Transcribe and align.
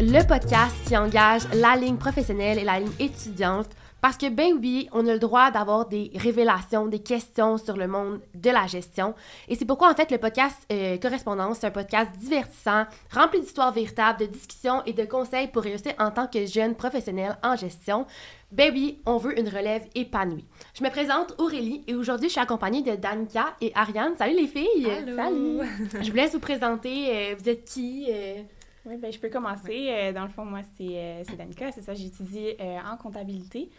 Le 0.00 0.24
podcast 0.26 0.74
qui 0.86 0.96
engage 0.96 1.42
la 1.54 1.74
ligne 1.74 1.96
professionnelle 1.96 2.58
et 2.58 2.64
la 2.64 2.78
ligne 2.78 2.92
étudiante. 3.00 3.68
Parce 4.00 4.16
que, 4.18 4.28
ben 4.28 4.52
oui, 4.60 4.88
on 4.92 5.06
a 5.08 5.12
le 5.14 5.18
droit 5.18 5.50
d'avoir 5.50 5.88
des 5.88 6.10
révélations, 6.14 6.86
des 6.86 6.98
questions 6.98 7.56
sur 7.56 7.76
le 7.76 7.88
monde 7.88 8.20
de 8.34 8.50
la 8.50 8.66
gestion. 8.66 9.14
Et 9.48 9.54
c'est 9.56 9.64
pourquoi, 9.64 9.90
en 9.90 9.94
fait, 9.94 10.10
le 10.10 10.18
podcast 10.18 10.56
euh, 10.70 10.98
Correspondance, 10.98 11.58
c'est 11.60 11.66
un 11.66 11.70
podcast 11.70 12.10
divertissant, 12.18 12.84
rempli 13.10 13.40
d'histoires 13.40 13.72
véritables, 13.72 14.20
de 14.20 14.26
discussions 14.26 14.82
et 14.84 14.92
de 14.92 15.04
conseils 15.06 15.48
pour 15.48 15.62
réussir 15.62 15.92
en 15.98 16.10
tant 16.10 16.26
que 16.26 16.44
jeune 16.44 16.74
professionnel 16.74 17.36
en 17.42 17.56
gestion. 17.56 18.06
Ben 18.52 18.70
oui, 18.74 19.00
on 19.06 19.16
veut 19.16 19.36
une 19.40 19.48
relève 19.48 19.86
épanouie. 19.94 20.44
Je 20.78 20.84
me 20.84 20.90
présente 20.90 21.34
Aurélie 21.38 21.82
et 21.88 21.94
aujourd'hui, 21.94 22.28
je 22.28 22.32
suis 22.32 22.40
accompagnée 22.40 22.82
de 22.82 22.94
Danica 22.96 23.54
et 23.62 23.72
Ariane. 23.74 24.12
Salut 24.18 24.36
les 24.36 24.46
filles! 24.46 24.86
Allô. 24.90 25.16
Salut! 25.16 26.00
je 26.04 26.10
vous 26.10 26.16
laisse 26.16 26.32
vous 26.32 26.40
présenter. 26.40 27.06
euh, 27.10 27.34
vous 27.38 27.48
êtes 27.48 27.64
qui? 27.64 28.06
euh? 28.10 28.42
Oui, 28.86 28.96
ben, 28.98 29.12
je 29.12 29.18
peux 29.18 29.30
commencer. 29.30 29.88
Euh, 29.90 30.12
dans 30.12 30.24
le 30.24 30.30
fond, 30.30 30.44
moi, 30.44 30.60
c'est 30.76 30.84
euh, 30.98 31.22
c'est 31.24 31.36
Danica, 31.36 31.72
c'est 31.72 31.82
ça. 31.82 31.94
J'étudie 31.94 32.48
euh, 32.60 32.78
en 32.80 32.96
comptabilité. 32.96 33.70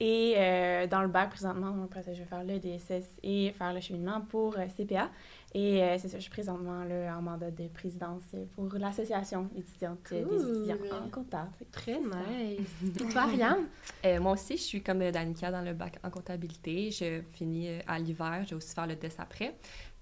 Et 0.00 0.34
euh, 0.36 0.86
dans 0.88 1.02
le 1.02 1.06
bac, 1.08 1.30
présentement, 1.30 1.70
moi, 1.72 1.84
après 1.84 2.02
ça, 2.02 2.12
je 2.12 2.20
vais 2.20 2.24
faire 2.28 2.42
le 2.42 2.58
DSS 2.58 3.04
et 3.22 3.52
faire 3.52 3.72
le 3.72 3.80
cheminement 3.80 4.20
pour 4.20 4.58
euh, 4.58 4.66
CPA. 4.76 5.10
Et 5.54 5.82
euh, 5.82 5.96
c'est 5.98 6.08
ça, 6.08 6.16
je 6.16 6.22
suis 6.22 6.30
présentement 6.30 6.82
là, 6.82 7.16
en 7.16 7.22
mandat 7.22 7.50
de 7.52 7.68
présidence 7.68 8.22
pour 8.56 8.72
l'association 8.74 9.48
étudiante 9.56 9.98
Cool. 10.08 10.28
des 10.28 10.42
étudiants 10.42 10.76
en 11.04 11.08
compta. 11.08 11.48
Fait 11.58 11.66
que 11.66 11.70
Très 11.70 12.00
nice. 12.00 12.68
Et 13.00 13.12
toi, 13.12 13.22
Ariane? 13.22 13.66
Euh, 14.04 14.18
moi 14.20 14.32
aussi, 14.32 14.56
je 14.56 14.62
suis 14.62 14.82
comme 14.82 15.08
Danica 15.10 15.52
dans 15.52 15.62
le 15.62 15.74
bac 15.74 15.98
en 16.02 16.10
comptabilité. 16.10 16.90
Je 16.90 17.20
finis 17.34 17.68
à 17.86 17.98
l'hiver. 17.98 18.40
Je 18.44 18.50
vais 18.50 18.56
aussi 18.56 18.74
faire 18.74 18.86
le 18.88 18.96
DES 18.96 19.08
après. 19.18 19.54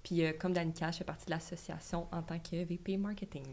Puis, 0.02 0.24
euh, 0.24 0.32
comme 0.38 0.52
Danica, 0.54 0.90
je 0.90 0.98
fais 0.98 1.04
partie 1.04 1.26
de 1.26 1.30
l'association 1.32 2.06
en 2.10 2.22
tant 2.22 2.38
que 2.38 2.64
VP 2.64 2.96
Marketing. 2.96 3.44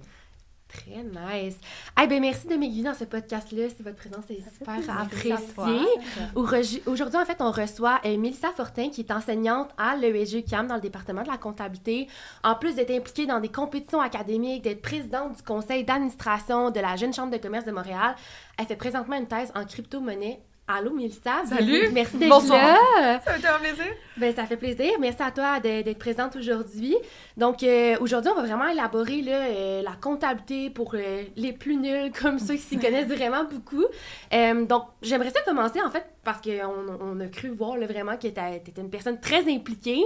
Très 0.68 1.04
nice. 1.04 1.58
Eh 2.02 2.08
ben 2.08 2.20
merci 2.20 2.46
de 2.46 2.56
m'aiguiller 2.56 2.84
dans 2.84 2.94
ce 2.94 3.06
podcast-là. 3.06 3.70
Si 3.70 3.82
votre 3.82 3.96
présence 3.96 4.30
est 4.30 4.44
super 4.58 5.00
appréciée. 5.00 5.88
Aujourd'hui, 6.36 7.18
en 7.18 7.26
fait, 7.26 7.38
on 7.40 7.52
reçoit 7.52 8.02
euh, 8.06 8.18
Mélissa 8.18 8.52
Fortin, 8.52 8.90
qui 8.90 9.02
est 9.02 9.12
enseignante 9.12 9.70
à 9.78 9.96
l'ESG 9.96 10.44
CAM 10.46 10.68
dans 10.68 10.76
le 10.76 10.82
département 10.82 11.24
de 11.24 11.28
la 11.30 11.38
comptabilité. 11.38 12.08
En 12.44 12.56
plus 12.56 12.76
d'être 12.76 12.92
impliquée 12.92 13.26
dans 13.26 13.40
des 13.40 13.50
compétitions 13.50 14.02
académiques, 14.02 14.64
d'être 14.64 14.82
présidente 14.82 15.38
du 15.38 15.44
conseil 15.44 15.86
d'administration 15.86 16.70
de 16.70 16.80
la 16.80 16.96
Jeune 16.96 17.14
Chambre 17.14 17.32
de 17.32 17.38
commerce 17.38 17.66
de 17.66 17.72
Montréal, 17.72 18.16
elle 18.58 18.66
fait 18.66 18.76
présentement 18.76 19.16
une 19.16 19.28
thèse 19.28 19.52
en 19.56 19.64
crypto-monnaie. 19.66 20.42
Allô, 20.70 20.92
Mélissa. 20.94 21.46
Salut. 21.46 21.90
Merci 21.94 22.18
d'être 22.18 22.30
Bonsoir. 22.30 22.60
là. 22.62 23.22
Ça 23.22 23.32
a 23.32 23.38
été 23.38 23.48
un 23.48 23.58
plaisir. 23.58 23.86
Ben, 24.18 24.36
ça 24.36 24.46
fait 24.46 24.58
plaisir. 24.58 24.92
Merci 25.00 25.24
à 25.24 25.32
toi 25.32 25.62
d'être 25.62 25.98
présente 25.98 26.36
aujourd'hui. 26.36 26.94
Donc, 27.38 27.64
euh, 27.64 27.96
aujourd'hui, 28.02 28.32
on 28.32 28.36
va 28.36 28.46
vraiment 28.46 28.68
élaborer 28.68 29.22
là, 29.22 29.46
euh, 29.46 29.82
la 29.82 29.94
comptabilité 29.94 30.70
pour 30.70 30.94
euh, 30.96 31.24
les 31.38 31.54
plus 31.54 31.78
nuls, 31.78 32.12
comme 32.22 32.38
ceux 32.38 32.56
qui 32.56 32.62
s'y 32.64 32.78
connaissent 32.78 33.08
vraiment 33.08 33.46
beaucoup. 33.46 33.86
Donc, 34.68 34.84
j'aimerais 35.02 35.30
ça 35.30 35.42
commencer, 35.44 35.82
en 35.82 35.90
fait, 35.90 36.06
parce 36.26 36.42
qu'on 36.42 36.98
on 37.00 37.20
a 37.22 37.28
cru 37.28 37.48
voir 37.48 37.78
là, 37.78 37.88
vraiment 37.88 38.18
que 38.18 38.24
tu 38.24 38.28
étais 38.28 38.82
une 38.82 38.90
personne 38.90 39.22
très 39.22 39.50
impliquée. 39.50 40.04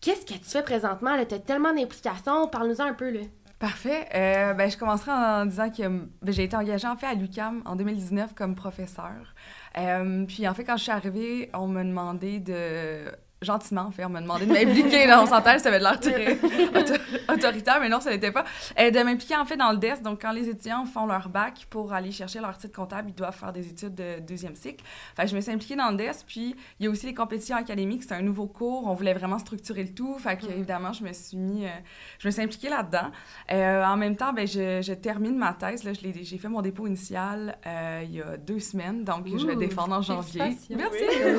Qu'est-ce 0.00 0.24
que 0.24 0.38
tu 0.38 0.44
fais 0.44 0.62
présentement? 0.62 1.16
Tu 1.28 1.34
as 1.34 1.38
tellement 1.40 1.72
d'implications. 1.72 2.46
Parle-nous-en 2.46 2.84
un 2.84 2.94
peu. 2.94 3.10
Là. 3.10 3.20
Parfait. 3.58 4.08
Euh, 4.14 4.54
ben, 4.54 4.70
je 4.70 4.78
commencerai 4.78 5.10
en 5.10 5.44
disant 5.44 5.68
que 5.68 5.82
ben, 5.82 6.32
j'ai 6.32 6.44
été 6.44 6.56
engagée 6.56 6.88
en 6.88 6.96
fait 6.96 7.06
à 7.06 7.12
l'UCAM 7.14 7.62
en 7.66 7.76
2019 7.76 8.34
comme 8.34 8.54
professeur. 8.54 9.34
Euh, 9.78 10.24
puis 10.26 10.48
en 10.48 10.54
fait, 10.54 10.64
quand 10.64 10.76
je 10.76 10.82
suis 10.84 10.92
arrivée, 10.92 11.50
on 11.54 11.68
m'a 11.68 11.84
demandé 11.84 12.40
de 12.40 13.04
gentiment, 13.42 13.82
en 13.82 13.90
fait, 13.90 14.04
on 14.04 14.10
m'a 14.10 14.20
demandé 14.20 14.44
de 14.46 14.52
m'impliquer 14.52 15.06
dans 15.06 15.24
son 15.26 15.40
thèse, 15.40 15.62
ça 15.62 15.68
avait 15.70 15.78
l'air 15.78 15.98
très 15.98 16.32
auto- 16.34 17.02
autoritaire, 17.32 17.78
mais 17.80 17.88
non, 17.88 18.00
ça 18.00 18.10
l'était 18.10 18.30
pas. 18.32 18.44
Euh, 18.78 18.90
de 18.90 18.98
m'impliquer, 19.02 19.36
en 19.36 19.44
fait, 19.46 19.56
dans 19.56 19.72
le 19.72 19.78
DES. 19.78 20.02
Donc, 20.02 20.20
quand 20.22 20.32
les 20.32 20.48
étudiants 20.48 20.84
font 20.84 21.06
leur 21.06 21.28
bac 21.28 21.66
pour 21.70 21.92
aller 21.92 22.10
chercher 22.12 22.40
leur 22.40 22.56
titre 22.58 22.74
comptable, 22.76 23.08
ils 23.10 23.14
doivent 23.14 23.34
faire 23.36 23.52
des 23.52 23.66
études 23.68 23.94
de 23.94 24.20
deuxième 24.20 24.54
cycle. 24.56 24.84
Fait 25.16 25.22
que 25.22 25.28
je 25.30 25.36
me 25.36 25.40
suis 25.40 25.52
impliquée 25.52 25.76
dans 25.76 25.90
le 25.90 25.96
DES, 25.96 26.10
puis 26.26 26.54
il 26.78 26.84
y 26.84 26.86
a 26.86 26.90
aussi 26.90 27.06
les 27.06 27.14
compétitions 27.14 27.56
académiques, 27.56 28.02
c'est 28.04 28.14
un 28.14 28.22
nouveau 28.22 28.46
cours, 28.46 28.86
on 28.86 28.94
voulait 28.94 29.14
vraiment 29.14 29.38
structurer 29.38 29.84
le 29.84 29.94
tout. 29.94 30.18
Fait 30.18 30.36
que, 30.36 30.44
Mhm. 30.46 30.52
évidemment, 30.52 30.92
je 30.92 31.02
me 31.04 31.12
suis 31.12 31.36
mis, 31.38 31.64
euh, 31.64 31.70
je 32.18 32.28
me 32.28 32.30
suis 32.32 32.42
impliquée 32.42 32.68
là-dedans. 32.68 33.10
Euh, 33.52 33.84
en 33.84 33.96
même 33.96 34.16
temps, 34.16 34.32
ben, 34.32 34.46
je, 34.46 34.82
je 34.82 34.92
termine 34.92 35.36
ma 35.36 35.54
thèse. 35.54 35.84
Là, 35.84 35.92
j'ai 35.94 36.38
fait 36.38 36.48
mon 36.48 36.60
dépôt 36.60 36.86
initial 36.86 37.56
euh, 37.66 38.02
il 38.04 38.14
y 38.16 38.20
a 38.22 38.36
deux 38.36 38.58
semaines, 38.60 39.02
donc 39.04 39.26
je 39.26 39.46
vais 39.46 39.56
défendre 39.56 39.94
en 39.96 40.02
janvier. 40.02 40.42
Merci. 40.76 40.98
Oui. 41.08 41.38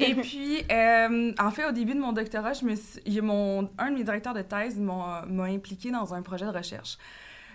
Et 0.00 0.14
puis, 0.14 0.64
euh, 0.88 1.32
en 1.38 1.50
fait, 1.50 1.64
au 1.66 1.72
début 1.72 1.94
de 1.94 2.00
mon 2.00 2.12
doctorat, 2.12 2.52
je 2.52 2.64
me 2.64 2.74
suis- 2.76 3.20
mon, 3.20 3.68
un 3.78 3.90
de 3.90 3.96
mes 3.96 4.04
directeurs 4.04 4.34
de 4.34 4.42
thèse 4.42 4.78
m'a 4.78 5.24
impliqué 5.44 5.90
dans 5.90 6.14
un 6.14 6.22
projet 6.22 6.46
de 6.46 6.50
recherche. 6.50 6.98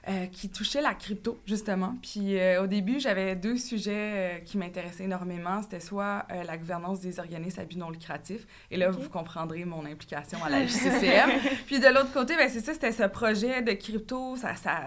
euh, 0.09 0.25
qui 0.25 0.49
touchait 0.49 0.81
la 0.81 0.93
crypto, 0.95 1.39
justement. 1.45 1.95
Puis 2.01 2.37
euh, 2.37 2.61
au 2.63 2.67
début, 2.67 2.99
j'avais 2.99 3.37
deux 3.37 3.55
sujets 3.55 3.93
euh, 3.95 4.37
qui 4.39 4.57
m'intéressaient 4.57 5.05
énormément. 5.05 5.61
C'était 5.61 5.79
soit 5.79 6.25
la 6.45 6.57
gouvernance 6.57 6.99
des 6.99 7.19
organismes 7.21 7.61
à 7.61 7.63
but 7.63 7.77
non 7.77 7.89
lucratif, 7.89 8.45
et 8.69 8.75
là, 8.75 8.91
vous 8.91 9.07
comprendrez 9.09 9.63
mon 9.63 9.85
implication 9.85 10.43
à 10.43 10.49
la 10.49 10.65
JCCM. 10.67 11.29
Puis 11.67 11.79
de 11.79 11.87
l'autre 11.87 12.11
côté, 12.11 12.35
ben, 12.35 12.49
c'est 12.49 12.59
ça, 12.59 12.73
c'était 12.73 12.91
ce 12.91 13.03
projet 13.03 13.61
de 13.61 13.71
crypto, 13.71 14.35
ça, 14.35 14.55
ça, 14.57 14.81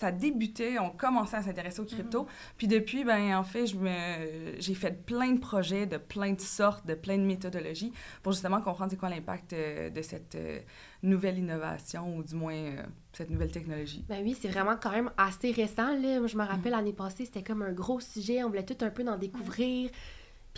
ça 0.00 0.10
débutait, 0.12 0.78
on 0.78 0.88
commençait 0.88 1.36
à 1.36 1.42
s'intéresser 1.42 1.80
aux 1.80 1.84
crypto. 1.84 2.26
Puis 2.56 2.66
depuis, 2.66 3.04
ben 3.04 3.36
en 3.36 3.44
fait, 3.44 3.66
j'ai 4.58 4.74
fait 4.74 5.04
plein 5.04 5.32
de 5.32 5.38
projets 5.38 5.86
de 5.86 5.98
plein 5.98 6.32
de 6.32 6.40
sortes, 6.40 6.86
de 6.86 6.94
plein 6.94 7.18
de 7.18 7.22
méthodologies 7.22 7.92
pour 8.22 8.32
justement 8.32 8.62
comprendre 8.62 8.90
c'est 8.90 8.96
quoi 8.96 9.10
l'impact 9.10 9.52
euh, 9.52 9.90
de 9.90 10.00
cette 10.00 10.36
euh, 10.36 10.60
nouvelle 11.02 11.38
innovation 11.38 12.16
ou 12.16 12.22
du 12.22 12.34
moins 12.34 12.54
euh, 12.54 12.82
cette 13.12 13.28
nouvelle 13.28 13.50
technologie. 13.50 14.02
Ben 14.08 14.22
oui, 14.24 14.34
c'est 14.40 14.48
vraiment 14.48 14.76
quand 14.80 14.90
même 14.90 15.10
assez 15.18 15.52
récent. 15.52 15.94
Là. 15.98 16.18
Moi, 16.18 16.28
je 16.28 16.36
me 16.38 16.44
rappelle, 16.44 16.72
l'année 16.72 16.94
passée, 16.94 17.26
c'était 17.26 17.42
comme 17.42 17.60
un 17.60 17.72
gros 17.72 18.00
sujet. 18.00 18.42
On 18.42 18.48
voulait 18.48 18.64
tout 18.64 18.82
un 18.82 18.90
peu 18.90 19.06
en 19.06 19.18
découvrir. 19.18 19.90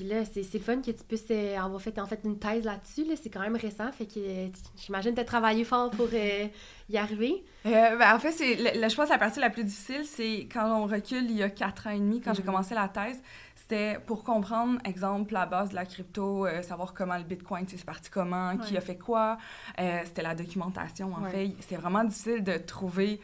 Puis 0.02 0.10
là, 0.10 0.24
c'est 0.24 0.52
le 0.54 0.58
fun 0.58 0.80
que 0.80 0.90
tu 0.90 1.04
puisses 1.06 1.26
euh, 1.30 1.56
avoir 1.56 1.80
fait 1.80 1.96
en 2.00 2.06
fait 2.06 2.18
une 2.24 2.36
thèse 2.36 2.64
là-dessus. 2.64 3.04
Là. 3.04 3.14
C'est 3.22 3.30
quand 3.30 3.38
même 3.40 3.54
récent. 3.54 3.90
Fait 3.92 4.06
que 4.06 4.18
euh, 4.18 4.48
j'imagine 4.76 5.12
que 5.12 5.16
tu 5.16 5.20
as 5.20 5.24
travaillé 5.24 5.62
fort 5.62 5.90
pour 5.92 6.08
euh, 6.12 6.46
y 6.90 6.96
arriver. 6.98 7.44
Euh, 7.66 7.96
ben, 7.96 8.12
en 8.16 8.18
fait, 8.18 8.32
c'est, 8.32 8.56
je 8.56 8.96
pense 8.96 9.06
que 9.06 9.12
la 9.12 9.18
partie 9.18 9.38
la 9.38 9.50
plus 9.50 9.62
difficile, 9.62 10.04
c'est 10.04 10.48
quand 10.52 10.66
on 10.76 10.86
recule 10.86 11.30
il 11.30 11.36
y 11.36 11.42
a 11.44 11.50
quatre 11.50 11.86
ans 11.86 11.90
et 11.90 11.98
demi, 12.00 12.20
quand 12.20 12.34
j'ai 12.34 12.42
Mhm. 12.42 12.46
commencé 12.46 12.74
la 12.74 12.88
thèse, 12.88 13.22
c'était 13.54 13.98
pour 14.04 14.24
comprendre, 14.24 14.80
exemple, 14.84 15.32
la 15.34 15.46
base 15.46 15.68
de 15.70 15.76
la 15.76 15.84
crypto, 15.86 16.46
euh, 16.46 16.62
savoir 16.62 16.94
comment 16.94 17.16
le 17.16 17.22
Bitcoin, 17.22 17.64
c'est 17.68 17.84
parti 17.84 18.10
comment, 18.10 18.56
qui 18.56 18.76
a 18.76 18.80
fait 18.80 18.98
quoi. 18.98 19.38
C'était 20.04 20.22
la 20.22 20.34
documentation, 20.34 21.14
en 21.14 21.22
Ouais. 21.22 21.30
fait. 21.30 21.50
C'est 21.60 21.76
vraiment 21.76 22.02
difficile 22.02 22.42
de 22.42 22.58
trouver 22.58 23.20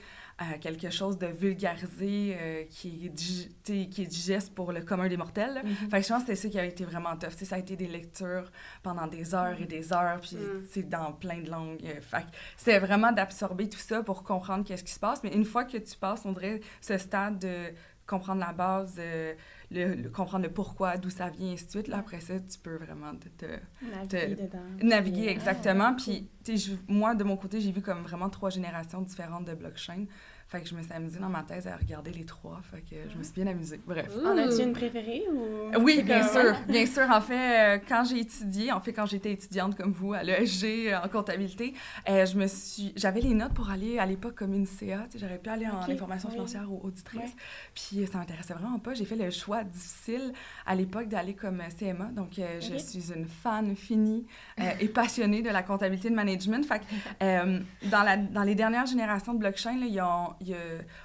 quelque 0.60 0.91
chose 0.91 1.19
de 1.19 1.26
vulgarisé 1.26 2.37
euh, 2.41 2.65
qui, 2.71 3.06
est 3.06 3.88
qui 3.88 4.06
digeste 4.06 4.54
pour 4.54 4.72
le 4.72 4.82
commun 4.82 5.09
des 5.09 5.16
mortels. 5.16 5.54
là. 5.54 5.62
Fait 5.91 6.00
que 6.00 6.06
je 6.06 6.09
pense 6.09 6.22
que 6.25 6.34
c'était 6.34 6.37
ça 6.37 6.49
qui 6.49 6.59
a 6.59 6.65
été 6.65 6.84
vraiment 6.84 7.16
tough. 7.16 7.31
Ça 7.31 7.56
a 7.56 7.59
été 7.59 7.76
des 7.76 7.88
lectures 7.88 8.50
pendant 8.82 9.06
des 9.06 9.34
heures 9.34 9.60
et 9.60 9.66
des 9.66 9.93
heures, 9.93 10.21
puis 10.21 10.37
Mm. 10.37 10.62
c'est 10.71 10.88
dans 10.88 11.12
plein 11.12 11.41
de 11.41 11.50
langues. 11.50 11.81
euh, 11.84 12.00
Fait 12.00 12.25
c'était 12.56 12.78
vraiment 12.78 13.12
d'absorber 13.12 13.69
tout 13.69 13.78
ça 13.78 14.03
pour 14.03 14.22
comprendre 14.22 14.65
qu'est-ce 14.65 14.84
qui 14.84 14.93
se 14.93 15.00
passe. 15.00 15.22
Mais 15.25 15.34
une 15.34 15.44
fois 15.44 15.65
que 15.65 15.76
tu 15.76 15.97
passes, 15.97 16.25
on 16.25 16.32
dirait, 16.32 16.60
ce 16.81 16.97
stade 16.99 17.38
de 17.41 17.72
comprendre 18.06 18.41
la 18.41 18.53
base, 18.53 18.94
euh, 18.99 19.34
le, 19.71 19.95
le- 19.95 20.09
comprendre 20.11 20.45
le 20.47 20.53
pourquoi, 20.53 20.97
d'où 20.97 21.11
ça 21.11 21.29
vient, 21.31 21.51
et 21.51 21.53
ainsi 21.55 21.67
de 21.67 21.71
suite, 21.71 21.89
là, 21.89 21.99
après 21.99 22.21
ça, 22.21 22.39
tu 22.41 22.59
peux 22.59 22.77
vraiment 22.77 23.12
te, 23.17 23.29
te- 23.29 23.61
Naviguer 23.83 24.34
dedans. 24.43 24.59
naviguer 24.83 25.21
Puis, 25.23 25.29
exactement. 25.31 25.89
ah, 25.91 25.97
Puis, 25.97 26.29
tu 26.45 26.56
sais, 26.59 26.73
moi, 26.89 27.15
de 27.15 27.25
mon 27.25 27.37
côté, 27.37 27.61
j'ai 27.61 27.73
vu 27.73 27.83
comme 27.83 28.03
vraiment 28.03 28.31
trois 28.31 28.51
générations 28.51 29.03
différentes 29.03 29.45
de 29.47 29.55
blockchain. 29.55 30.06
Fait 30.49 30.63
que 30.63 30.69
je 30.69 30.75
me 30.75 30.81
suis 30.83 30.93
amusée 30.95 31.19
dans 31.21 31.29
ma 31.29 31.43
thèse 31.43 31.67
à 31.67 31.77
regarder 31.77 32.11
les 32.11 32.25
trois. 32.25 32.59
Fait 32.71 32.81
que 32.81 32.97
je 33.13 33.19
me 33.19 33.23
suis 33.23 33.35
bien 33.35 33.47
amusée. 33.47 33.79
Bref. 33.87 34.09
En 34.25 34.37
as-tu 34.39 34.62
une 34.62 34.73
préférée 34.73 35.25
ou... 35.31 35.79
Oui, 35.83 36.03
bien 36.03 36.21
comme- 36.27 36.43
sûr. 36.43 36.55
Bien 36.67 36.87
sûr. 36.87 37.03
En 37.11 37.21
fait, 37.21 37.77
euh, 37.77 37.79
quand 37.87 38.05
j'ai 38.05 38.21
étudié, 38.21 38.73
en 38.73 38.81
fait, 38.81 38.95
quand 38.95 39.05
j'étais 39.05 39.33
étudiante 39.33 39.77
comme 39.77 39.93
vous 39.93 40.15
à 40.15 40.23
l'ESG 40.23 40.65
euh, 40.89 41.00
en 41.05 41.09
comptabilité, 41.09 41.75
euh, 42.09 42.25
je 42.25 42.39
me 42.39 42.47
suis, 42.47 42.95
j'avais 42.97 43.21
les 43.21 43.35
notes 43.35 43.53
pour 43.53 43.69
aller 43.69 43.99
à 43.99 44.06
l'époque 44.06 44.37
comme 44.37 44.55
une 44.55 44.65
CA. 44.65 45.05
J'aurais 45.15 45.37
pu 45.39 45.50
aller 45.50 45.67
en 45.67 45.83
Ok, 45.83 45.91
information 45.91 46.29
oui. 46.31 46.37
financière 46.37 46.73
ou 46.73 46.81
auditrice. 46.83 47.21
Ouais. 47.21 47.37
Puis 47.75 48.06
ça 48.11 48.17
m'intéressait 48.17 48.55
vraiment 48.55 48.79
pas. 48.79 48.94
J'ai 48.94 49.05
fait 49.05 49.17
le 49.17 49.31
choix 49.31 49.65
difficile 49.65 50.33
à 50.65 50.75
l'époque 50.75 51.09
d'aller 51.09 51.35
comme 51.35 51.62
CMA. 51.79 52.06
Donc, 52.06 52.39
euh, 52.39 52.59
je 52.62 52.79
suis 52.79 53.12
une 53.12 53.27
fan 53.27 53.77
finie 53.77 54.27
euh, 54.61 54.62
et 54.81 54.89
passionnée 54.89 55.43
de 55.43 55.51
la 55.51 55.62
comptabilité 55.62 56.09
de 56.09 56.15
management. 56.15 56.65
Fait 56.65 56.79
que, 56.79 56.85
euh, 57.23 57.61
dans, 57.91 58.03
la, 58.03 58.17
dans 58.17 58.44
les 58.44 58.55
dernières 58.55 58.87
générations 58.87 59.35
de 59.35 59.39
blockchain, 59.41 59.79
là, 59.79 59.85
ils 59.87 60.01
ont- 60.01 60.35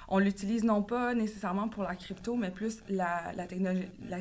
on 0.08 0.18
l'utilise 0.18 0.64
non 0.64 0.82
pas 0.82 1.14
nécessairement 1.14 1.68
pour 1.68 1.82
la 1.82 1.96
crypto, 1.96 2.36
mais 2.36 2.50
plus 2.50 2.82
la 2.88 3.32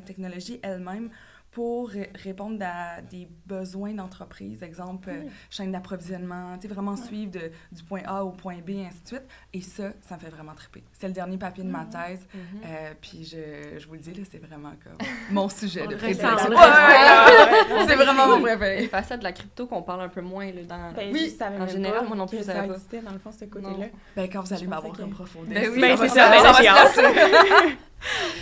technologie 0.06 0.60
elle-même 0.64 1.10
pour 1.54 1.90
ré- 1.90 2.10
répondre 2.24 2.58
à 2.66 3.02
des 3.02 3.28
besoins 3.46 3.94
d'entreprise, 3.94 4.64
exemple 4.64 5.10
euh, 5.10 5.22
Oui. 5.24 5.32
chaîne 5.50 5.72
d'approvisionnement, 5.72 6.56
tu 6.60 6.68
sais, 6.68 6.74
vraiment 6.74 6.96
suivre 6.98 7.32
de- 7.32 7.52
du 7.72 7.84
point 7.84 8.02
A 8.06 8.24
au 8.24 8.32
point 8.32 8.58
B, 8.66 8.72
et 8.72 8.86
ainsi 8.88 9.02
de 9.04 9.08
suite. 9.08 9.24
Et 9.54 9.62
ça, 9.62 9.92
ça 10.02 10.16
me 10.16 10.20
fait 10.20 10.30
vraiment 10.30 10.54
triper. 10.56 10.84
C'est 10.94 11.08
le 11.08 11.14
dernier 11.14 11.38
papier 11.38 11.64
de 11.64 11.70
ma 11.70 11.86
thèse, 11.86 12.26
Mhm. 12.34 12.42
euh, 12.66 12.94
puis 13.00 13.24
je, 13.24 13.78
je 13.80 13.88
vous 13.88 13.94
le 13.94 14.00
dis, 14.00 14.14
là, 14.14 14.24
c'est 14.30 14.40
vraiment 14.44 14.74
comme 14.84 14.98
mon 15.32 15.48
sujet 15.48 15.86
de 15.88 15.96
prédilection. 15.96 16.30
on 16.48 16.50
le 16.50 16.56
Ouais, 16.56 17.86
c'est 17.88 17.96
vraiment 17.96 18.28
mon 18.28 18.36
Les 18.38 18.42
préféré. 18.58 18.88
facettes 18.88 19.20
de 19.20 19.24
la 19.24 19.32
crypto 19.32 19.68
qu'on 19.68 19.84
parle 19.84 20.02
un 20.02 20.10
peu 20.10 20.22
moins 20.22 20.48
là, 20.52 20.64
dans... 20.68 20.92
Ben, 20.94 21.12
Oui, 21.14 21.30
savais 21.30 21.60
en 21.60 21.68
général, 21.68 22.08
moi 22.08 22.16
non 22.18 22.26
plus, 22.28 22.40
je 22.40 22.44
savais 22.44 22.62
ça 22.62 22.66
pas. 22.68 22.74
existait, 22.74 23.02
dans 23.02 23.12
le 23.12 23.20
fond, 23.20 23.32
ce 23.32 23.46
côté-là. 23.46 23.88
Ben, 24.16 24.28
quand 24.30 24.42
vous 24.42 24.54
allez 24.54 24.66
m'avoir 24.68 24.92
que- 24.94 24.98
comme 25.02 25.12
profondeur. 25.12 25.54
Ben 25.54 25.70
oui, 25.72 25.82
Ben, 25.82 25.98
ça 25.98 26.04
c'est 26.08 26.10
ça, 26.10 26.26
ça 26.26 26.30
ben, 26.32 26.42
va 26.42 26.54
j'ai 26.58 26.64
se 26.64 26.70
hâte. 26.70 26.94
placer. 26.94 27.78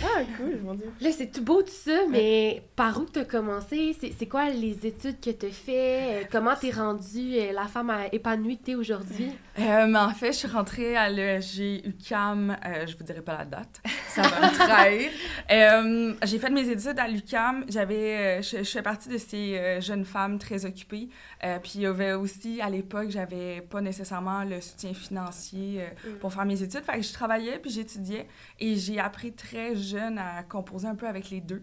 Ah, 0.04 0.22
cool, 0.36 0.60
mon 0.64 0.74
Dieu. 0.74 0.90
Là, 1.00 1.10
c'est 1.12 1.30
tout 1.30 1.42
beau 1.42 1.62
tout 1.62 1.70
ça, 1.70 2.06
mais 2.10 2.62
par 2.76 2.98
où 3.00 3.06
tu 3.06 3.20
as 3.20 3.24
commencé? 3.24 3.96
C'est 4.00 4.12
c'est 4.18 4.26
quoi 4.26 4.50
les 4.50 4.86
études 4.86 5.20
que 5.20 5.30
tu 5.30 5.46
as 5.46 5.50
fait? 5.50 6.28
Comment 6.30 6.54
t'es 6.56 6.70
rendue 6.70 7.34
euh, 7.36 7.52
la 7.52 7.66
femme 7.66 7.92
épanouie 8.12 8.58
que 8.58 8.64
t'es 8.64 8.74
aujourd'hui? 8.74 9.30
Euh, 9.58 9.86
mais 9.86 9.98
en 9.98 10.10
fait, 10.14 10.32
je 10.32 10.38
suis 10.38 10.48
rentrée 10.48 10.96
à 10.96 11.08
l'ESG 11.10 11.82
UCAM, 11.84 12.56
euh, 12.64 12.86
je 12.86 12.96
vous 12.96 13.04
dirai 13.04 13.20
pas 13.20 13.38
la 13.38 13.44
date, 13.44 13.82
ça 14.08 14.22
va 14.22 14.48
me 14.50 14.54
trahir. 14.54 15.10
Euh, 15.50 16.14
j'ai 16.24 16.38
fait 16.38 16.48
mes 16.50 16.68
études 16.70 16.98
à 16.98 17.08
l'UCAM, 17.08 17.64
j'avais, 17.68 18.38
euh, 18.38 18.42
je, 18.42 18.58
je 18.58 18.70
fais 18.70 18.80
partie 18.80 19.08
de 19.08 19.18
ces 19.18 19.80
jeunes 19.80 20.04
femmes 20.04 20.38
très 20.38 20.64
occupées. 20.64 21.08
Euh, 21.44 21.58
puis 21.58 21.72
il 21.76 21.80
y 21.82 21.86
avait 21.86 22.12
aussi, 22.12 22.60
à 22.60 22.70
l'époque, 22.70 23.08
j'avais 23.10 23.60
pas 23.62 23.80
nécessairement 23.80 24.44
le 24.44 24.60
soutien 24.60 24.94
financier 24.94 25.80
euh, 25.80 26.16
pour 26.20 26.32
faire 26.32 26.44
mes 26.44 26.62
études. 26.62 26.82
Fait 26.84 26.98
que 26.98 27.02
je 27.02 27.12
travaillais 27.12 27.58
puis 27.58 27.70
j'étudiais 27.70 28.28
et 28.60 28.76
j'ai 28.76 29.00
appris 29.00 29.32
très 29.32 29.51
jeune 29.74 30.18
à 30.18 30.42
composer 30.42 30.88
un 30.88 30.94
peu 30.94 31.06
avec 31.06 31.30
les 31.30 31.40
deux. 31.40 31.62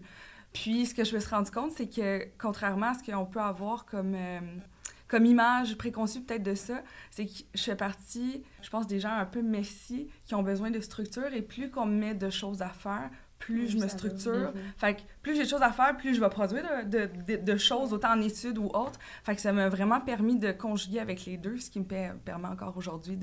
Puis 0.52 0.86
ce 0.86 0.94
que 0.94 1.04
je 1.04 1.14
me 1.14 1.20
suis 1.20 1.30
rendu 1.30 1.50
compte, 1.50 1.72
c'est 1.72 1.88
que 1.88 2.26
contrairement 2.38 2.86
à 2.86 2.94
ce 2.94 3.08
qu'on 3.08 3.26
peut 3.26 3.40
avoir 3.40 3.84
comme, 3.86 4.14
euh, 4.14 4.40
comme 5.06 5.26
image 5.26 5.76
préconçue 5.76 6.22
peut-être 6.22 6.42
de 6.42 6.54
ça, 6.54 6.82
c'est 7.10 7.26
que 7.26 7.32
je 7.54 7.62
fais 7.62 7.76
partie, 7.76 8.42
je 8.62 8.70
pense, 8.70 8.86
des 8.86 8.98
gens 8.98 9.12
un 9.12 9.26
peu 9.26 9.42
messy 9.42 10.08
qui 10.24 10.34
ont 10.34 10.42
besoin 10.42 10.70
de 10.70 10.80
structure 10.80 11.32
et 11.32 11.42
plus 11.42 11.70
qu'on 11.70 11.86
me 11.86 11.96
met 11.96 12.14
de 12.14 12.30
choses 12.30 12.62
à 12.62 12.68
faire, 12.68 13.10
plus 13.40 13.68
je 13.68 13.78
me 13.78 13.88
structure. 13.88 14.52
Fait 14.76 14.94
que 14.94 15.00
plus 15.22 15.34
j'ai 15.34 15.42
de 15.44 15.48
choses 15.48 15.62
à 15.62 15.72
faire, 15.72 15.96
plus 15.96 16.14
je 16.14 16.20
vais 16.20 16.28
produire 16.28 16.62
de, 16.86 17.06
de- 17.06 17.36
de- 17.36 17.42
de 17.52 17.56
choses, 17.56 17.92
autant 17.92 18.12
en 18.12 18.20
études 18.20 18.58
ou 18.58 18.66
autres. 18.66 19.00
Fait 19.24 19.34
que 19.34 19.40
ça 19.40 19.52
m'a 19.52 19.68
vraiment 19.68 20.00
permis 20.00 20.38
de 20.38 20.52
conjuguer 20.52 21.00
avec 21.00 21.24
les 21.26 21.36
deux, 21.36 21.56
ce 21.58 21.70
qui 21.70 21.80
me 21.80 21.84
per- 21.84 22.12
permet 22.24 22.46
encore 22.48 22.76
aujourd'hui 22.76 23.18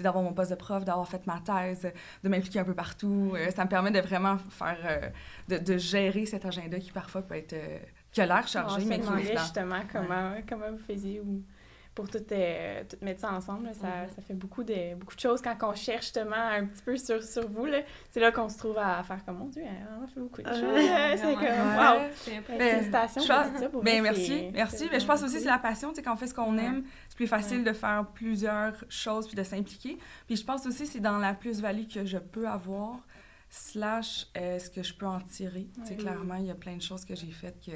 d'avoir 0.00 0.24
mon 0.24 0.32
poste 0.32 0.50
de 0.50 0.56
prof, 0.56 0.84
d'avoir 0.84 1.06
fait 1.06 1.24
ma 1.26 1.38
thèse, 1.40 1.90
de 2.24 2.28
m'impliquer 2.28 2.58
un 2.60 2.64
peu 2.64 2.74
partout. 2.74 3.32
Euh, 3.36 3.50
ça 3.50 3.64
me 3.64 3.68
permet 3.68 3.90
de 3.92 4.00
vraiment 4.00 4.38
faire, 4.50 5.12
euh, 5.50 5.58
de, 5.58 5.78
gérer 5.78 6.26
cet 6.26 6.44
agenda 6.44 6.78
qui 6.80 6.90
parfois 6.90 7.22
peut 7.22 7.36
être, 7.36 7.52
euh, 7.52 7.78
qui 8.10 8.20
a 8.22 8.26
l'air 8.26 8.48
chargé, 8.48 8.76
On 8.78 8.80
se 8.80 8.88
mais 8.88 8.98
qui 9.00 9.06
justement 9.38 9.80
comment, 9.92 10.32
comment 10.48 10.72
vous 10.72 10.78
faisiez 10.86 11.20
ou 11.20 11.42
pour 11.98 12.08
tout, 12.08 12.18
euh, 12.30 12.84
tout 12.88 12.96
mettre 13.02 13.20
ça 13.22 13.32
ensemble. 13.32 13.64
là, 13.66 13.74
ça, 13.74 13.88
Mhm. 13.88 14.08
ça 14.14 14.22
fait 14.22 14.34
beaucoup 14.34 14.62
de, 14.62 14.94
beaucoup 14.94 15.16
de 15.16 15.20
choses 15.20 15.42
quand 15.42 15.56
on 15.62 15.74
cherche 15.74 16.02
justement 16.04 16.36
un 16.36 16.64
petit 16.64 16.82
peu 16.82 16.96
sur, 16.96 17.20
sur 17.20 17.48
vous. 17.50 17.66
là. 17.66 17.80
C'est 18.10 18.20
là 18.20 18.30
qu'on 18.30 18.48
se 18.48 18.56
trouve 18.56 18.78
à 18.78 19.02
faire 19.02 19.24
comme, 19.24 19.38
mon 19.38 19.46
Dieu, 19.46 19.62
on 19.98 20.04
a 20.04 20.06
fait 20.06 20.20
beaucoup 20.20 20.40
de 20.42 20.46
Ouais, 20.48 20.54
choses. 20.54 20.62
euh, 20.62 21.14
c'est 21.16 21.34
comme, 21.34 21.76
wow! 21.76 22.56
Ben, 22.56 22.70
Félicitations 22.70 23.22
je 23.22 23.66
pour 23.66 23.82
Ben, 23.82 24.00
merci, 24.00 24.48
merci. 24.54 24.88
Mais 24.92 25.00
je 25.00 25.06
pense 25.06 25.22
aussi 25.24 25.34
que 25.34 25.40
c'est 25.40 25.46
la 25.46 25.58
passion, 25.58 25.92
quand 26.04 26.12
on 26.12 26.16
fait 26.16 26.28
ce 26.28 26.34
qu'on 26.34 26.56
Ouais. 26.56 26.64
aime, 26.64 26.84
c'est 27.08 27.16
plus 27.16 27.26
facile 27.26 27.64
de 27.64 27.72
faire 27.72 28.06
plusieurs 28.14 28.74
choses 28.88 29.26
puis 29.26 29.34
de 29.36 29.42
s'impliquer. 29.42 29.98
Puis 30.28 30.36
je 30.36 30.44
pense 30.44 30.64
aussi 30.66 30.84
que 30.84 30.88
c'est 30.90 31.00
dans 31.00 31.18
la 31.18 31.34
plus-value 31.34 31.88
que 31.92 32.04
je 32.04 32.18
peux 32.18 32.46
avoir, 32.46 33.00
slash 33.50 34.26
euh, 34.36 34.58
ce 34.58 34.70
que 34.70 34.82
je 34.82 34.94
peux 34.94 35.06
en 35.06 35.20
tirer. 35.20 35.66
Ouais. 35.88 35.96
clairement, 35.96 36.34
il 36.36 36.46
y 36.46 36.50
a 36.50 36.54
plein 36.54 36.76
de 36.76 36.82
choses 36.82 37.04
que 37.04 37.14
j'ai 37.16 37.30
faites 37.32 37.58
que... 37.64 37.72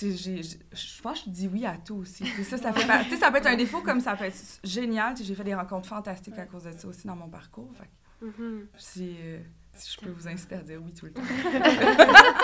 Je 0.00 1.02
pense 1.02 1.20
que 1.20 1.26
je 1.26 1.30
dis 1.30 1.48
oui 1.48 1.64
à 1.66 1.76
tout 1.76 1.96
aussi. 1.96 2.26
Ça, 2.44 2.56
ça, 2.58 2.72
fait 2.72 2.86
par- 2.86 3.04
tu 3.04 3.10
sais, 3.10 3.16
ça 3.16 3.30
peut 3.30 3.38
être 3.38 3.46
un 3.46 3.56
défaut 3.56 3.80
comme 3.80 4.00
ça 4.00 4.16
peut 4.16 4.24
être 4.24 4.36
génial. 4.64 5.14
J'ai 5.16 5.34
fait 5.34 5.44
des 5.44 5.54
rencontres 5.54 5.88
fantastiques 5.88 6.38
à 6.38 6.46
cause 6.46 6.64
de 6.64 6.72
ça 6.72 6.88
aussi 6.88 7.06
dans 7.06 7.16
mon 7.16 7.28
parcours. 7.28 7.70
Fait 7.78 7.88
Mhm. 8.26 8.66
si, 8.78 9.16
euh, 9.22 9.38
si 9.74 9.92
je 9.92 10.00
peux 10.04 10.10
vous 10.10 10.26
inciter 10.28 10.54
à 10.54 10.62
dire 10.62 10.80
oui 10.82 10.92
tout 10.94 11.06
le 11.06 11.12
temps. 11.12 11.22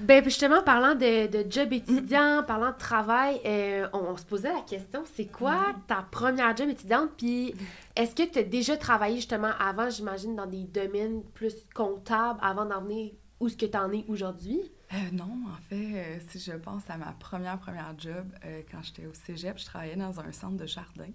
Ben, 0.00 0.22
puis 0.22 0.30
justement, 0.30 0.62
parlant 0.62 0.94
de, 0.94 1.26
de 1.26 1.50
job 1.50 1.72
étudiant, 1.72 2.42
parlant 2.46 2.70
de 2.70 2.76
travail, 2.78 3.40
euh, 3.44 3.88
on, 3.92 3.98
on 3.98 4.16
se 4.16 4.24
posait 4.24 4.52
la 4.52 4.60
question, 4.60 5.02
c'est 5.14 5.26
quoi 5.26 5.74
ta 5.88 6.02
première 6.08 6.56
job 6.56 6.68
étudiante? 6.68 7.10
Puis 7.16 7.54
est-ce 7.96 8.14
que 8.14 8.22
tu 8.22 8.38
as 8.38 8.42
déjà 8.44 8.76
travaillé 8.76 9.16
justement 9.16 9.50
avant, 9.58 9.90
j'imagine, 9.90 10.36
dans 10.36 10.46
des 10.46 10.62
domaines 10.64 11.22
plus 11.34 11.54
comptables 11.74 12.38
avant 12.42 12.64
d'en 12.64 12.80
venir 12.82 13.12
où 13.40 13.48
ce 13.48 13.56
que 13.56 13.66
tu 13.66 13.76
en 13.76 13.90
es 13.92 14.04
aujourd'hui? 14.08 14.60
Euh, 14.94 14.96
non, 15.12 15.38
en 15.52 15.56
fait, 15.68 15.74
euh, 15.94 16.18
si 16.28 16.38
je 16.40 16.52
pense 16.52 16.88
à 16.88 16.96
ma 16.96 17.12
première, 17.12 17.58
première 17.58 17.92
job, 17.98 18.26
euh, 18.46 18.62
quand 18.72 18.82
j'étais 18.82 19.04
au 19.04 19.12
cégep, 19.12 19.58
je 19.58 19.66
travaillais 19.66 19.96
dans 19.96 20.18
un 20.18 20.32
centre 20.32 20.56
de 20.56 20.64
jardin. 20.64 21.08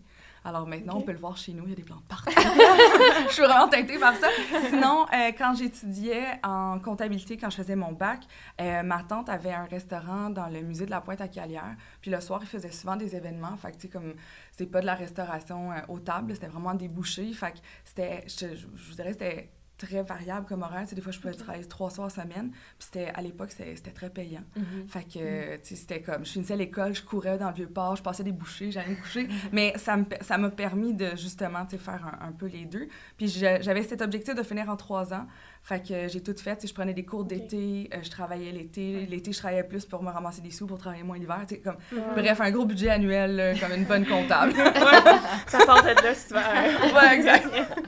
Alors 0.46 0.68
maintenant, 0.68 0.98
on 0.98 1.02
peut 1.02 1.12
le 1.14 1.18
voir 1.18 1.38
chez 1.38 1.54
nous, 1.54 1.64
il 1.64 1.70
y 1.70 1.74
a 1.74 1.75
des 1.75 1.81
plantes 1.84 2.04
partout. 2.08 2.30
je 3.28 3.34
suis 3.34 3.42
vraiment 3.42 3.68
teintée 3.68 3.98
par 3.98 4.16
ça. 4.16 4.28
Sinon, 4.70 5.06
quand 5.38 5.56
j'étudiais 5.56 6.40
en 6.44 6.78
comptabilité, 6.80 7.36
quand 7.38 7.50
je 7.50 7.56
faisais 7.56 7.75
mon 7.75 7.94
bac, 7.94 8.20
ma 8.60 9.02
tante 9.08 9.30
avait 9.30 9.54
un 9.54 9.66
restaurant 9.66 10.30
dans 10.30 10.50
le 10.50 10.62
musée 10.62 10.86
de 10.86 10.92
la 10.92 11.02
Pointe 11.02 11.22
à 11.22 11.28
Calière. 11.28 11.75
Puis 12.02 12.12
le 12.12 12.20
soir, 12.22 12.42
il 12.44 12.48
faisait 12.48 12.72
souvent 12.72 12.96
des 12.98 13.16
événements. 13.16 13.56
Fait 13.58 13.72
que, 13.72 13.75
tu 13.78 13.81
sais, 13.84 13.88
comme, 13.88 14.14
c'est 14.52 14.68
pas 14.68 14.81
de 14.81 14.86
la 14.86 14.96
restauration 14.96 15.72
aux 15.88 16.00
tables, 16.00 16.36
c'était 16.36 16.48
vraiment 16.48 16.75
des 16.75 16.90
bouchées. 16.90 17.31
Fait 17.34 17.54
que 17.54 17.58
c'était, 17.86 18.24
je, 18.28 18.54
je- 18.54 18.68
je 18.75 18.90
vous 18.90 18.96
dirais, 18.96 19.14
c'était 19.14 19.50
très 19.85 20.01
variable 20.03 20.45
comme 20.47 20.62
horaire. 20.63 20.81
Tu 20.83 20.89
sais, 20.89 20.95
des 20.95 21.01
fois, 21.01 21.12
je 21.12 21.19
pouvais 21.19 21.33
travailler 21.33 21.65
trois 21.65 21.89
soirs 21.89 22.09
semaine. 22.12 22.51
Puis 22.51 22.88
c'était, 22.91 23.12
à 23.13 23.21
l'époque, 23.21 23.50
c'était 23.51 23.91
très 23.91 24.09
payant. 24.09 24.44
Mhm. 24.56 24.88
Fait 24.88 25.03
que, 25.03 25.19
euh, 25.19 25.57
tu 25.62 25.69
sais, 25.69 25.75
c'était 25.75 26.01
comme, 26.01 26.25
je 26.25 26.31
finissais 26.31 26.56
l'école, 26.56 26.94
je 26.95 27.01
courais 27.03 27.38
dans 27.38 27.50
le 27.50 27.56
Vieux-Port, 27.56 27.95
je 27.97 28.03
passais 28.03 28.24
des 28.24 28.31
bouchées, 28.31 28.71
j'allais 28.71 28.89
me 28.91 28.95
coucher. 28.95 29.27
Mais 29.51 29.74
ça 29.77 29.97
me- 29.97 30.06
ça 30.21 30.38
m'a 30.38 30.50
permis 30.50 30.94
de, 30.94 31.15
justement, 31.15 31.65
tu 31.65 31.71
sais, 31.71 31.77
faire 31.77 32.06
un, 32.21 32.27
un 32.27 32.31
peu 32.31 32.47
les 32.47 32.65
deux. 32.65 32.88
Puis 33.18 33.27
j'avais 33.27 33.83
cet 33.83 34.01
objectif 34.01 34.35
de 34.35 34.44
finir 34.44 34.69
en 34.69 34.75
trois 34.77 35.13
ans. 35.13 35.25
Fait 35.65 35.81
que 35.81 36.07
j'ai 36.09 36.21
tout 36.21 36.36
fait. 36.38 36.57
Tu 36.57 36.68
je 36.68 36.74
prenais 36.74 36.94
des 36.94 37.06
cours 37.06 37.24
d'été, 37.24 37.89
euh, 37.94 37.97
je 38.03 38.09
travaillais 38.09 38.51
l'été. 38.51 39.06
L'été, 39.06 39.31
je 39.31 39.38
travaillais 39.38 39.63
plus 39.63 39.86
pour 39.86 40.03
me 40.03 40.09
ramasser 40.09 40.41
des 40.41 40.51
sous 40.51 40.68
pour 40.68 40.77
travailler 40.77 41.03
moins 41.03 41.18
l'hiver. 41.18 41.39
Tu 41.47 41.59
comme, 41.62 41.77
bref, 42.15 42.41
un 42.41 42.51
gros 42.51 42.65
budget 42.65 42.89
annuel, 42.89 43.57
comme 43.62 43.71
une 43.71 43.86
bonne 43.86 44.06
comptable. 44.06 44.53
Ça 45.47 45.65
partait 45.65 45.95
de 45.95 46.01
là 46.01 46.15
souvent. 46.15 46.41
ouais, 46.41 47.15
exact. 47.15 47.47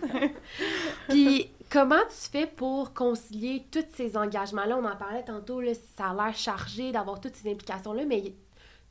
Comment 1.75 2.05
tu 2.07 2.29
fais 2.31 2.47
pour 2.47 2.93
concilier 2.93 3.67
tous 3.69 3.83
ces 3.95 4.15
engagements-là? 4.15 4.77
On 4.77 4.85
en 4.85 4.95
parlait 4.95 5.25
tantôt, 5.25 5.59
là, 5.59 5.73
ça 5.97 6.11
a 6.11 6.13
l'air 6.13 6.33
chargé 6.33 6.93
d'avoir 6.93 7.19
toutes 7.19 7.35
ces 7.35 7.51
implications-là, 7.51 8.05
mais 8.05 8.19
y- 8.19 8.35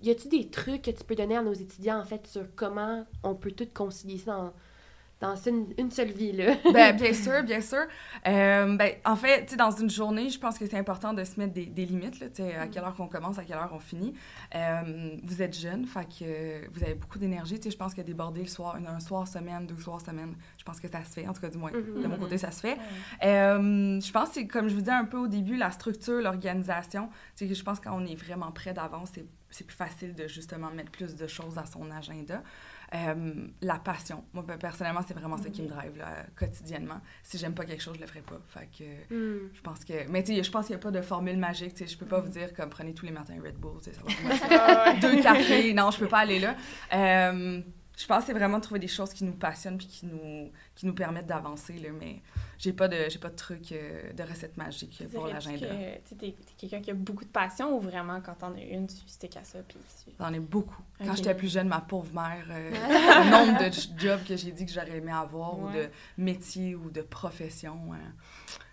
y 0.02 0.10
a-tu 0.10 0.28
des 0.28 0.50
trucs 0.50 0.82
que 0.82 0.90
tu 0.90 1.02
peux 1.02 1.14
donner 1.14 1.38
à 1.38 1.42
nos 1.42 1.54
étudiants, 1.54 1.98
en 1.98 2.04
fait, 2.04 2.26
sur 2.26 2.44
comment 2.54 3.06
on 3.22 3.34
peut 3.36 3.52
tout 3.52 3.66
concilier 3.72 4.18
ça 4.18 4.52
dans, 5.24 5.36
une, 5.50 5.66
une 5.78 5.90
seule 5.90 6.12
vie, 6.12 6.32
là? 6.32 6.54
ben, 6.72 6.96
bien 6.96 7.12
sûr, 7.12 7.42
bien 7.42 7.60
sûr. 7.60 7.84
Euh, 8.26 8.76
ben, 8.76 8.92
en 9.04 9.16
fait, 9.16 9.44
tu 9.44 9.50
sais, 9.52 9.56
dans 9.56 9.70
une 9.70 9.90
journée, 9.90 10.28
je 10.30 10.38
pense 10.38 10.58
que 10.58 10.66
c'est 10.66 10.78
important 10.78 11.12
de 11.12 11.24
se 11.24 11.38
mettre 11.38 11.52
des, 11.52 11.66
des 11.66 11.84
limites, 11.86 12.20
là, 12.20 12.28
tu 12.28 12.42
sais, 12.42 12.54
à 12.54 12.66
quelle 12.68 12.82
heure 12.84 12.94
qu'on 12.94 13.08
commence, 13.08 13.38
à 13.38 13.44
quelle 13.44 13.56
heure 13.56 13.72
on 13.72 13.78
finit. 13.80 14.14
Euh, 14.54 15.16
vous 15.22 15.42
êtes 15.42 15.58
jeune, 15.58 15.84
fait 15.86 16.06
que 16.06 16.68
vous 16.72 16.82
avez 16.82 16.94
beaucoup 16.94 17.18
d'énergie. 17.18 17.56
Tu 17.56 17.64
sais, 17.64 17.70
je 17.70 17.76
pense 17.76 17.94
que 17.94 18.00
déborder 18.00 18.40
le 18.42 18.48
soir, 18.48 18.76
un, 18.76 18.86
un 18.96 19.00
soir 19.00 19.26
semaine, 19.28 19.66
deux 19.66 19.78
soirs 19.78 20.00
semaine, 20.00 20.34
je 20.58 20.64
pense 20.64 20.80
que 20.80 20.88
ça 20.88 21.04
se 21.04 21.12
fait. 21.12 21.26
En 21.26 21.32
tout 21.32 21.40
cas, 21.40 21.48
du 21.50 21.58
moins, 21.58 21.70
Mhm. 21.72 22.02
de 22.02 22.06
mon 22.08 22.16
côté, 22.18 22.38
ça 22.38 22.50
se 22.50 22.60
fait. 22.60 22.76
Euh, 23.24 24.00
je 24.00 24.12
pense 24.12 24.30
que 24.30 24.40
comme 24.46 24.68
je 24.68 24.74
vous 24.74 24.80
disais 24.80 24.92
un 24.92 25.04
peu 25.04 25.18
au 25.18 25.26
début, 25.26 25.56
la 25.56 25.70
structure, 25.70 26.20
l'organisation. 26.20 27.08
Tu 27.36 27.48
sais, 27.48 27.54
je 27.54 27.62
pense 27.62 27.80
que 27.80 27.84
quand 27.84 27.96
on 28.00 28.06
est 28.06 28.14
vraiment 28.14 28.50
près 28.52 28.72
d'avance, 28.72 29.10
c'est, 29.14 29.24
plus 29.66 29.76
facile 29.76 30.14
de 30.14 30.26
justement 30.26 30.70
mettre 30.70 30.90
plus 30.90 31.14
de 31.14 31.26
choses 31.28 31.54
dans 31.54 31.66
son 31.66 31.88
agenda. 31.92 32.42
Euh, 32.94 33.48
la 33.60 33.78
passion. 33.80 34.24
Moi, 34.32 34.44
personnellement, 34.60 35.00
c'est 35.06 35.14
vraiment 35.14 35.36
ça 35.36 35.50
qui 35.50 35.62
me 35.62 35.68
drive 35.68 35.96
là, 35.96 36.24
quotidiennement. 36.36 37.00
Si 37.24 37.38
j'aime 37.38 37.52
pas 37.54 37.64
quelque 37.64 37.82
chose, 37.82 37.96
je 37.96 38.00
le 38.00 38.06
ferai 38.06 38.20
pas. 38.20 38.38
Fait 38.48 38.68
que 38.78 38.84
Hmm. 39.12 39.50
je 39.52 39.60
pense 39.62 39.84
que. 39.84 40.08
Mais 40.08 40.22
tu 40.22 40.34
sais, 40.34 40.42
je 40.44 40.50
pense 40.50 40.66
qu'il 40.66 40.76
n'y 40.76 40.80
a 40.80 40.82
pas 40.82 40.92
de 40.92 41.02
formule 41.02 41.36
magique. 41.36 41.74
Tu 41.74 41.84
sais, 41.86 41.92
je 41.92 41.98
peux 41.98 42.06
pas 42.06 42.20
vous 42.20 42.28
dire 42.30 42.54
comme 42.54 42.70
prenez 42.70 42.94
tous 42.94 43.04
les 43.06 43.10
matins 43.12 43.34
Red 43.44 43.56
Bull. 43.56 43.80
tu 43.82 43.90
sais, 43.90 43.96
Ça 43.96 44.02
va 44.02 44.10
vous 44.92 45.00
motiver. 45.00 45.00
Deux 45.16 45.22
cafés. 45.22 45.74
Non, 45.74 45.90
je 45.90 45.98
peux 45.98 46.08
pas 46.08 46.18
aller 46.20 46.38
là. 46.38 46.54
Euh, 46.92 47.60
je 47.96 48.06
pense 48.06 48.20
que 48.20 48.26
c'est 48.26 48.32
vraiment 48.32 48.58
de 48.58 48.62
trouver 48.62 48.80
des 48.80 48.88
choses 48.88 49.12
qui 49.12 49.24
nous 49.24 49.34
passionnent 49.34 49.78
puis 49.78 49.86
qui 49.86 50.06
nous, 50.06 50.50
qui 50.74 50.86
nous 50.86 50.94
permettent 50.94 51.26
d'avancer. 51.26 51.74
Là, 51.74 51.90
mais 51.98 52.20
j'ai 52.58 52.72
pas 52.72 52.88
de 52.88 52.96
j'ai 53.08 53.18
pas 53.18 53.28
de 53.30 53.36
truc 53.36 53.72
euh, 53.72 54.12
de 54.12 54.22
recette 54.22 54.56
magique 54.56 55.02
pour 55.12 55.26
Dirais-tu 55.26 55.48
l'agenda. 55.50 55.66
que 56.08 56.14
tu 56.18 56.24
es, 56.26 56.34
quelqu'un 56.58 56.80
qui 56.80 56.90
a 56.90 56.94
beaucoup 56.94 57.24
de 57.24 57.30
passion 57.30 57.76
ou 57.76 57.80
vraiment 57.80 58.20
quand 58.20 58.34
t'en 58.34 58.54
as 58.54 58.60
une, 58.60 58.86
tu 58.86 58.96
stick 59.06 59.36
à 59.36 59.44
ça 59.44 59.58
puis 59.66 59.76
tu... 60.04 60.10
J'en 60.18 60.32
ai 60.32 60.40
beaucoup. 60.40 60.82
Quand 61.04 61.14
j'étais 61.16 61.34
plus 61.34 61.52
jeune, 61.52 61.68
ma 61.68 61.80
pauvre 61.80 62.12
mère, 62.14 62.46
euh, 62.50 62.70
le 63.24 63.30
nombre 63.30 63.58
de 63.58 63.70
jobs 63.98 64.24
que 64.24 64.36
j'ai 64.36 64.52
dit 64.52 64.64
que 64.66 64.72
j'aurais 64.72 64.96
aimé 64.98 65.12
avoir 65.12 65.58
ou 65.58 65.68
de 65.70 65.88
métier 66.18 66.74
ou 66.74 66.90
de 66.90 67.02
profession. 67.02 67.92
euh. 67.92 67.96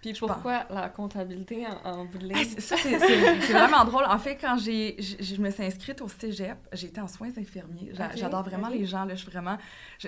Puis 0.01 0.15
Je 0.15 0.20
pourquoi 0.20 0.65
la 0.72 0.89
comptabilité 0.89 1.65
en, 1.67 1.89
en 2.00 2.05
bout 2.05 2.17
de 2.17 2.24
ligne? 2.25 2.38
Ah, 2.39 2.43
c'est- 2.43 2.60
ça, 2.62 2.75
c'est 2.77 2.98
c'est- 2.98 3.41
c'est 3.41 3.53
vraiment 3.53 3.84
drôle. 3.86 4.05
En 4.05 4.17
fait, 4.17 4.36
quand 4.36 4.58
j'ai, 4.58 4.96
je 5.00 5.39
me 5.39 5.51
suis 5.51 5.63
inscrite 5.63 6.01
au 6.01 6.08
cégep, 6.08 6.58
j'étais 6.74 7.01
en 7.01 7.08
soins 7.08 7.29
infirmiers. 7.38 7.91
J'adore 8.15 8.43
vraiment 8.43 8.70
les 8.70 8.86
gens. 8.86 9.05
Là, 9.05 9.13
je 9.15 9.22
suis 9.22 9.31
vraiment, 9.31 9.58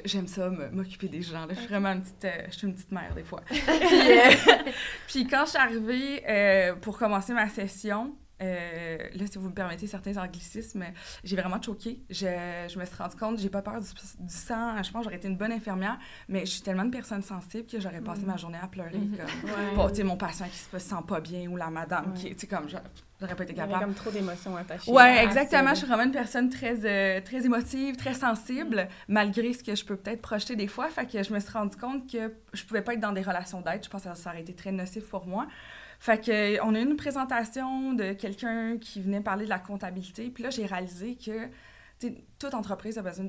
j'aime 0.06 0.26
ça, 0.28 0.50
m'occuper 0.50 1.08
des 1.10 1.22
gens. 1.22 1.46
Là. 1.46 1.54
Je 1.54 1.60
suis 1.60 1.68
vraiment 1.68 1.83
une 1.92 2.02
petite, 2.02 2.26
euh, 2.26 2.46
je 2.50 2.58
suis 2.58 2.68
une 2.68 2.74
petite 2.74 2.92
mère 2.92 3.14
des 3.16 3.24
fois. 3.24 3.42
puis, 3.50 3.62
euh, 3.62 4.32
puis 5.08 5.28
quand 5.28 5.46
je 5.46 5.50
suis 5.52 5.60
arrivée 5.60 6.24
euh, 6.28 6.76
pour 6.76 6.98
commencer 6.98 7.34
ma 7.34 7.50
session, 7.50 8.16
euh, 8.42 8.98
là, 9.16 9.28
si 9.30 9.38
vous 9.38 9.50
me 9.50 9.54
permettez 9.54 9.88
certains 9.88 10.18
anglicismes, 10.18 10.84
j'ai 11.24 11.36
vraiment 11.36 11.62
choqué. 11.62 12.02
Je, 12.10 12.26
je, 12.68 12.80
me 12.80 12.86
suis 12.86 12.96
rendu 12.96 13.16
compte, 13.16 13.40
j'ai 13.40 13.50
pas 13.50 13.62
peur 13.62 13.80
du, 13.80 13.88
du, 13.88 14.34
sang. 14.34 14.82
Je 14.82 14.92
pense 14.92 15.02
que 15.02 15.04
j'aurais 15.04 15.18
été 15.18 15.28
une 15.28 15.38
bonne 15.38 15.52
infirmière, 15.52 15.98
mais 16.28 16.42
je 16.42 16.52
suis 16.52 16.62
tellement 16.62 16.84
une 16.84 16.92
personne 16.92 17.22
sensible 17.22 17.68
que 17.68 17.80
j'aurais 17.80 18.02
passé 18.02 18.24
ma 18.26 18.38
journée 18.38 18.58
à 18.62 18.68
pleurer. 18.68 18.98
Mm 18.98 19.14
-hmm. 19.14 19.76
Comme, 19.76 19.92
ouais. 19.92 20.04
mon 20.04 20.18
patient 20.18 20.48
qui 20.48 20.58
se 20.58 20.80
sent 20.80 21.04
pas 21.08 21.22
bien 21.22 21.48
ou 21.50 21.58
la 21.58 21.70
madame 21.70 22.12
ouais. 22.12 22.20
qui, 22.20 22.30
tu 22.36 22.40
sais, 22.40 22.48
comme, 22.48 22.68
j'aurais 22.70 23.36
pas 23.36 23.44
été 23.44 23.54
capable. 23.54 23.74
Il 23.74 23.82
y 23.82 23.86
comme 23.86 23.94
trop 23.94 24.12
d'émotions 24.12 24.56
attachées. 24.58 24.92
Ouais, 24.92 25.24
exactement. 25.24 25.70
Je 25.70 25.80
suis 25.82 25.88
vraiment 25.88 26.04
une 26.04 26.12
personne 26.24 26.50
très, 26.50 26.76
euh, 26.86 27.22
très 27.22 27.46
émotive, 27.46 27.96
très 27.96 28.16
sensible, 28.26 28.78
mm 29.08 29.14
malgré 29.24 29.54
ce 29.54 29.64
que 29.64 29.76
je 29.80 29.86
peux 29.86 29.98
peut-être 30.02 30.22
projeter 30.22 30.56
des 30.56 30.68
fois. 30.68 30.88
Fait 30.90 31.06
que 31.12 31.22
je 31.28 31.32
me 31.34 31.40
suis 31.40 31.52
rendu 31.60 31.78
compte 31.78 32.02
que 32.12 32.24
je 32.58 32.64
pouvais 32.66 32.82
pas 32.82 32.94
être 32.96 33.00
dans 33.08 33.16
des 33.20 33.26
relations 33.32 33.62
d'aide. 33.66 33.82
Je 33.84 33.90
pense 33.90 34.04
que 34.04 34.14
ça 34.16 34.30
aurait 34.30 34.42
été 34.42 34.54
très 34.62 34.72
nocif 34.72 35.06
pour 35.14 35.26
moi. 35.34 35.46
Fait 36.04 36.20
que, 36.20 36.62
on 36.66 36.76
a 36.76 36.80
eu 36.82 36.84
une 36.84 36.98
présentation 36.98 37.94
de 37.94 38.12
quelqu'un 38.12 38.78
qui 38.78 39.00
venait 39.00 39.22
parler 39.22 39.46
de 39.46 39.50
la 39.50 39.60
comptabilité. 39.60 40.30
Puis 40.30 40.44
là, 40.44 40.50
j'ai 40.50 40.66
réalisé 40.66 41.16
que 41.16 41.48
toute 42.38 42.54
entreprise 42.56 42.98
a 42.98 43.02
besoin 43.02 43.26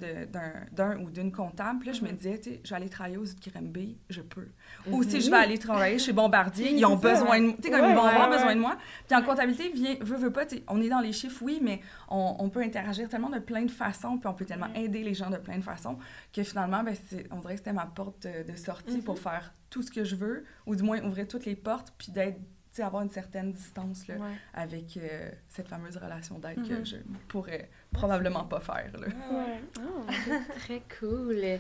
d'un 0.73 0.99
ou 0.99 1.09
d'une 1.09 1.31
comptable. 1.31 1.78
Puis 1.78 1.90
là, 1.90 1.93
je 1.93 2.02
me 2.02 2.11
disais, 2.11 2.40
je 2.64 2.69
vais 2.69 2.75
aller 2.75 2.88
travailler 2.88 3.16
aux 3.16 3.26
B, 3.62 3.78
je 4.11 4.23
peux. 4.23 4.49
Ou 4.90 5.04
si 5.04 5.21
je 5.21 5.31
vais 5.31 5.37
aller 5.37 5.57
travailler 5.57 6.00
chez 6.00 6.12
Bombardier, 6.12 6.73
ils 6.73 6.85
ont 6.85 6.97
besoin 6.97 7.38
de 7.38 7.45
moi. 7.45 7.54
Tu 7.54 7.62
sais, 7.62 7.71
comme 7.71 7.88
ils 7.88 7.95
vont 7.95 8.02
avoir 8.02 8.28
besoin 8.28 8.57
de 8.57 8.61
moi. 8.61 8.76
Puis 9.07 9.16
en 9.16 9.23
comptabilité, 9.23 9.69
vient, 9.69 9.95
veut, 10.00 10.16
veut 10.16 10.33
pas, 10.33 10.45
on 10.66 10.83
est 10.83 10.88
dans 10.88 10.99
les 10.99 11.12
chiffres, 11.12 11.43
oui, 11.43 11.61
mais 11.62 11.81
on, 12.09 12.35
on, 12.40 12.49
peut 12.49 12.61
interagir 12.61 13.09
tellement 13.09 13.31
de 13.31 13.38
plein 13.38 13.62
de 13.62 13.71
façons, 13.71 14.19
puis 14.19 14.26
on 14.26 14.35
peut 14.35 14.47
tellement 14.47 14.75
aider 14.75 15.04
les 15.04 15.14
gens 15.14 15.31
de 15.31 15.37
plein 15.37 15.59
de 15.59 15.62
façons, 15.62 15.97
que 16.33 16.43
finalement, 16.43 16.83
ben, 16.83 16.97
on 17.31 17.37
dirait 17.37 17.54
que 17.54 17.61
c'était 17.61 17.73
ma 17.73 17.87
porte 17.87 18.26
de, 18.26 18.50
de 18.50 18.57
sortie 18.57 18.99
pour 18.99 19.21
faire 19.21 19.54
tout 19.71 19.83
ce 19.83 19.93
que 19.93 20.02
je 20.02 20.16
veux, 20.16 20.45
ou 20.66 20.75
du 20.75 20.83
moins 20.83 21.00
ouvrir 21.04 21.28
toutes 21.28 21.47
les 21.47 21.54
portes, 21.54 21.93
puis 21.99 22.11
d'être 22.11 22.40
avoir 22.83 23.02
une 23.02 23.11
certaine 23.11 23.52
distance 23.52 24.07
là, 24.09 24.16
ouais. 24.16 24.37
avec 24.52 24.97
euh, 24.97 25.31
cette 25.49 25.69
fameuse 25.69 25.97
relation 25.97 26.38
d'aide 26.38 26.59
mm 26.59 26.62
-hmm. 26.62 26.69
que 26.69 26.85
je 26.85 26.97
pourrais 27.28 27.69
probablement 27.93 28.45
pas 28.45 28.61
faire. 28.61 28.90
Là. 28.99 29.07
Ouais. 29.07 29.61
Oh, 29.81 30.04
très 30.59 30.83
cool. 30.99 31.59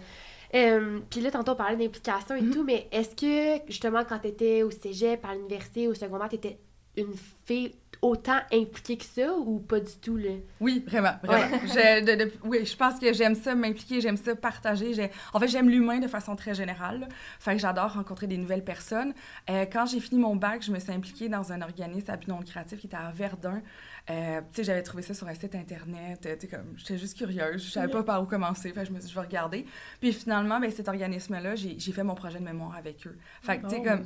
Euh, 0.54 1.00
Puis 1.10 1.20
là, 1.20 1.30
tantôt, 1.30 1.52
on 1.52 1.56
parlait 1.56 1.76
d'implication 1.76 2.34
et 2.36 2.42
mm 2.42 2.50
-hmm. 2.50 2.52
tout, 2.54 2.64
mais 2.64 2.88
est-ce 2.92 3.14
que, 3.22 3.64
justement, 3.66 4.04
quand 4.04 4.20
tu 4.20 4.28
étais 4.28 4.62
au 4.62 4.70
cégep, 4.70 5.24
à 5.24 5.34
l'université, 5.34 5.88
au 5.88 5.94
secondaire, 5.94 6.28
tu 6.28 6.36
étais 6.36 6.58
une 6.96 7.14
fille 7.44 7.74
autant 8.02 8.38
impliquée 8.52 8.98
que 8.98 9.04
ça 9.04 9.32
ou 9.34 9.60
pas 9.60 9.80
du 9.80 9.92
tout, 10.02 10.16
là? 10.18 10.32
Oui, 10.60 10.84
vraiment, 10.86 11.12
vraiment. 11.22 11.56
Ouais. 11.74 12.02
de, 12.02 12.24
de, 12.24 12.32
oui, 12.44 12.66
je 12.66 12.76
pense 12.76 12.98
que 12.98 13.14
j'aime 13.14 13.34
ça 13.34 13.54
m'impliquer, 13.54 14.02
j'aime 14.02 14.18
ça 14.18 14.34
partager. 14.36 15.10
En 15.32 15.40
fait, 15.40 15.48
j'aime 15.48 15.70
l'humain 15.70 16.00
de 16.00 16.08
façon 16.08 16.36
très 16.36 16.54
générale. 16.54 17.00
Là. 17.00 17.08
Fait 17.38 17.52
que 17.54 17.60
j'adore 17.60 17.94
rencontrer 17.94 18.26
des 18.26 18.36
nouvelles 18.36 18.64
personnes. 18.64 19.14
Euh, 19.48 19.64
quand 19.72 19.86
j'ai 19.86 20.00
fini 20.00 20.20
mon 20.20 20.36
bac, 20.36 20.62
je 20.62 20.70
me 20.70 20.78
suis 20.80 20.92
impliquée 20.92 21.30
dans 21.30 21.50
un 21.52 21.62
organisme 21.62 22.10
à 22.10 22.16
but 22.18 22.28
non 22.28 22.40
lucratif 22.40 22.78
qui 22.78 22.88
était 22.88 22.96
à 22.96 23.10
Verdun. 23.10 23.62
Euh, 24.10 24.40
tu 24.52 24.56
sais, 24.56 24.64
j'avais 24.64 24.82
trouvé 24.82 25.02
ça 25.02 25.14
sur 25.14 25.26
un 25.28 25.34
site 25.34 25.54
internet. 25.54 26.18
Tu 26.20 26.28
sais, 26.28 26.46
comme, 26.54 26.74
j'étais 26.76 26.98
juste 26.98 27.16
curieuse. 27.16 27.64
Je 27.64 27.70
savais 27.70 27.90
pas 27.90 28.02
par 28.02 28.22
où 28.22 28.26
commencer. 28.26 28.70
Fait 28.74 28.80
que 28.82 28.86
je 28.88 28.90
me 28.92 28.98
suis 28.98 29.06
dit, 29.06 29.14
je 29.14 29.18
vais 29.18 29.24
regarder. 29.26 29.64
Puis 30.00 30.12
finalement, 30.12 30.60
ben, 30.60 30.70
cet 30.70 30.88
organisme-là, 30.88 31.54
j'ai 31.54 31.78
fait 31.92 32.02
mon 32.02 32.14
projet 32.14 32.38
de 32.38 32.44
mémoire 32.44 32.76
avec 32.76 33.06
eux. 33.06 33.16
Fait 33.40 33.58
que, 33.60 33.62
tu 33.66 33.76
sais, 33.76 33.80
Oh, 33.80 33.88
comme, 33.88 34.02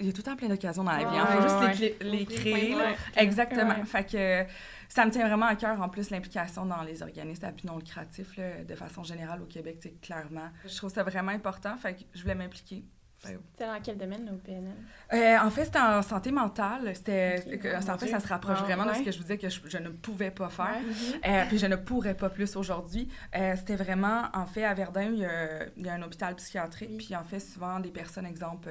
il 0.00 0.06
y 0.06 0.08
a 0.08 0.12
tout 0.12 0.18
le 0.18 0.22
temps 0.24 0.34
plein 0.36 0.48
d'occasions 0.48 0.82
dans 0.82 0.90
la 0.90 0.98
vie. 0.98 1.04
Il 1.12 1.20
Ouais, 1.20 1.26
faut 1.26 1.42
juste 1.42 1.54
ouais, 1.60 1.68
les, 1.68 1.74
clé- 1.74 1.96
les 2.10 2.26
créer. 2.50 2.74
là. 2.74 2.92
Exactement. 3.16 3.84
Fait 3.84 4.04
que 4.04 4.44
ça 4.88 5.04
me 5.04 5.10
tient 5.10 5.26
vraiment 5.26 5.46
à 5.46 5.56
cœur, 5.56 5.80
en 5.80 5.88
plus, 5.88 6.10
l'implication 6.10 6.66
dans 6.66 6.82
les 6.82 7.02
organismes 7.02 7.44
à 7.44 7.50
but 7.50 7.64
non 7.64 7.78
lucratif, 7.78 8.36
là, 8.36 8.64
de 8.64 8.74
façon 8.74 9.02
générale 9.02 9.42
au 9.42 9.46
Québec, 9.46 9.78
clairement. 10.00 10.50
Je 10.66 10.76
trouve 10.76 10.90
ça 10.90 11.02
vraiment 11.02 11.32
important. 11.32 11.76
Fait 11.76 11.94
que 11.94 12.00
je 12.14 12.22
voulais 12.22 12.34
m'impliquer. 12.34 12.84
C'était 13.24 13.66
dans 13.66 13.80
quel 13.82 13.96
domaine, 13.98 14.30
au 14.32 14.36
PNL? 14.36 14.72
euh, 15.12 15.38
en 15.46 15.50
fait, 15.50 15.64
c'était 15.66 15.78
en 15.78 16.02
santé 16.02 16.30
mentale. 16.30 16.90
C'était, 16.94 17.42
Oh, 17.46 17.90
en 17.90 17.98
fait, 17.98 18.08
ça 18.08 18.20
se 18.20 18.28
rapproche 18.28 18.58
Ah, 18.60 18.64
vraiment 18.64 18.84
de 18.86 18.94
ce 18.94 19.02
que 19.02 19.10
je 19.12 19.16
vous 19.18 19.24
disais 19.24 19.38
que 19.38 19.48
je, 19.48 19.60
je 19.66 19.78
ne 19.78 19.88
pouvais 19.88 20.30
pas 20.30 20.48
faire. 20.48 20.76
Ouais. 20.76 21.20
Euh, 21.30 21.44
puis 21.48 21.58
je 21.58 21.66
ne 21.66 21.76
pourrais 21.76 22.14
pas 22.14 22.30
plus 22.30 22.56
aujourd'hui. 22.56 23.08
Euh, 23.36 23.54
c'était 23.56 23.76
vraiment, 23.76 24.24
en 24.34 24.46
fait, 24.46 24.64
à 24.64 24.74
Verdun, 24.74 25.10
il 25.12 25.18
y 25.20 25.24
a, 25.24 25.66
il 25.76 25.86
y 25.86 25.88
a 25.88 25.94
un 25.94 26.02
hôpital 26.02 26.34
psychiatrique. 26.36 26.90
Oui. 26.92 26.96
Puis 26.98 27.16
en 27.16 27.24
fait, 27.24 27.40
souvent, 27.40 27.80
des 27.80 27.90
personnes, 27.90 28.26
exemple, 28.26 28.68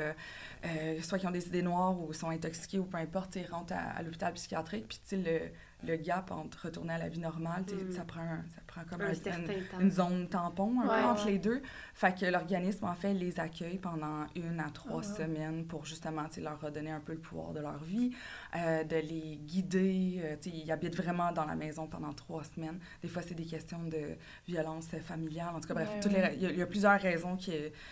soit 1.02 1.20
qui 1.20 1.28
ont 1.28 1.32
des 1.32 1.48
idées 1.48 1.62
noires 1.62 2.00
ou 2.00 2.14
sont 2.14 2.30
intoxiquées 2.30 2.80
ou 2.80 2.86
peu 2.86 2.98
importe, 2.98 3.36
ils 3.36 3.48
rentrent 3.52 3.74
à, 3.74 3.98
à 3.98 4.02
l'hôpital 4.02 4.34
psychiatrique. 4.34 4.86
Puis 4.88 5.00
tu 5.08 5.24
sais, 5.24 5.54
le, 5.86 5.96
gap 5.98 6.32
entre 6.32 6.66
retourner 6.66 6.94
à 6.94 6.98
la 6.98 7.10
vie 7.10 7.20
normale, 7.20 7.64
Mm. 7.64 7.92
ça, 7.92 8.04
prend, 8.06 8.38
ça 8.56 8.62
prend 8.68 8.82
comme 8.90 9.02
Un 9.02 9.80
une, 9.80 9.92
zone 9.92 10.28
tampon 10.30 10.80
un 10.82 10.88
Ouais, 10.88 11.02
peu 11.02 11.08
entre 11.08 11.28
les 11.28 11.40
deux. 11.40 11.62
Fait 11.94 12.18
que 12.18 12.26
l'organisme, 12.26 12.86
en 12.86 12.96
fait, 12.96 13.14
les 13.14 13.40
accueille 13.40 13.78
pendant 13.78 14.26
une 14.36 14.60
à 14.60 14.70
trois 14.70 15.02
Oh, 15.04 15.08
wow. 15.08 15.16
semaines 15.16 15.66
pour 15.66 15.86
justement 15.86 16.24
leur 16.38 16.60
redonner 16.62 16.92
un 16.92 17.00
peu 17.00 17.14
le 17.14 17.20
pouvoir 17.20 17.54
de 17.54 17.60
leur 17.60 17.78
vie, 17.84 18.12
euh, 18.56 18.84
de 18.84 18.96
les 18.98 19.38
guider. 19.38 20.22
euh, 20.24 20.36
ils 20.46 20.72
habitent 20.72 20.96
vraiment 20.96 21.32
dans 21.32 21.46
la 21.46 21.56
maison 21.56 21.88
pendant 21.88 22.14
trois 22.14 22.44
semaines. 22.44 22.80
Des 23.02 23.08
fois, 23.08 23.22
c'est 23.22 23.34
des 23.34 23.46
questions 23.46 23.84
de 23.84 24.16
violence 24.48 24.88
familiale. 25.04 25.50
En 25.56 25.60
tout 25.60 25.68
cas, 25.68 25.74
bref, 25.74 25.90
Ouais, 26.06 26.12
ouais. 26.14 26.34
il 26.36 26.42
y, 26.42 26.46
a- 26.46 26.52
il 26.52 26.58
y 26.60 26.62
a 26.62 26.68
plusieurs 26.68 27.00
raisons 27.00 27.36
qui. 27.36 27.52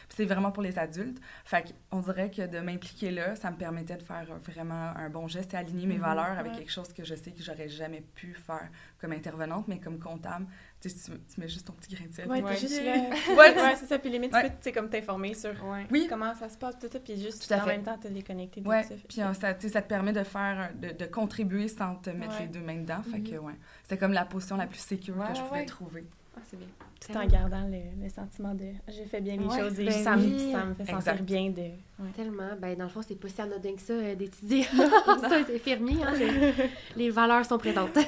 c'est 0.10 0.25
vraiment 0.25 0.51
pour 0.51 0.63
les 0.63 0.77
adultes. 0.77 1.20
Fait 1.46 1.74
qu'on 1.89 2.00
dirait 2.01 2.30
que 2.30 2.46
de 2.46 2.60
m'impliquer 2.60 3.12
là, 3.12 3.36
ça 3.36 3.50
me 3.51 3.58
permettait 3.58 3.98
de 3.98 4.03
faire 4.03 4.25
vraiment 4.46 4.91
un 4.96 5.10
bon 5.10 5.27
geste 5.27 5.53
et 5.53 5.58
aligner 5.58 5.86
mes 5.88 5.96
Mhm, 5.96 6.01
valeurs 6.01 6.38
avec 6.38 6.51
ouais. 6.53 6.60
quelque 6.60 6.72
chose 6.72 6.94
que 6.94 7.03
je 7.03 7.15
sais 7.15 7.32
que 7.32 7.41
j'aurais 7.41 7.70
jamais 7.70 8.01
pu 8.01 8.34
faire 8.34 8.70
comme 9.00 9.13
intervenante, 9.13 9.68
mais 9.68 9.80
comme 9.80 10.00
comptable. 10.00 10.46
Tu 10.90 11.40
mets 11.40 11.48
juste 11.48 11.68
ton 11.68 11.74
petit 11.74 11.94
grain 11.96 12.06
de 12.08 12.14
sel. 12.14 12.28
Ouais, 12.28 12.42
puis 12.42 12.56
t'es 12.56 12.62
tu- 12.62 12.68
juste 12.68 12.84
là. 12.84 12.94
Ouais, 13.36 13.56
ouais, 13.62 13.76
c'est 13.80 13.86
ça. 13.86 14.00
Puis 14.00 14.10
limite, 14.10 14.34
Ouais. 14.34 14.50
tu 14.50 14.72
peux, 14.72 14.80
comme 14.80 14.90
t'informer 14.90 15.34
sur 15.36 15.52
Oui. 15.92 16.08
comment 16.10 16.34
ça 16.34 16.50
se 16.50 16.58
passe, 16.58 16.78
tout 16.80 16.88
ça, 16.92 17.00
puis 17.00 17.22
juste 17.22 17.48
Tout 17.48 17.54
à 17.54 17.58
en 17.58 17.62
fait. 17.62 17.68
même 17.68 17.84
temps 17.84 17.98
te 17.98 18.08
déconnecter 18.08 18.62
de 18.62 18.68
Ouais, 18.68 18.82
tout 18.84 18.90
ça. 18.90 18.96
puis 19.08 19.22
euh, 19.22 19.34
ça, 19.34 19.54
te 19.54 19.88
permet 19.88 20.14
de 20.14 20.24
faire, 20.24 20.72
de, 20.76 20.90
de 20.92 21.06
contribuer 21.06 21.68
sans 21.68 21.96
te 21.96 22.10
mettre 22.10 22.34
Ouais. 22.40 22.42
les 22.42 22.48
deux 22.48 22.62
mains 22.62 22.78
dedans. 22.78 23.02
Fait 23.04 23.20
Mhm. 23.20 23.30
que, 23.30 23.36
ouais, 23.38 23.54
c'était 23.84 23.98
comme 23.98 24.14
la 24.14 24.26
position 24.26 24.58
la 24.58 24.68
plus 24.68 24.80
sécure 24.80 25.18
Ouais, 25.18 25.28
que 25.28 25.36
je 25.36 25.42
ouais, 25.42 25.48
pouvais 25.48 25.60
ouais. 25.62 25.66
trouver. 25.66 26.06
Ah, 26.36 26.40
c'est 26.50 26.58
bien. 26.58 26.68
Tout 27.06 27.18
en 27.18 27.26
gardant 27.26 27.68
le, 27.68 28.04
le 28.04 28.10
sentiment 28.10 28.54
de 28.54 28.66
j'ai 28.88 29.06
fait 29.06 29.22
bien 29.22 29.36
les 29.36 29.46
Ouais, 29.46 29.60
choses 29.60 29.80
et 29.80 29.86
ben 29.86 29.92
ça, 29.92 30.16
me- 30.16 30.38
ça 30.52 30.66
me 30.66 30.74
fait 30.76 30.86
sentir 30.86 31.24
bien 31.24 31.50
de. 31.50 31.62
Ouais. 31.62 32.10
Tellement. 32.16 32.50
Ben, 32.60 32.78
dans 32.78 32.84
le 32.86 32.90
fond, 32.92 33.02
c'est 33.06 33.20
pas 33.20 33.28
si 33.28 33.42
anodin 33.42 33.74
que 33.74 33.82
ça 33.82 33.94
euh, 33.94 34.14
d'étudier 34.16 34.64
ça, 34.74 35.44
c'est 35.46 35.56
infirmier. 35.56 36.04
Hein, 36.04 36.14
les, 36.18 36.54
les 36.96 37.10
valeurs 37.10 37.46
sont 37.46 37.58
présentes. 37.58 37.98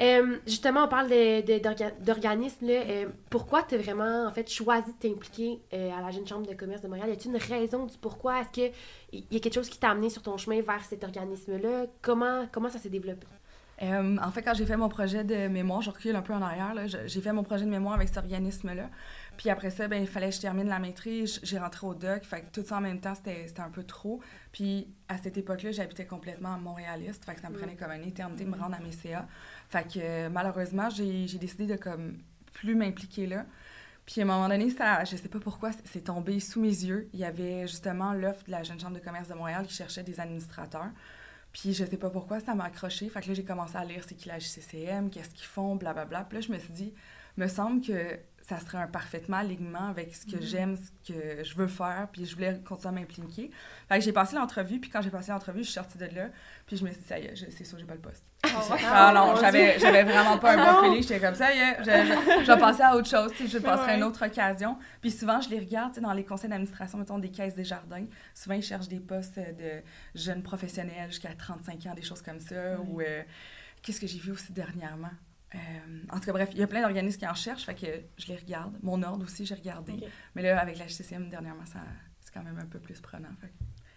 Euh, 0.00 0.38
justement, 0.46 0.84
on 0.84 0.88
parle 0.88 1.08
de- 1.08 1.40
de- 1.46 1.62
là. 2.66 2.72
Euh, 2.72 3.06
pourquoi 3.30 3.62
tu 3.62 3.76
as 3.76 3.78
vraiment 3.78 4.26
en 4.26 4.32
fait, 4.32 4.50
choisi 4.50 4.90
de 4.92 4.98
t'impliquer 5.08 5.60
euh, 5.72 5.92
à 5.96 6.00
la 6.00 6.10
Jeune 6.10 6.26
Chambre 6.26 6.46
de 6.48 6.54
commerce 6.54 6.82
de 6.82 6.88
Montréal? 6.88 7.08
Y 7.10 7.12
a-t-il 7.12 7.30
une 7.32 7.40
raison 7.40 7.86
du 7.86 7.96
pourquoi? 7.98 8.40
Est-ce 8.40 8.50
qu'il 8.50 8.72
y 9.30 9.36
a 9.36 9.38
quelque 9.40 9.54
chose 9.54 9.68
qui 9.68 9.78
t'a 9.78 9.90
amené 9.90 10.10
sur 10.10 10.22
ton 10.22 10.36
chemin 10.36 10.60
vers 10.62 10.84
cet 10.84 11.04
organisme-là? 11.04 11.86
Comment, 12.02 12.46
comment 12.50 12.68
ça 12.68 12.80
s'est 12.80 12.88
développé? 12.90 13.24
Euh, 13.82 14.16
en 14.22 14.30
fait, 14.30 14.42
quand 14.42 14.54
j'ai 14.54 14.66
fait 14.66 14.76
mon 14.76 14.88
projet 14.88 15.24
de 15.24 15.48
mémoire, 15.48 15.82
je 15.82 15.90
recule 15.90 16.14
un 16.14 16.22
peu 16.22 16.32
en 16.32 16.40
arrière, 16.42 16.74
j'ai 17.06 17.20
fait 17.20 17.32
mon 17.32 17.42
projet 17.42 17.64
de 17.64 17.70
mémoire 17.70 17.94
avec 17.94 18.08
cet 18.08 18.18
organisme-là. 18.18 18.88
Puis 19.36 19.50
après 19.50 19.70
ça, 19.70 19.88
ben, 19.88 20.00
il 20.00 20.06
fallait 20.06 20.28
que 20.30 20.36
je 20.36 20.40
termine 20.40 20.68
la 20.68 20.78
maîtrise. 20.78 21.40
J'ai 21.42 21.58
rentré 21.58 21.86
au 21.86 21.94
doc. 21.94 22.22
Fait 22.24 22.42
que 22.42 22.50
tout 22.52 22.64
ça 22.64 22.76
en 22.76 22.80
même 22.80 23.00
temps, 23.00 23.14
c'était 23.16 23.60
un 23.60 23.70
peu 23.70 23.82
trop. 23.82 24.20
Puis 24.52 24.86
à 25.08 25.18
cette 25.18 25.36
époque-là, 25.36 25.72
j'habitais 25.72 26.06
complètement 26.06 26.56
montréaliste. 26.58 27.24
Fait 27.24 27.34
que 27.34 27.40
ça 27.40 27.48
me 27.50 27.56
Mm. 27.56 27.58
prenait 27.58 27.74
comme 27.76 27.90
une 27.90 28.08
éternité 28.08 28.44
de 28.44 28.50
me 28.50 28.56
rendre 28.56 28.76
à 28.76 28.80
mes 28.80 28.92
CA. 28.92 29.26
Fait 29.68 29.82
que 29.82 29.98
euh, 29.98 30.28
malheureusement, 30.30 30.88
j'ai 30.90 31.26
décidé 31.38 31.66
de 31.66 31.76
comme 31.76 32.18
plus 32.52 32.76
m'impliquer 32.76 33.26
là. 33.26 33.44
Puis 34.06 34.20
à 34.20 34.24
un 34.24 34.26
moment 34.26 34.48
donné, 34.48 34.70
ça, 34.70 35.02
je 35.04 35.16
sais 35.16 35.28
pas 35.28 35.40
pourquoi, 35.40 35.70
c'est 35.84 36.04
tombé 36.04 36.38
sous 36.38 36.60
mes 36.60 36.68
yeux. 36.68 37.08
Il 37.14 37.18
y 37.20 37.24
avait 37.24 37.66
justement 37.66 38.12
l'offre 38.12 38.44
de 38.44 38.50
la 38.50 38.62
Jeune 38.62 38.78
Chambre 38.78 38.94
de 38.94 39.02
commerce 39.02 39.28
de 39.28 39.34
Montréal 39.34 39.66
qui 39.66 39.74
cherchait 39.74 40.02
des 40.02 40.20
administrateurs. 40.20 40.90
Puis 41.54 41.72
je 41.72 41.84
sais 41.86 41.96
pas 41.96 42.10
pourquoi, 42.10 42.40
ça 42.40 42.54
m'a 42.54 42.64
accroché. 42.64 43.08
Fait 43.08 43.22
que 43.22 43.28
là, 43.28 43.34
j'ai 43.34 43.44
commencé 43.44 43.76
à 43.76 43.84
lire 43.84 44.04
c'est 44.06 44.14
qui 44.16 44.28
la 44.28 44.38
JCCM, 44.38 45.08
qu'est-ce 45.08 45.30
qu'ils 45.30 45.46
font, 45.46 45.76
blablabla. 45.76 46.24
Puis 46.24 46.36
là, 46.38 46.40
je 46.42 46.52
me 46.52 46.58
suis 46.58 46.72
dit, 46.74 46.94
me 47.38 47.46
semble 47.48 47.80
que 47.80 48.18
ça 48.42 48.60
serait 48.60 48.78
un 48.78 48.88
parfaitement 48.88 49.38
alignement 49.38 49.88
avec 49.88 50.14
ce 50.14 50.26
que 50.26 50.36
Mhm. 50.36 50.42
j'aime, 50.42 50.76
ce 50.76 51.12
que 51.12 51.42
je 51.44 51.54
veux 51.54 51.66
faire, 51.68 52.08
puis 52.12 52.26
je 52.26 52.34
voulais 52.34 52.60
continuer 52.64 52.88
à 52.88 52.92
m'impliquer. 53.00 53.50
Fait 53.88 53.98
que 53.98 54.04
j'ai 54.04 54.12
passé 54.12 54.36
l'entrevue, 54.36 54.80
puis 54.80 54.90
quand 54.90 55.00
j'ai 55.00 55.10
passé 55.10 55.30
l'entrevue, 55.32 55.60
je 55.60 55.64
suis 55.70 55.72
sortie 55.74 55.96
de 55.96 56.04
là, 56.06 56.28
puis 56.66 56.76
je 56.76 56.84
me 56.84 56.90
suis 56.90 57.00
dit, 57.00 57.06
ça 57.08 57.18
y 57.18 57.24
est, 57.24 57.50
c'est 57.50 57.64
sûr, 57.64 57.78
j'ai 57.78 57.86
pas 57.86 57.94
le 57.94 58.00
poste. 58.00 58.24
Ah 58.86 59.12
non, 59.14 59.26
mon 59.34 59.36
j'avais, 59.40 59.78
j'avais 59.78 60.02
vraiment 60.04 60.38
pas 60.38 60.54
un 60.54 60.58
Ah 60.58 60.72
bon 60.72 60.82
feeling. 60.88 61.02
J'étais 61.02 61.20
comme 61.20 61.34
ça, 61.34 61.54
yeah, 61.54 61.78
je, 61.78 61.84
je, 61.84 62.44
je 62.44 62.52
vais 62.52 62.58
passer 62.58 62.82
à 62.82 62.96
autre 62.96 63.08
chose, 63.08 63.32
je 63.46 63.58
passerai 63.58 63.92
à 63.92 63.96
une 63.96 64.04
autre 64.04 64.24
occasion. 64.24 64.78
Puis 65.00 65.10
souvent, 65.10 65.40
je 65.40 65.48
les 65.50 65.58
regarde 65.58 65.98
dans 66.00 66.12
les 66.12 66.24
conseils 66.24 66.50
d'administration, 66.50 66.98
mettons 66.98 67.18
des 67.18 67.30
caisses 67.30 67.54
des 67.54 67.64
jardins. 67.64 68.04
Souvent, 68.34 68.54
ils 68.56 68.62
cherchent 68.62 68.88
des 68.88 69.00
postes 69.00 69.38
de 69.38 69.82
jeunes 70.14 70.42
professionnels 70.42 71.10
jusqu'à 71.10 71.34
35 71.34 71.86
ans, 71.86 71.94
des 71.94 72.02
choses 72.02 72.22
comme 72.22 72.40
ça. 72.40 72.78
Ou 72.88 73.00
euh, 73.00 73.22
qu'est-ce 73.82 74.00
que 74.00 74.06
j'ai 74.06 74.18
vu 74.18 74.32
aussi 74.32 74.52
dernièrement? 74.52 75.10
Euh, 75.54 75.58
en 76.10 76.18
tout 76.18 76.26
cas, 76.26 76.32
bref, 76.32 76.48
il 76.52 76.58
y 76.58 76.62
a 76.62 76.66
plein 76.66 76.80
d'organismes 76.82 77.18
qui 77.20 77.26
en 77.28 77.34
cherchent, 77.34 77.64
fait 77.64 77.74
que 77.74 77.86
je 78.18 78.26
les 78.26 78.36
regarde. 78.36 78.76
Mon 78.82 79.02
ordre 79.04 79.24
aussi, 79.24 79.46
j'ai 79.46 79.54
regardé. 79.54 79.94
Mais 80.34 80.42
là, 80.42 80.58
avec 80.60 80.78
la 80.78 80.86
HCCM, 80.86 81.28
dernièrement, 81.28 81.64
ça, 81.64 81.78
c'est 82.20 82.32
quand 82.34 82.42
même 82.42 82.58
un 82.58 82.66
peu 82.66 82.80
plus 82.80 83.00
prenant. 83.00 83.28
fait 83.40 83.52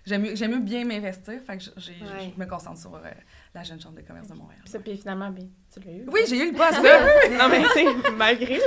j'aime 0.05 0.21
mieux, 0.21 0.35
j'aime 0.35 0.51
mieux 0.51 0.59
bien 0.59 0.85
m'investir. 0.85 1.33
Fait 1.45 1.57
que 1.57 1.63
je- 1.63 1.71
j'ai- 1.77 1.93
Ouais. 2.01 2.31
je 2.33 2.39
me 2.39 2.45
concentre 2.45 2.79
sur 2.79 2.93
euh, 2.95 3.01
la 3.57 3.63
Jeune 3.63 3.79
Chambre 3.81 3.95
de 3.95 4.01
commerce 4.01 4.27
de 4.27 4.33
Montréal. 4.35 4.59
Puis 4.63 4.71
ça, 4.71 4.79
puis 4.79 4.97
finalement, 4.97 5.29
ben, 5.29 5.49
tu 5.73 5.79
l'as 5.79 5.91
eu. 5.91 6.05
Oui, 6.11 6.21
j'ai 6.27 6.37
eu 6.47 6.51
le 6.51 6.57
poste. 6.57 6.77
non, 7.37 7.49
mais 7.49 7.61
tu 7.63 7.69
sais, 7.69 8.11
malgré, 8.15 8.59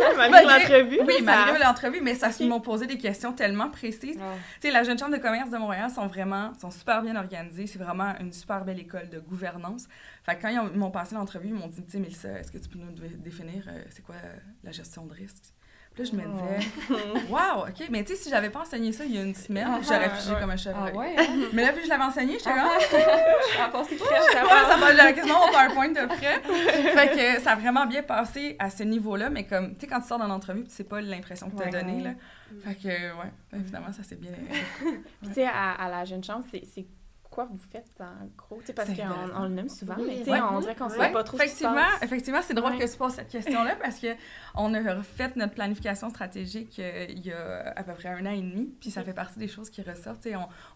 l'entrevue. 0.58 0.98
Oui, 1.06 1.14
ça- 1.18 1.22
malgré 1.22 1.58
l'entrevue, 1.64 2.00
mais 2.02 2.14
ça, 2.14 2.30
ils 2.40 2.48
m'ont 2.48 2.60
posé 2.60 2.86
des 2.86 2.98
questions 2.98 3.32
tellement 3.32 3.70
précises. 3.70 4.16
Tu 4.16 4.22
sais, 4.60 4.70
la 4.70 4.82
Jeune 4.82 4.98
Chambre 4.98 5.16
de 5.16 5.22
commerce 5.22 5.50
de 5.50 5.58
Montréal 5.58 5.90
sont 5.90 6.06
vraiment, 6.06 6.52
sont 6.60 6.70
super 6.70 7.02
bien 7.02 7.16
organisées. 7.16 7.66
C'est 7.66 7.78
vraiment 7.78 8.14
une 8.20 8.32
super 8.32 8.64
belle 8.64 8.80
école 8.80 9.08
de 9.08 9.18
gouvernance. 9.20 9.86
Fait 10.24 10.36
que 10.36 10.42
quand 10.42 10.48
ils 10.48 10.58
ont- 10.58 10.70
ils 10.72 10.78
m'ont 10.78 10.90
passé 10.90 11.14
l'entrevue, 11.14 11.48
ils 11.48 11.54
m'ont 11.54 11.68
dit, 11.68 11.82
tu 11.84 11.92
sais, 11.92 11.98
Mélissa, 11.98 12.28
est-ce 12.38 12.52
que 12.52 12.58
tu 12.58 12.68
peux 12.68 12.78
nous 12.78 12.92
dé- 12.92 13.16
définir 13.16 13.64
euh, 13.68 13.82
c'est 13.90 14.02
quoi 14.04 14.16
euh, 14.22 14.36
la 14.64 14.72
gestion 14.72 15.06
de 15.06 15.14
risque? 15.14 15.54
Puis 15.92 16.04
là, 16.04 16.10
je 16.10 16.16
me 16.16 16.22
disais, 16.22 17.26
wow, 17.28 17.64
OK, 17.68 17.88
mais 17.90 18.04
tu 18.04 18.12
sais, 18.14 18.22
si 18.22 18.30
j'avais 18.30 18.48
pas 18.50 18.60
enseigné 18.60 18.92
ça 18.92 19.04
il 19.04 19.12
y 19.14 19.18
a 19.18 19.22
une 19.22 19.34
semaine, 19.34 19.66
Ah, 19.68 19.80
j'aurais 19.82 20.08
figé 20.10 20.32
ouais. 20.34 20.40
comme 20.40 20.50
un 20.50 20.54
Ah 20.54 20.56
chevreuil. 20.56 20.94
ouais? 20.94 21.14
hein? 21.18 21.26
Mais 21.52 21.62
là, 21.66 21.72
puis 21.72 21.82
je 21.84 21.88
l'avais 21.88 22.04
enseigné, 22.04 22.34
j'étais 22.34 22.50
comme, 22.50 22.62
Ouais, 22.62 22.78
ça 24.68 24.76
va, 24.76 24.94
j'avais 24.96 25.14
quasiment 25.14 25.40
mon 25.46 25.52
PowerPoint 25.52 25.88
de 25.88 26.06
près. 26.06 26.40
fait 26.42 27.16
que 27.36 27.42
ça 27.42 27.52
a 27.52 27.56
vraiment 27.56 27.86
bien 27.86 28.02
passé 28.02 28.56
à 28.58 28.70
ce 28.70 28.82
niveau-là, 28.84 29.30
mais 29.30 29.44
comme, 29.44 29.74
tu 29.74 29.80
sais, 29.80 29.86
quand 29.86 30.00
tu 30.00 30.06
sors 30.08 30.18
dans 30.18 30.28
l'entrevue, 30.28 30.64
tu 30.64 30.70
sais 30.70 30.84
pas 30.84 31.00
l'impression 31.00 31.50
que 31.50 31.56
tu 31.56 31.62
as 31.62 31.66
Ouais. 31.66 31.72
donnée, 31.72 32.02
là. 32.02 32.10
Fait 32.64 32.74
que, 32.74 32.88
ouais, 32.88 33.32
évidemment, 33.54 33.92
ça 33.92 34.02
s'est 34.02 34.16
bien... 34.16 34.32
Puis, 35.20 35.28
tu 35.28 35.34
sais, 35.34 35.44
à, 35.46 35.72
à 35.72 35.88
la 35.88 36.04
jeune 36.04 36.22
chambre, 36.24 36.44
c'est 36.50 36.86
quoi 37.40 37.48
vous 37.50 37.58
faites 37.58 37.90
en 38.00 38.26
gros? 38.36 38.60
Parce 38.74 38.90
qu'on 38.90 39.36
on 39.36 39.42
le 39.44 39.48
nomme 39.50 39.68
souvent, 39.68 39.94
Oui, 39.98 40.22
mais 40.26 40.32
ouais. 40.32 40.40
on 40.52 40.60
dirait 40.60 40.74
qu'on 40.74 40.88
sait 40.88 40.98
Ouais, 40.98 41.12
pas 41.12 41.24
trop 41.24 41.38
ce 41.38 41.42
qui 41.44 41.48
se 41.48 41.54
effectivement, 41.54 41.74
passe. 41.76 42.02
effectivement, 42.02 42.40
c'est 42.42 42.54
drôle 42.54 42.72
Ouais. 42.72 42.78
que 42.78 42.90
tu 42.90 42.96
poses 42.98 43.14
cette 43.14 43.28
question-là 43.28 43.76
parce 43.80 43.98
que 43.98 44.08
on 44.54 44.74
a 44.74 44.94
refait 44.94 45.30
notre 45.36 45.54
planification 45.54 46.10
stratégique 46.10 46.78
euh, 46.78 47.06
il 47.08 47.20
y 47.26 47.32
a 47.32 47.72
à 47.76 47.82
peu 47.82 47.92
près 47.94 48.08
un 48.08 48.26
an 48.26 48.30
et 48.30 48.40
demi, 48.42 48.74
puis 48.80 48.90
ça 48.90 49.02
fait 49.02 49.14
partie 49.14 49.38
des 49.38 49.48
choses 49.48 49.70
qui 49.70 49.82
ressortent. 49.82 50.26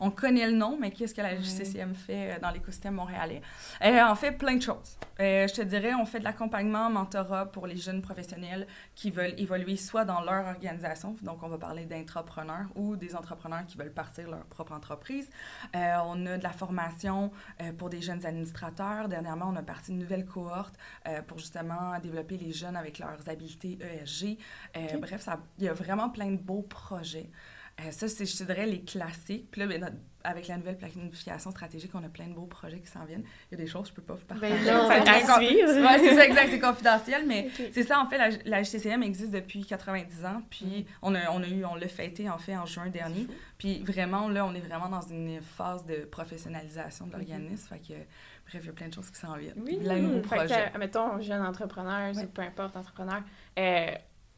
On, 0.00 0.06
on 0.06 0.10
connaît 0.10 0.46
le 0.46 0.56
nom, 0.56 0.76
mais 0.80 0.90
qu'est-ce 0.90 1.14
que 1.14 1.20
la 1.20 1.36
JCCM 1.36 1.94
fait 1.94 2.32
euh, 2.32 2.38
dans 2.40 2.50
l'écosystème 2.50 2.94
montréalais? 2.94 3.42
Euh, 3.84 4.00
on 4.10 4.14
fait 4.14 4.32
plein 4.32 4.56
de 4.56 4.62
choses. 4.62 4.96
Euh, 5.20 5.46
je 5.46 5.54
te 5.54 5.62
dirais, 5.62 5.92
on 5.94 6.06
fait 6.06 6.18
de 6.20 6.24
l'accompagnement, 6.24 6.88
mentorat 6.90 7.46
pour 7.46 7.66
les 7.66 7.76
jeunes 7.76 8.00
professionnels 8.02 8.66
qui 8.94 9.10
veulent 9.10 9.34
évoluer 9.38 9.76
soit 9.76 10.04
dans 10.04 10.20
leur 10.22 10.46
organisation, 10.46 11.16
donc 11.22 11.42
on 11.42 11.48
va 11.48 11.58
parler 11.58 11.84
d'entrepreneurs 11.84 12.66
ou 12.74 12.96
des 12.96 13.14
entrepreneurs 13.14 13.64
qui 13.66 13.76
veulent 13.76 13.92
partir 13.92 14.28
leur 14.30 14.44
propre 14.46 14.72
entreprise. 14.72 15.28
On 15.74 16.26
a 16.26 16.38
de 16.38 16.42
la 16.42 16.50
formation 16.54 17.30
euh, 17.60 17.72
pour 17.72 17.90
des 17.90 18.00
jeunes 18.00 18.24
administrateurs. 18.24 19.08
Dernièrement, 19.08 19.50
on 19.52 19.56
a 19.56 19.62
parti 19.62 19.92
une 19.92 19.98
nouvelle 19.98 20.24
cohorte 20.24 20.74
euh, 21.06 21.20
pour 21.22 21.38
justement 21.38 21.98
développer 22.00 22.38
les 22.38 22.52
jeunes 22.52 22.76
avec 22.76 22.98
leurs 22.98 23.28
habiletés 23.28 23.78
ESG. 23.80 24.38
Euh, 24.76 24.80
Ok. 24.94 25.00
Bref, 25.00 25.28
il 25.58 25.64
y 25.64 25.68
a 25.68 25.72
vraiment 25.74 26.08
plein 26.10 26.30
de 26.30 26.36
beaux 26.36 26.62
projets. 26.62 27.30
Ça, 27.90 28.06
c'est, 28.08 28.24
je 28.24 28.44
dirais, 28.44 28.66
les 28.66 28.82
classiques. 28.84 29.50
Puis 29.50 29.60
là, 29.60 29.66
ben, 29.66 29.80
notre- 29.80 29.96
avec 30.24 30.48
la 30.48 30.56
nouvelle 30.56 30.76
planification 30.78 31.50
stratégique, 31.50 31.90
on 31.94 32.02
a 32.02 32.08
plein 32.08 32.26
de 32.26 32.32
beaux 32.34 32.46
projets 32.46 32.80
qui 32.80 32.86
s'en 32.90 33.04
viennent. 33.04 33.24
Il 33.50 33.58
y 33.58 33.60
a 33.60 33.64
des 33.64 33.70
choses 33.70 33.82
que 33.82 33.88
je 33.90 33.94
peux 33.94 34.02
pas 34.02 34.14
vous 34.14 34.24
partager. 34.24 34.54
Ben 34.64 34.74
non, 34.74 34.88
C'est 34.88 35.04
ben, 35.04 35.36
suivre. 35.36 35.80
Ouais, 35.82 35.98
c'est 35.98 36.14
ça, 36.16 36.24
exact. 36.26 36.48
C'est 36.50 36.58
confidentiel, 36.60 37.26
mais 37.26 37.50
c'est 37.72 37.82
ça, 37.82 38.00
en 38.00 38.06
fait, 38.06 38.18
la, 38.18 38.30
la 38.44 38.60
existe 38.60 39.30
depuis 39.30 39.64
90 39.64 40.24
ans, 40.24 40.42
puis 40.50 40.86
on, 41.02 41.14
a, 41.14 41.30
on 41.30 41.42
a 41.42 41.46
eu, 41.46 41.64
on 41.64 41.74
l'a 41.74 41.88
fêté, 41.88 42.28
en 42.30 42.38
fait, 42.38 42.56
en 42.56 42.66
juin 42.66 42.88
dernier. 42.88 43.26
Puis 43.58 43.82
vraiment, 43.84 44.28
là, 44.28 44.44
on 44.46 44.54
est 44.54 44.60
vraiment 44.60 44.88
dans 44.88 45.02
une 45.02 45.40
phase 45.40 45.84
de 45.86 46.04
professionnalisation 46.06 47.06
de 47.06 47.12
l'organisme, 47.12 47.68
fait 47.68 47.78
que, 47.78 47.92
bref, 48.50 48.60
il 48.62 48.66
y 48.66 48.68
a 48.68 48.72
plein 48.72 48.88
de 48.88 48.94
choses 48.94 49.10
qui 49.10 49.18
s'en 49.20 49.36
viennent. 49.36 49.62
Oui. 49.64 49.78
De 49.78 49.92
nouveaux 49.94 50.22
Fait 50.28 50.46
que, 50.46 50.78
mettons, 50.78 51.20
jeune 51.20 51.42
entrepreneur, 51.44 52.14
Ouais. 52.14 52.24
ou 52.24 52.26
peu 52.28 52.42
importe, 52.42 52.76
entrepreneur, 52.76 53.22
euh, 53.58 53.86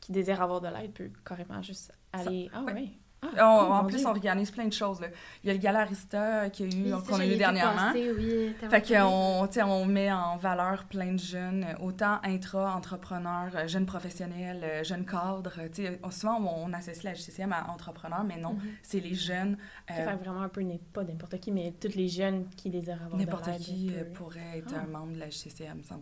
qui 0.00 0.12
désire 0.12 0.42
avoir 0.42 0.60
de 0.60 0.68
l'aide 0.68 0.92
peut 0.92 1.10
carrément 1.24 1.62
juste 1.62 1.92
aller. 2.12 2.50
ah, 2.52 2.62
ouais. 2.62 2.88
Ah, 3.36 3.50
On- 3.60 3.64
cool, 3.66 3.72
en 3.72 3.84
plus, 3.84 3.96
Dieu. 3.98 4.06
on 4.06 4.10
organise 4.10 4.50
plein 4.50 4.66
de 4.66 4.72
choses. 4.72 5.00
là. 5.00 5.08
Il 5.42 5.48
y 5.48 5.50
a 5.50 5.54
le 5.54 5.58
Gala 5.60 5.80
Arista 5.80 6.50
qu'il 6.50 6.66
y 6.74 6.76
a 6.76 6.80
eu, 6.88 6.92
Oui, 6.94 7.00
ça, 7.04 7.12
qu'on 7.12 7.20
a 7.20 7.26
eu 7.26 7.36
dernièrement. 7.36 7.86
passer, 7.92 8.10
oui, 8.16 8.54
Fait 8.70 8.82
qu'on 8.82 9.48
on 9.66 9.84
met 9.86 10.12
en 10.12 10.36
valeur 10.36 10.84
plein 10.84 11.12
de 11.12 11.18
jeunes, 11.18 11.66
autant 11.80 12.18
intra-entrepreneurs, 12.24 13.52
euh, 13.54 13.68
jeunes 13.68 13.86
professionnels, 13.86 14.60
euh, 14.62 14.84
jeunes 14.84 15.04
cadres. 15.04 15.52
Tu 15.72 15.84
sais, 15.84 16.00
on- 16.02 16.10
souvent, 16.10 16.38
on, 16.40 16.66
on 16.66 16.72
associe 16.72 17.04
la 17.04 17.14
JCCM 17.14 17.52
à 17.52 17.70
entrepreneurs, 17.70 18.24
mais 18.24 18.36
non, 18.36 18.54
Mhm. 18.54 18.60
c'est 18.82 19.00
les 19.00 19.14
jeunes. 19.14 19.56
euh, 19.90 19.94
Fait 19.94 20.18
que 20.18 20.24
vraiment 20.24 20.42
un 20.42 20.48
peu, 20.48 20.62
pas 20.92 21.04
n'importe 21.04 21.38
qui, 21.40 21.52
mais 21.52 21.72
tous 21.80 21.94
les 21.96 22.08
jeunes 22.08 22.46
qui 22.56 22.70
désirent 22.70 23.02
avoir. 23.04 23.16
N'importe 23.18 23.50
qui 23.58 23.90
euh, 23.94 24.04
pourrait 24.14 24.58
être 24.58 24.74
Ah. 24.76 24.82
un 24.84 24.86
membre 24.90 25.12
de 25.14 25.18
la 25.20 25.30
JCCM, 25.30 25.82
100 25.82 25.98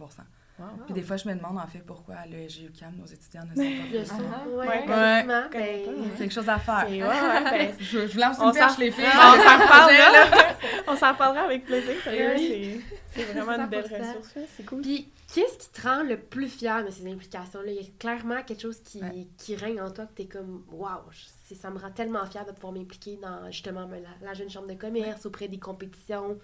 Wow. 0.57 0.67
Puis 0.85 0.95
des 0.95 1.03
fois, 1.03 1.17
je 1.17 1.29
me 1.29 1.35
demande 1.35 1.59
en 1.59 1.67
fait 1.67 1.81
pourquoi 1.81 2.15
à 2.15 2.27
l'ESG 2.27 2.67
UQAM, 2.67 2.95
nos 2.97 3.07
étudiants 3.07 3.43
ne 3.57 4.05
sont 4.05 4.17
pas 4.19 4.23
Ah, 4.45 4.49
ouais, 4.49 4.57
ouais. 4.69 4.87
ben. 4.87 5.49
Il 5.53 6.05
y 6.05 6.13
a 6.13 6.17
quelque 6.17 6.33
chose 6.33 6.49
à 6.49 6.59
faire. 6.61 6.87
C'est- 6.89 7.03
ouais, 7.03 7.09
ouais, 7.09 7.45
ben, 7.51 7.75
Je, 7.81 8.07
je 8.07 8.13
vous 8.13 8.21
lance 8.21 8.37
On 8.41 8.49
une 8.49 8.53
perche, 8.55 8.75
s'en- 8.75 8.81
les 8.81 8.91
filles. 8.93 9.05
on 9.05 9.19
s'en 9.19 9.35
reparle, 9.37 9.89
Projet, 9.89 9.99
là. 9.99 10.57
On 10.87 10.97
s'en 10.97 11.15
parlera 11.15 11.45
avec 11.47 11.65
plaisir, 11.65 11.95
sérieux. 12.05 12.33
Oui. 12.37 12.85
C'est 13.11 13.25
vraiment 13.25 13.53
une 13.53 13.67
belle 13.67 13.85
100%. 13.85 13.99
ressource. 13.99 14.35
C'est 14.57 14.65
cool. 14.67 14.81
Puis, 14.83 15.11
qu'est-ce 15.35 15.59
qui 15.59 15.69
te 15.71 15.83
rend 15.89 16.03
le 16.05 16.19
plus 16.21 16.49
fier 16.49 16.85
de 16.85 16.91
ces 16.91 17.07
implications-là? 17.11 17.71
Il 17.73 17.77
y 17.77 17.81
a 17.87 17.91
clairement 17.99 18.43
quelque 18.45 18.61
chose 18.63 18.81
qui, 18.81 19.01
Ouais. 19.03 19.27
qui 19.37 19.57
règne 19.57 19.81
en 19.81 19.91
toi 19.91 20.07
que 20.07 20.13
t'es 20.15 20.27
comme, 20.27 20.65
waouh, 20.71 21.01
je- 21.11 21.55
ça 21.57 21.71
me 21.71 21.79
rend 21.79 21.91
tellement 21.91 22.25
fière 22.27 22.45
de 22.47 22.53
pouvoir 22.53 22.73
m'impliquer 22.73 23.19
dans 23.21 23.51
justement 23.51 23.87
ben, 23.87 24.03
la, 24.03 24.27
la 24.29 24.35
jeune 24.35 24.49
chambre 24.51 24.69
de 24.69 24.75
commerce, 24.75 25.27
auprès 25.27 25.49
des 25.49 25.59
compétitions. 25.59 26.39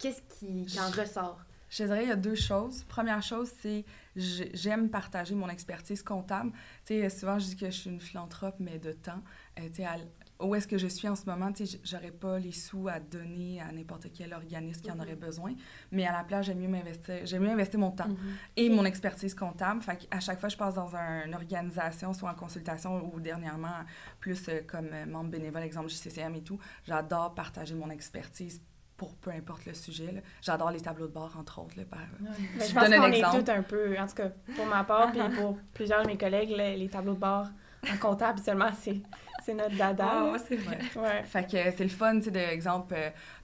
Qu'est-ce 0.00 0.22
qui, 0.38 0.64
qui 0.66 0.80
en 0.80 0.90
ressort? 0.90 1.38
Je 1.74 1.84
dirais, 1.84 2.02
il 2.02 2.08
y 2.08 2.12
a 2.12 2.16
deux 2.16 2.34
choses. 2.34 2.84
Première 2.84 3.22
chose, 3.22 3.50
c'est 3.62 3.86
j'ai- 4.14 4.50
j'aime 4.54 4.90
partager 4.90 5.34
mon 5.34 5.48
expertise 5.48 6.02
comptable. 6.02 6.50
Tu 6.84 7.00
sais, 7.00 7.08
souvent, 7.08 7.38
je 7.38 7.46
dis 7.46 7.56
que 7.56 7.66
je 7.66 7.70
suis 7.70 7.88
une 7.90 8.00
philanthrope, 8.00 8.56
mais 8.60 8.78
de 8.78 8.92
temps. 8.92 9.22
Euh, 9.58 9.68
tu 9.68 9.76
sais, 9.76 9.86
à 9.86 9.96
où 10.40 10.54
est-ce 10.54 10.68
que 10.68 10.76
je 10.76 10.88
suis 10.88 11.08
en 11.08 11.14
ce 11.16 11.24
moment, 11.24 11.50
tu 11.50 11.64
sais, 11.66 11.80
j'aurais 11.82 12.10
pas 12.10 12.38
les 12.38 12.52
sous 12.52 12.88
à 12.88 13.00
donner 13.00 13.60
à 13.62 13.72
n'importe 13.72 14.08
quel 14.12 14.34
organisme 14.34 14.82
qui 14.82 14.90
en 14.90 14.98
aurait 15.00 15.16
besoin. 15.16 15.54
Mais 15.92 16.04
à 16.04 16.12
la 16.12 16.24
place, 16.24 16.44
j'aime 16.46 16.58
mieux 16.58 16.68
m'investir. 16.68 17.24
J'aime 17.24 17.44
mieux 17.44 17.50
investir 17.52 17.80
mon 17.80 17.92
temps 17.92 18.08
et 18.56 18.68
mon 18.68 18.84
expertise 18.84 19.34
comptable. 19.34 19.80
Fait 19.82 20.06
à 20.10 20.20
chaque 20.20 20.40
fois 20.40 20.48
que 20.50 20.52
je 20.52 20.58
passe 20.58 20.74
dans 20.74 20.94
un- 20.94 21.24
une 21.26 21.34
organisation, 21.34 22.12
soit 22.12 22.30
en 22.30 22.34
consultation 22.34 23.14
ou 23.14 23.18
dernièrement, 23.20 23.84
plus 24.20 24.46
euh, 24.50 24.60
comme 24.66 24.88
euh, 24.92 25.06
membre 25.06 25.30
bénévole, 25.30 25.62
exemple 25.62 25.88
JCCM 25.88 26.34
et 26.34 26.42
tout, 26.42 26.58
j'adore 26.86 27.34
partager 27.34 27.74
mon 27.74 27.88
expertise 27.88 28.60
pour 29.02 29.14
peu 29.16 29.30
importe 29.30 29.66
le 29.66 29.74
sujet. 29.74 30.12
là. 30.12 30.20
J'adore 30.40 30.70
les 30.70 30.80
tableaux 30.80 31.08
de 31.08 31.12
bord, 31.12 31.34
entre 31.36 31.60
autres. 31.60 31.76
Là, 31.76 31.82
par- 31.90 31.98
Ben, 32.20 32.30
Je 32.60 32.66
je 32.68 32.72
pense 32.74 32.84
donne 32.84 32.92
un 32.94 32.98
qu'on 33.00 33.12
est 33.12 33.42
tous 33.42 33.50
un 33.50 33.62
peu, 33.62 33.98
en 33.98 34.06
tout 34.06 34.14
cas 34.14 34.28
pour 34.54 34.66
ma 34.66 34.84
part, 34.84 35.10
puis 35.10 35.20
pour 35.36 35.58
plusieurs 35.74 36.02
de 36.02 36.06
mes 36.06 36.16
collègues, 36.16 36.50
les, 36.50 36.76
les 36.76 36.88
tableaux 36.88 37.14
de 37.14 37.18
bord 37.18 37.46
en 37.92 37.96
comptable, 37.98 38.38
seulement 38.38 38.70
c'est 38.80 39.00
c'est 39.44 39.54
notre 39.54 39.76
dada. 39.76 40.08
Ah, 40.08 40.36
c'est 40.46 40.56
vrai. 40.56 40.78
Ouais. 40.96 41.22
Fait 41.24 41.44
que 41.44 41.70
c'est 41.76 41.82
le 41.84 41.88
fun, 41.88 42.16
tu 42.18 42.24
sais, 42.24 42.30
d'exemple, 42.30 42.94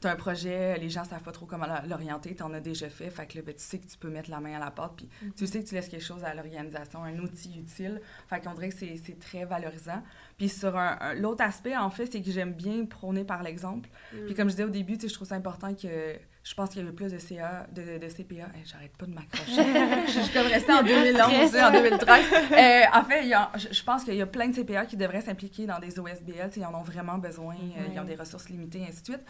tu 0.01 0.07
as 0.07 0.11
un 0.11 0.17
projet, 0.17 0.79
les 0.79 0.89
gens 0.89 1.05
savent 1.05 1.23
pas 1.23 1.33
trop 1.33 1.47
comment 1.47 1.67
l'orienter, 1.89 2.35
tu 2.35 2.43
en 2.43 2.53
as 2.55 2.61
déjà 2.61 2.89
fait, 2.89 3.11
fait 3.11 3.27
que 3.27 3.39
là, 3.39 3.43
ben, 3.45 3.55
tu 3.55 3.63
sais 3.63 3.79
que 3.79 3.87
tu 3.87 3.97
peux 3.99 4.09
mettre 4.11 4.31
la 4.31 4.41
main 4.41 4.55
à 4.57 4.59
la 4.59 4.71
pâte, 4.71 4.93
puis 4.97 5.09
tu 5.37 5.47
sais 5.47 5.63
que 5.63 5.69
tu 5.69 5.75
laisses 5.75 5.89
quelque 5.89 6.05
chose 6.05 6.25
à 6.25 6.35
l'organisation, 6.35 7.03
un 7.05 7.19
outil 7.19 7.59
utile. 7.59 8.01
Fait 8.29 8.41
qu'on 8.41 8.55
dirait 8.55 8.69
que 8.71 8.77
c'est 8.77 8.97
c'est 9.05 9.19
très 9.19 9.45
valorisant. 9.45 10.03
Puis 10.37 10.49
sur 10.49 10.77
un, 10.77 10.97
un- 11.01 11.15
l'autre 11.15 11.43
aspect, 11.45 11.77
en 11.77 11.91
fait, 11.91 12.07
c'est 12.07 12.23
que 12.23 12.31
j'aime 12.31 12.53
bien 12.53 12.85
prôner 12.87 13.25
par 13.25 13.43
l'exemple. 13.43 13.89
Puis 14.27 14.35
comme 14.35 14.49
je 14.49 14.55
disais 14.55 14.65
au 14.65 14.71
début, 14.71 14.95
tu 14.97 15.03
sais, 15.03 15.09
je 15.09 15.15
trouve 15.15 15.27
ça 15.29 15.35
important 15.35 15.75
que 15.75 16.17
je 16.49 16.55
pense 16.55 16.71
qu'il 16.71 16.83
y 16.83 16.87
a 16.87 16.89
eu 16.89 16.93
plus 16.95 17.13
de 17.13 17.19
CA, 17.19 17.67
de, 17.73 17.99
de 17.99 18.09
CPA. 18.09 18.47
Hey, 18.55 18.65
J'arrête 18.65 18.97
pas 18.97 19.05
de 19.07 19.13
m'accrocher. 19.13 20.07
je, 20.07 20.21
suis 20.21 20.33
comme 20.33 20.47
restée 20.47 20.73
en 20.73 20.83
2011, 20.83 21.57
en 21.57 21.71
2013. 21.73 22.25
Euh, 22.53 22.81
en 22.95 23.05
fait, 23.05 23.23
il 23.25 23.29
y 23.29 23.35
a- 23.35 23.51
je, 23.57 23.69
je 23.73 23.83
pense 23.85 24.05
qu'il 24.05 24.15
y 24.15 24.23
a 24.23 24.27
plein 24.27 24.49
de 24.49 24.55
CPA 24.55 24.87
qui 24.87 24.97
devraient 24.97 25.21
s'impliquer 25.21 25.67
dans 25.67 25.79
des 25.79 25.99
OSBL. 25.99 26.51
Ils 26.57 26.65
en 26.65 26.75
ont 26.75 26.83
vraiment 26.83 27.19
besoin. 27.19 27.55
euh, 27.57 27.87
Ils 27.93 28.01
ont 28.01 28.05
des 28.05 28.15
ressources 28.15 28.49
limitées, 28.49 28.83
ainsi 28.89 29.01
de 29.03 29.07
suite. 29.07 29.25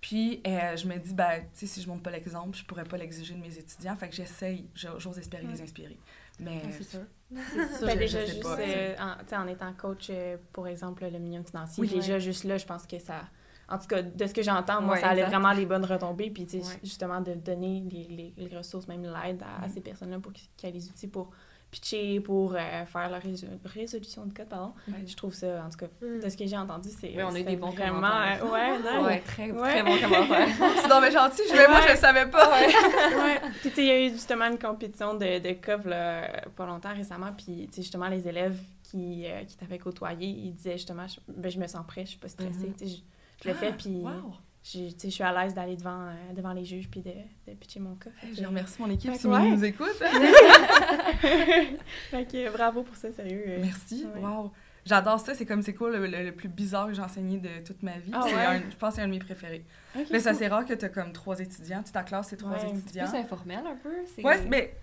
Puis 0.00 0.42
euh, 0.46 0.76
je 0.76 0.86
me 0.86 0.96
dis, 0.98 1.14
ben, 1.14 1.40
tu 1.42 1.46
sais, 1.60 1.66
si 1.66 1.80
je 1.82 1.88
montre 1.88 2.02
pas 2.02 2.10
l'exemple, 2.10 2.56
je 2.58 2.64
pourrais 2.64 2.84
pas 2.84 2.96
l'exiger 2.98 3.34
de 3.34 3.40
mes 3.40 3.56
étudiants. 3.56 3.94
Fait 3.96 4.08
que 4.08 4.14
j'essaye, 4.14 4.68
j'o- 4.74 4.98
j'ose 4.98 5.18
espérer 5.18 5.46
les 5.46 5.62
inspirer. 5.62 5.98
Mais 6.40 6.56
Ouais, 6.56 6.70
c'est 6.72 6.82
sûr. 6.90 7.00
Ben, 7.30 7.40
je- 7.80 7.98
déjà, 7.98 8.20
je 8.22 8.26
sais 8.26 8.32
juste 8.32 8.42
pas, 8.42 8.58
euh, 8.58 8.94
en, 9.32 9.46
étant 9.46 9.72
coach, 9.74 10.08
euh, 10.10 10.36
pour 10.52 10.66
exemple, 10.66 11.04
le 11.10 11.18
minimum 11.18 11.46
financier, 11.46 11.80
Oui. 11.82 11.88
déjà, 11.88 12.18
juste 12.18 12.44
là, 12.44 12.58
je 12.58 12.66
pense 12.66 12.86
que 12.86 12.98
ça. 12.98 13.22
En 13.68 13.78
tout 13.78 13.86
cas, 13.86 14.02
de 14.02 14.26
ce 14.26 14.34
que 14.34 14.42
j'entends, 14.42 14.80
moi, 14.82 14.94
Ouais, 14.94 15.00
ça 15.00 15.08
allait 15.08 15.22
exact. 15.22 15.36
vraiment 15.38 15.52
les 15.54 15.66
bonnes 15.66 15.84
retombées. 15.84 16.30
Puis, 16.30 16.44
tu 16.46 16.60
sais, 16.60 16.66
Ouais. 16.68 16.78
justement, 16.82 17.20
de 17.20 17.34
donner 17.34 17.82
les, 17.90 18.04
les, 18.04 18.34
les 18.48 18.56
ressources, 18.56 18.86
même 18.88 19.02
l'aide 19.02 19.42
à, 19.42 19.64
à 19.64 19.68
ces 19.68 19.80
personnes-là 19.80 20.18
pour 20.18 20.32
qu'ils 20.32 20.48
aient 20.68 20.72
les 20.72 20.88
outils 20.88 21.08
pour 21.08 21.30
pitcher, 21.70 22.20
pour 22.20 22.54
euh, 22.54 22.84
faire 22.86 23.10
leur 23.10 23.20
réso- 23.20 23.48
résolution 23.64 24.26
de 24.26 24.32
code, 24.32 24.48
pardon. 24.48 24.74
Ouais. 24.86 25.02
Je 25.04 25.16
trouve 25.16 25.34
ça, 25.34 25.64
en 25.66 25.70
tout 25.70 25.78
cas, 25.78 25.86
Mm. 26.00 26.20
de 26.22 26.28
ce 26.28 26.36
que 26.36 26.46
j'ai 26.46 26.56
entendu, 26.56 26.88
c'est. 26.90 27.08
Oui, 27.16 27.22
on 27.24 27.34
a 27.34 27.40
eu 27.40 27.42
des 27.42 27.56
bons 27.56 27.70
vraiment, 27.70 27.94
commentaires. 28.00 28.44
euh, 28.44 28.52
ouais, 28.52 28.78
non, 28.78 29.04
Ouais, 29.06 29.20
très, 29.20 29.50
Ouais. 29.50 29.70
très 29.70 29.82
bon 29.82 29.98
commentaire. 29.98 30.48
c'est 30.76 30.86
bien 30.86 31.10
gentil. 31.10 31.42
Je, 31.50 31.56
mais 31.56 31.66
moi, 31.66 31.80
je 31.80 31.90
le 31.92 31.96
savais 31.98 32.26
pas. 32.30 32.48
ouais. 32.60 33.40
Puis, 33.60 33.70
tu 33.70 33.74
sais, 33.76 33.82
il 33.82 33.86
y 33.86 33.90
a 33.90 34.00
eu 34.06 34.10
justement 34.10 34.44
une 34.46 34.58
compétition 34.58 35.14
de, 35.14 35.40
de 35.40 35.52
COV, 35.54 35.88
là, 35.88 36.42
pas 36.54 36.66
longtemps 36.66 36.94
récemment. 36.94 37.32
Puis, 37.36 37.66
tu 37.66 37.76
sais, 37.76 37.82
justement, 37.82 38.06
les 38.08 38.28
élèves 38.28 38.60
qui, 38.84 39.24
euh, 39.26 39.42
qui 39.44 39.56
t'avaient 39.56 39.78
côtoyé, 39.78 40.28
ils 40.28 40.52
disaient 40.54 40.76
justement, 40.76 41.08
je, 41.08 41.18
ben, 41.26 41.50
je 41.50 41.58
me 41.58 41.66
sens 41.66 41.84
prêt, 41.88 42.02
je 42.04 42.10
suis 42.10 42.18
pas 42.18 42.28
stressée. 42.28 42.72
Tu 42.78 42.86
sais, 42.88 42.96
je, 43.44 43.48
je 43.48 43.48
le 43.48 43.54
fais, 43.54 43.72
puis 43.72 43.90
Wow. 44.02 44.34
sais, 44.62 44.94
je 45.04 45.08
suis 45.10 45.22
à 45.22 45.32
l'aise 45.42 45.54
d'aller 45.54 45.76
devant, 45.76 46.08
euh, 46.08 46.32
devant 46.34 46.52
les 46.52 46.64
juges, 46.64 46.88
puis 46.90 47.00
de, 47.02 47.10
de 47.10 47.54
pitcher 47.54 47.80
mon 47.80 47.94
cas. 47.96 48.10
Fait 48.20 48.34
Je 48.42 48.46
remercie 48.46 48.80
mon 48.80 48.90
équipe 48.90 49.12
Fait 49.12 49.18
si 49.18 49.26
ouais. 49.26 49.50
nous 49.50 49.64
écoutent. 49.64 49.88
fait 52.10 52.24
que 52.26 52.52
bravo 52.52 52.82
pour 52.82 52.96
ça, 52.96 53.10
sérieux. 53.12 53.44
euh. 53.46 53.58
Merci. 53.62 54.06
Ouais. 54.14 54.20
Wow. 54.20 54.52
J'adore 54.86 55.18
ça. 55.18 55.34
C'est 55.34 55.46
comme, 55.46 55.62
c'est 55.62 55.74
quoi 55.74 55.90
le, 55.90 56.06
le- 56.06 56.24
le 56.24 56.32
plus 56.32 56.48
bizarre 56.48 56.88
que 56.88 56.94
j'ai 56.94 57.02
enseigné 57.02 57.38
de 57.38 57.64
toute 57.64 57.82
ma 57.82 57.98
vie? 57.98 58.10
Ah 58.12 58.20
C'est 58.26 58.34
ouais? 58.34 58.44
un- 58.44 58.70
je 58.70 58.76
pense 58.76 58.90
que 58.90 58.96
c'est 58.96 59.02
un 59.02 59.06
de 59.06 59.12
mes 59.12 59.18
préférés. 59.18 59.64
Mais 60.10 60.20
ça, 60.20 60.30
cool. 60.30 60.38
c'est 60.38 60.48
rare 60.48 60.64
que 60.66 60.74
tu 60.74 60.84
as 60.84 60.88
comme 60.90 61.12
trois 61.12 61.38
étudiants. 61.40 61.82
Tu 61.82 61.92
ta 61.92 62.02
classe, 62.02 62.28
c'est 62.28 62.36
trois 62.36 62.52
Ouais, 62.52 62.58
petit 62.58 62.66
C'est 62.74 62.78
étudiants. 62.80 63.08
plus 63.08 63.18
informel 63.18 63.60
un 63.66 63.76
peu. 63.76 63.94
Ouais, 64.22 64.40
mais. 64.46 64.74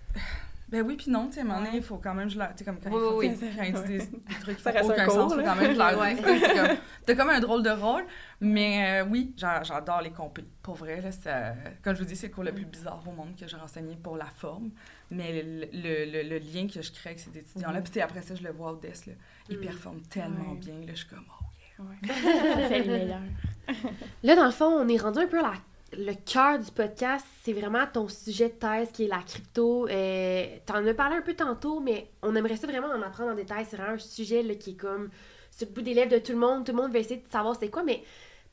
Ben 0.72 0.82
oui, 0.86 0.96
puis 0.96 1.10
non, 1.10 1.26
tu 1.28 1.34
sais, 1.34 1.40
à 1.40 1.42
un 1.42 1.46
moment 1.46 1.58
donné, 1.58 1.70
Ouais. 1.72 1.76
il 1.76 1.82
faut 1.82 1.98
quand 1.98 2.14
même, 2.14 2.30
je 2.30 2.38
leur, 2.38 2.48
tu 2.54 2.58
sais, 2.58 2.64
comme 2.64 2.80
quand 2.80 2.90
Oui, 2.90 2.96
ils 2.96 3.08
font- 3.10 3.16
oui, 3.18 3.50
quand 3.58 3.62
ils 3.62 3.72
disent 3.74 4.10
des, 4.10 4.16
des 4.16 4.40
trucs 4.40 4.56
qui 4.56 4.62
font 4.62 4.70
aucun 4.70 5.04
cours, 5.04 5.14
sens, 5.14 5.32
faut 5.34 5.38
là. 5.38 5.44
quand 5.44 5.56
même 5.60 5.72
je 5.74 5.78
leur 5.78 6.02
sais, 6.16 6.16
c'est 6.40 6.54
comme, 6.54 6.76
t'as 7.04 7.14
comme 7.14 7.28
un 7.30 7.40
drôle 7.40 7.62
de 7.62 7.68
rôle, 7.70 8.04
mais 8.40 9.02
euh, 9.02 9.06
oui, 9.08 9.34
j'a- 9.36 9.62
j'adore 9.62 10.00
les 10.00 10.12
compés. 10.12 10.44
Pour 10.62 10.76
vrai, 10.76 11.02
là, 11.02 11.12
ça, 11.12 11.52
comme 11.84 11.94
je 11.94 12.00
vous 12.00 12.06
dis, 12.08 12.16
c'est 12.16 12.28
le 12.28 12.32
cours 12.32 12.44
le 12.44 12.52
plus 12.52 12.64
bizarre 12.64 13.02
au 13.06 13.12
monde 13.12 13.36
que 13.38 13.46
j'ai 13.46 13.56
renseigné 13.56 13.96
pour 14.02 14.16
la 14.16 14.24
forme, 14.24 14.70
mais 15.10 15.42
le, 15.42 15.66
le, 15.74 16.10
le, 16.10 16.28
le 16.30 16.38
lien 16.38 16.66
que 16.66 16.80
je 16.80 16.90
crée 16.90 17.10
avec 17.10 17.20
ces 17.20 17.36
étudiants-là, 17.36 17.80
Mhm. 17.80 17.84
puis 17.84 18.00
après 18.00 18.22
ça, 18.22 18.34
je 18.34 18.42
le 18.42 18.50
vois 18.52 18.72
au 18.72 18.76
desk, 18.76 19.06
là, 19.08 19.12
ils 19.50 19.58
Mhm. 19.58 19.62
performent 19.64 20.00
tellement 20.08 20.54
bien, 20.54 20.74
là, 20.86 20.92
je 20.92 20.94
suis 20.94 21.06
comme, 21.08 21.24
oh, 21.28 21.44
Ouais. 21.80 21.96
ça 22.08 22.68
fait 22.68 22.80
les 22.82 22.88
meilleurs. 22.88 23.18
Là, 24.22 24.36
dans 24.36 24.44
le 24.44 24.50
fond, 24.52 24.66
on 24.66 24.86
est 24.88 24.98
rendu 24.98 25.18
un 25.18 25.26
peu 25.26 25.38
à 25.38 25.42
la- 25.42 25.54
le 25.96 26.12
cœur 26.14 26.58
du 26.58 26.70
podcast. 26.70 27.24
C'est 27.42 27.52
vraiment 27.52 27.86
ton 27.92 28.08
sujet 28.08 28.48
de 28.48 28.54
thèse 28.54 28.90
qui 28.92 29.04
est 29.04 29.08
la 29.08 29.22
crypto. 29.22 29.88
Euh, 29.88 30.46
T'en 30.66 30.86
as 30.86 30.94
parlé 30.94 31.16
un 31.16 31.22
peu 31.22 31.34
tantôt, 31.34 31.80
mais 31.80 32.08
on 32.22 32.34
aimerait 32.34 32.56
ça 32.56 32.66
vraiment 32.66 32.88
en 32.88 33.02
apprendre 33.02 33.32
en 33.32 33.34
détail. 33.34 33.66
C'est 33.68 33.76
vraiment 33.76 33.94
un 33.94 33.98
sujet 33.98 34.42
là, 34.42 34.54
qui 34.54 34.70
est 34.70 34.76
comme 34.76 35.10
sur 35.50 35.66
le 35.68 35.72
bout 35.72 35.82
des 35.82 35.94
lèvres 35.94 36.10
de 36.12 36.18
tout 36.18 36.32
le 36.32 36.38
monde. 36.38 36.64
Tout 36.64 36.72
le 36.72 36.78
monde 36.82 36.92
va 36.92 36.98
essayer 36.98 37.16
de 37.16 37.28
savoir 37.28 37.56
c'est 37.56 37.68
quoi, 37.68 37.82
mais 37.82 38.02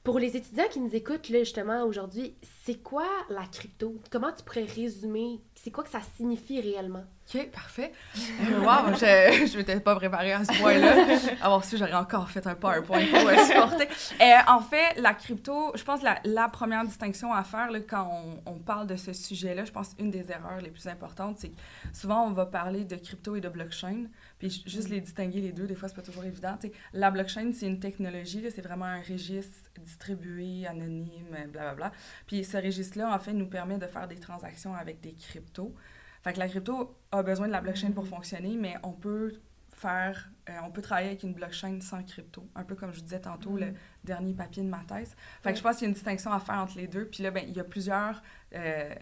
pour 0.09 0.17
les 0.17 0.35
étudiants 0.35 0.67
qui 0.71 0.79
nous 0.79 0.95
écoutent 0.95 1.29
là, 1.29 1.37
justement 1.39 1.83
aujourd'hui, 1.83 2.33
c'est 2.65 2.81
quoi 2.81 3.05
la 3.29 3.45
crypto? 3.45 4.01
Comment 4.09 4.31
tu 4.31 4.43
pourrais 4.43 4.63
résumer? 4.63 5.39
C'est 5.53 5.69
quoi 5.69 5.83
que 5.83 5.89
ça 5.91 6.01
signifie 6.17 6.59
réellement? 6.61 7.03
OK, 7.31 7.51
parfait. 7.51 7.91
Euh, 8.17 8.59
wow, 8.61 8.91
je 8.93 9.45
je 9.45 9.57
m'étais 9.57 9.79
pas 9.79 9.95
préparée 9.95 10.33
à 10.33 10.43
ce 10.43 10.59
point-là. 10.59 11.15
Avoir 11.43 11.63
su, 11.63 11.77
j'aurais 11.77 11.93
encore 11.93 12.27
fait 12.27 12.47
un 12.47 12.55
PowerPoint 12.55 13.05
pour 13.05 13.29
euh, 13.29 13.37
supporter. 13.45 13.87
Euh, 14.19 14.25
en 14.47 14.61
fait, 14.61 14.99
la 14.99 15.13
crypto, 15.13 15.73
je 15.75 15.83
pense 15.83 16.01
la, 16.01 16.19
la 16.23 16.49
première 16.49 16.83
distinction 16.85 17.31
à 17.31 17.43
faire 17.43 17.69
là, 17.69 17.79
quand 17.79 18.09
on, 18.45 18.51
on 18.51 18.57
parle 18.57 18.87
de 18.87 18.95
ce 18.95 19.13
sujet-là, 19.13 19.65
je 19.65 19.71
pense 19.71 19.91
une 19.99 20.09
des 20.09 20.31
erreurs 20.31 20.59
les 20.63 20.71
plus 20.71 20.87
importantes, 20.87 21.37
c'est 21.37 21.49
que 21.49 21.57
souvent 21.93 22.25
on 22.25 22.31
va 22.31 22.47
parler 22.47 22.83
de 22.83 22.95
crypto 22.95 23.35
et 23.35 23.41
de 23.41 23.49
blockchain, 23.49 24.05
puis 24.39 24.49
ju- 24.49 24.61
juste 24.65 24.89
les 24.89 25.01
distinguer 25.01 25.41
les 25.41 25.51
deux, 25.51 25.67
des 25.67 25.75
fois 25.75 25.87
c'est 25.89 25.95
pas 25.95 26.01
toujours 26.01 26.23
évident. 26.23 26.57
Tu 26.59 26.67
sais, 26.69 26.73
la 26.93 27.11
blockchain, 27.11 27.51
c'est 27.53 27.67
une 27.67 27.79
technologie, 27.79 28.43
c'est 28.49 28.61
vraiment 28.61 28.85
un 28.85 29.01
registre 29.01 29.69
distribué, 29.79 30.65
anonyme, 30.65 31.37
blablabla. 31.51 31.91
Puis 32.25 32.43
ce 32.43 32.57
registre-là, 32.57 33.13
en 33.13 33.19
fait, 33.19 33.33
nous 33.33 33.47
permet 33.47 33.77
de 33.77 33.85
faire 33.85 34.07
des 34.07 34.17
transactions 34.17 34.73
avec 34.73 35.01
des 35.01 35.13
cryptos. 35.13 35.75
Fait 36.23 36.33
que 36.33 36.39
la 36.39 36.47
crypto 36.49 36.97
a 37.11 37.21
besoin 37.23 37.47
de 37.47 37.51
la 37.51 37.61
blockchain 37.61 37.91
pour 37.91 38.07
fonctionner, 38.07 38.57
mais 38.57 38.75
on 38.83 38.91
peut 38.93 39.33
faire, 39.73 40.29
euh, 40.49 40.53
on 40.65 40.71
peut 40.71 40.81
travailler 40.81 41.07
avec 41.09 41.23
une 41.23 41.33
blockchain 41.33 41.79
sans 41.79 42.03
crypto. 42.03 42.45
Un 42.55 42.65
peu 42.65 42.75
comme 42.75 42.91
je 42.91 42.97
vous 42.97 43.03
disais 43.03 43.21
tantôt, 43.21 43.55
le 43.55 43.73
dernier 44.03 44.33
papier 44.33 44.61
de 44.63 44.67
ma 44.67 44.83
thèse. 44.83 45.15
Fait 45.41 45.51
que 45.53 45.57
je 45.57 45.63
pense 45.63 45.77
qu'il 45.77 45.83
y 45.83 45.85
a 45.85 45.89
une 45.89 45.93
distinction 45.93 46.33
à 46.33 46.39
faire 46.41 46.55
entre 46.59 46.77
les 46.77 46.87
deux. 46.87 47.05
Puis 47.05 47.23
là, 47.23 47.31
ben, 47.31 47.45
il 47.47 47.55
y 47.55 47.59
a 47.61 47.63
plusieurs 47.63 48.21
euh, 48.55 48.93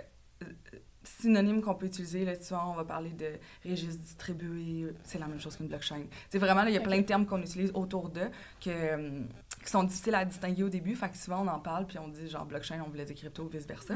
synonymes 1.07 1.61
qu'on 1.61 1.75
peut 1.75 1.87
utiliser. 1.87 2.25
Là, 2.25 2.33
souvent, 2.39 2.71
on 2.71 2.75
va 2.75 2.83
parler 2.83 3.11
de 3.11 3.33
registre 3.67 4.01
distribué. 4.01 4.87
C'est 5.03 5.19
la 5.19 5.27
même 5.27 5.39
chose 5.39 5.55
qu'une 5.55 5.67
blockchain. 5.67 6.03
C'est 6.29 6.39
vraiment, 6.39 6.63
il 6.63 6.73
y 6.73 6.77
a 6.77 6.81
plein 6.81 6.99
de 6.99 7.05
termes 7.05 7.25
qu'on 7.25 7.41
utilise 7.41 7.71
autour 7.73 8.09
d'eux 8.09 8.29
que, 8.61 8.69
euh, 8.69 9.21
qui 9.63 9.71
sont 9.71 9.83
difficiles 9.83 10.15
à 10.15 10.23
distinguer 10.23 10.63
au 10.63 10.69
début. 10.69 10.95
Fait 10.95 11.09
que 11.09 11.17
souvent, 11.17 11.43
on 11.43 11.47
en 11.47 11.59
parle, 11.59 11.85
puis 11.85 11.97
on 11.99 12.07
dit 12.07 12.29
genre 12.29 12.45
blockchain, 12.45 12.81
on 12.85 12.89
voulait 12.89 13.05
dire 13.05 13.15
crypto, 13.15 13.47
vice-versa. 13.47 13.95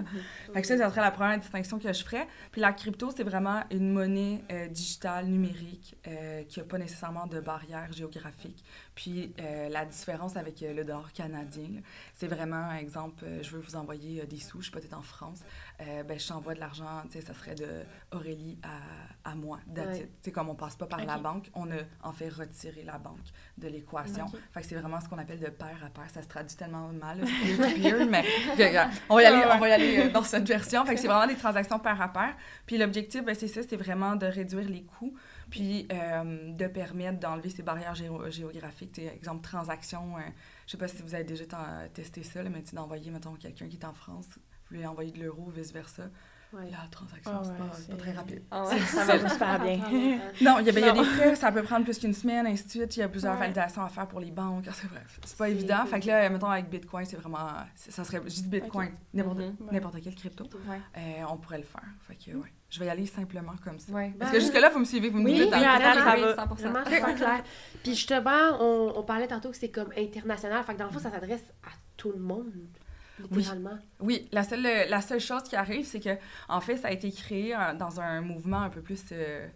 Fait 0.54 0.62
que 0.62 0.68
ça, 0.68 0.78
ça 0.78 0.90
serait 0.90 1.02
la 1.02 1.12
première 1.12 1.40
distinction 1.40 1.80
que 1.80 1.92
je 1.92 2.04
ferais. 2.04 2.28
Puis 2.52 2.60
la 2.60 2.74
crypto, 2.74 3.10
c'est 3.16 3.24
vraiment 3.24 3.64
une 3.72 3.92
monnaie 3.94 4.44
euh, 4.52 4.68
digitale, 4.68 5.28
numérique, 5.28 5.96
euh, 6.08 6.44
qui 6.44 6.60
n'a 6.60 6.66
pas 6.66 6.78
nécessairement 6.78 7.26
de 7.28 7.40
barrière 7.40 7.92
géographique. 7.94 8.64
Puis 8.96 9.34
euh, 9.40 9.70
la 9.70 9.86
différence 9.86 10.36
avec 10.36 10.62
le 10.62 10.84
dollar 10.84 11.14
canadien, 11.14 11.70
c'est 12.14 12.28
vraiment, 12.28 12.72
exemple, 12.74 13.26
je 13.42 13.50
veux 13.52 13.62
vous 13.62 13.76
envoyer 13.76 14.26
des 14.26 14.40
sous, 14.40 14.60
je 14.60 14.66
suis 14.66 14.72
peut-être 14.72 14.98
en 14.98 15.02
France, 15.02 15.40
euh, 15.82 16.04
ben, 16.04 16.20
je 16.20 16.28
t'envoie 16.28 16.54
de 16.54 16.60
l'argent, 16.60 17.02
tu 17.10 17.14
sais, 17.20 17.22
ça 17.26 17.34
serait 17.34 17.56
de 17.56 17.68
Aurélie 18.12 18.60
à, 18.64 19.30
à 19.32 19.36
moi. 19.36 19.60
Ouais. 19.76 20.00
Tu 20.00 20.08
sais, 20.22 20.32
comme 20.32 20.50
on 20.50 20.56
passe 20.56 20.76
pas 20.76 20.86
par 20.86 21.04
la 21.04 21.18
banque, 21.18 21.50
on 21.56 21.70
a 21.72 21.76
en 22.04 22.12
fait 22.12 22.30
retiré 22.30 22.84
la 22.84 22.98
banque 23.00 23.18
de 23.58 23.68
l'équation. 23.68 24.26
Ok. 24.26 24.40
Fait 24.52 24.62
que 24.62 24.68
c'est 24.68 24.76
vraiment 24.76 25.02
ce 25.02 25.10
qu'on 25.10 25.18
appelle 25.18 25.40
de 25.40 25.48
pair 25.50 25.78
à 25.84 25.90
pair. 25.90 26.10
Ça 26.14 26.22
se 26.22 26.28
traduit 26.28 26.56
tellement 26.56 26.90
mal, 26.90 27.20
peer-to-peer, 27.22 28.06
mais 28.08 28.24
on 29.10 29.16
va 29.16 29.24
y 29.24 29.26
aller, 29.26 29.44
on 29.54 29.58
va 29.60 29.70
y 29.70 29.72
aller 29.72 30.00
euh, 30.00 30.10
dans 30.12 30.24
cette 30.24 30.48
version. 30.48 30.86
Fait 30.86 30.96
que 30.96 31.02
c'est 31.02 31.08
vraiment 31.08 31.28
des 31.28 31.36
transactions 31.36 31.80
pair 31.80 32.00
à 32.02 32.08
pair. 32.12 32.36
Puis 32.66 32.78
l'objectif, 32.78 33.24
ben, 33.24 33.34
c'est 33.36 33.48
ça, 33.48 33.62
c'est 33.68 33.78
vraiment 33.78 34.16
de 34.16 34.26
réduire 34.28 34.70
les 34.70 34.84
coûts, 34.84 35.16
puis 35.50 35.88
euh, 35.92 36.54
de 36.54 36.68
permettre 36.68 37.20
d'enlever 37.20 37.50
ces 37.50 37.64
barrières 37.64 37.96
géo- 37.96 38.30
géographiques. 38.30 38.92
Tu 38.94 39.02
sais, 39.02 39.14
exemple, 39.16 39.42
transaction, 39.42 40.18
euh, 40.18 40.22
je 40.68 40.72
sais 40.72 40.78
pas 40.78 40.88
si 40.88 41.02
vous 41.02 41.16
avez 41.16 41.24
déjà 41.24 41.44
testé 41.94 42.24
ça, 42.24 42.44
là, 42.44 42.50
mais 42.50 42.62
d'envoyer, 42.74 43.10
mettons, 43.12 43.34
quelqu'un 43.36 43.68
qui 43.68 43.78
est 43.78 43.86
en 43.86 43.94
France, 43.94 44.28
lui 44.72 44.86
envoyer 44.86 45.12
de 45.12 45.24
l'euro, 45.24 45.50
vice-versa. 45.56 46.04
Ouais. 46.54 46.70
La 46.70 46.86
transaction, 46.92 47.32
Ah 47.34 47.42
c'est 47.46 47.52
ouais, 47.94 47.96
pas, 47.98 48.04
très 48.04 48.12
rapide. 48.12 48.42
C'est 48.52 48.76
ouais. 48.76 48.80
Ça 49.06 49.16
va 49.18 49.30
super 49.30 49.60
bien. 49.62 49.78
Non, 50.42 50.58
il 50.60 50.66
y, 50.66 50.70
a, 50.70 50.74
ben, 50.74 50.82
y 50.86 50.90
a 50.90 50.92
des 50.92 51.04
frais, 51.06 51.34
ça 51.38 51.50
peut 51.50 51.64
prendre 51.64 51.86
plus 51.86 51.98
qu'une 51.98 52.14
semaine, 52.14 52.46
ainsi 52.46 52.66
de 52.66 52.70
suite. 52.70 52.98
Il 52.98 53.00
y 53.00 53.04
a 53.04 53.08
plusieurs 53.08 53.36
Ouais. 53.36 53.40
validations 53.40 53.82
à 53.84 53.88
faire 53.88 54.06
pour 54.06 54.20
les 54.20 54.32
banques. 54.32 54.66
C'est 54.74 54.90
bref, 54.90 55.18
c'est 55.24 55.38
pas 55.38 55.48
évident. 55.48 55.86
Fait 55.86 56.02
que 56.02 56.08
là, 56.08 56.30
mettons, 56.30 56.50
avec 56.50 56.70
Bitcoin, 56.70 57.06
c'est 57.06 57.16
vraiment. 57.16 57.48
Ça 57.74 58.04
serait. 58.04 58.18
Je 58.26 58.30
dis 58.42 58.48
Bitcoin, 58.50 58.90
n'importe 59.14 59.38
Mhm. 59.38 59.44
Ouais. 59.62 59.72
n'importe 59.72 60.02
quel 60.04 60.14
crypto. 60.14 60.44
Ouais. 60.68 60.82
euh, 60.98 61.24
on 61.30 61.38
pourrait 61.38 61.60
le 61.60 61.64
faire. 61.64 61.86
Fait 62.06 62.16
que, 62.16 62.36
ouais. 62.36 62.52
Je 62.70 62.80
vais 62.82 62.88
y 62.88 62.90
aller 62.90 63.06
simplement 63.06 63.54
comme 63.64 63.80
ça. 63.80 63.94
Ouais. 63.94 64.14
Parce 64.20 64.32
que 64.34 64.40
jusque-là, 64.42 64.70
vous 64.72 64.80
me 64.80 64.86
suivez, 64.86 65.10
vous 65.10 65.20
me 65.20 65.26
Oui, 65.26 65.36
dites. 65.36 65.44
oui, 65.46 65.52
dans- 65.52 65.58
oui, 65.58 65.64
attends, 65.66 66.04
ça 66.04 66.16
Oui, 66.16 66.22
va. 66.22 66.36
100%. 66.36 66.70
Vraiment 66.70 66.84
super 66.86 67.16
clair. 67.16 67.44
Puis 67.82 67.96
justement, 67.96 68.58
on, 68.60 68.94
on 68.98 69.04
parlait 69.04 69.28
tantôt 69.28 69.52
que 69.52 69.58
c'est 69.58 69.72
comme 69.72 69.92
international. 69.98 70.62
Fait 70.66 70.74
que 70.74 70.80
dans 70.80 70.86
le 70.88 70.92
fond, 70.92 71.00
ça 71.00 71.12
s'adresse 71.12 71.46
à 71.64 71.70
tout 71.96 72.12
le 72.12 72.20
monde, 72.20 72.52
littéralement. 73.30 73.78
Oui, 74.00 74.28
la 74.32 74.44
seule, 74.44 74.64
la 74.90 75.02
seule 75.02 75.20
chose 75.20 75.44
qui 75.44 75.56
arrive, 75.56 75.86
c'est 75.86 76.00
que, 76.00 76.18
en 76.50 76.62
fait, 76.62 76.78
ça 76.78 76.88
a 76.90 76.92
été 76.92 77.12
créé 77.12 77.56
euh, 77.56 77.74
dans 77.76 78.00
un 78.02 78.22
mouvement 78.22 78.62
un 78.62 78.70
peu 78.70 78.82
plus 78.82 79.04
euh, 79.12 79.48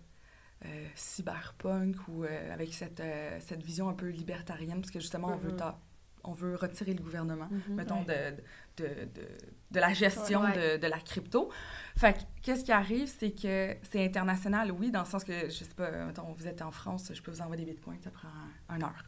euh, 0.65 0.87
cyberpunk 0.95 1.95
ou 2.07 2.23
euh, 2.23 2.53
avec 2.53 2.73
cette, 2.73 3.01
cette 3.39 3.63
vision 3.63 3.89
un 3.89 3.93
peu 3.93 4.07
libertarienne, 4.09 4.81
parce 4.81 4.91
que 4.91 4.99
justement, 4.99 5.33
on, 5.33 5.37
veut 5.37 5.51
Mhm. 5.51 5.57
ta- 5.57 5.79
on 6.27 6.33
veut 6.33 6.55
retirer 6.55 6.93
le 6.93 7.01
gouvernement, 7.03 7.47
Mhm. 7.51 7.75
mettons, 7.75 8.03
Ouais. 8.05 8.35
de, 8.77 8.83
de, 8.83 8.89
de, 9.05 9.27
de 9.71 9.79
la 9.79 9.93
gestion 9.93 10.41
Ouais. 10.41 10.77
de, 10.77 10.81
de 10.81 10.87
la 10.87 10.99
crypto. 10.99 11.49
Fait 11.95 12.13
que, 12.13 12.19
qu'est-ce 12.41 12.63
qui 12.63 12.71
arrive, 12.71 13.07
c'est 13.07 13.31
que 13.31 13.75
c'est 13.89 14.03
international, 14.05 14.71
oui, 14.71 14.91
dans 14.91 15.01
le 15.01 15.05
sens 15.05 15.23
que, 15.23 15.45
je 15.45 15.49
sais 15.63 15.65
pas, 15.75 15.89
mettons, 16.05 16.31
vous 16.33 16.47
êtes 16.47 16.61
en 16.61 16.71
France, 16.71 17.11
je 17.13 17.21
peux 17.21 17.31
vous 17.31 17.41
envoyer 17.41 17.63
des 17.65 17.71
bitcoins, 17.71 17.99
ça 18.03 18.11
prend 18.11 18.27
un, 18.69 18.75
un 18.75 18.81
heure. 18.81 19.03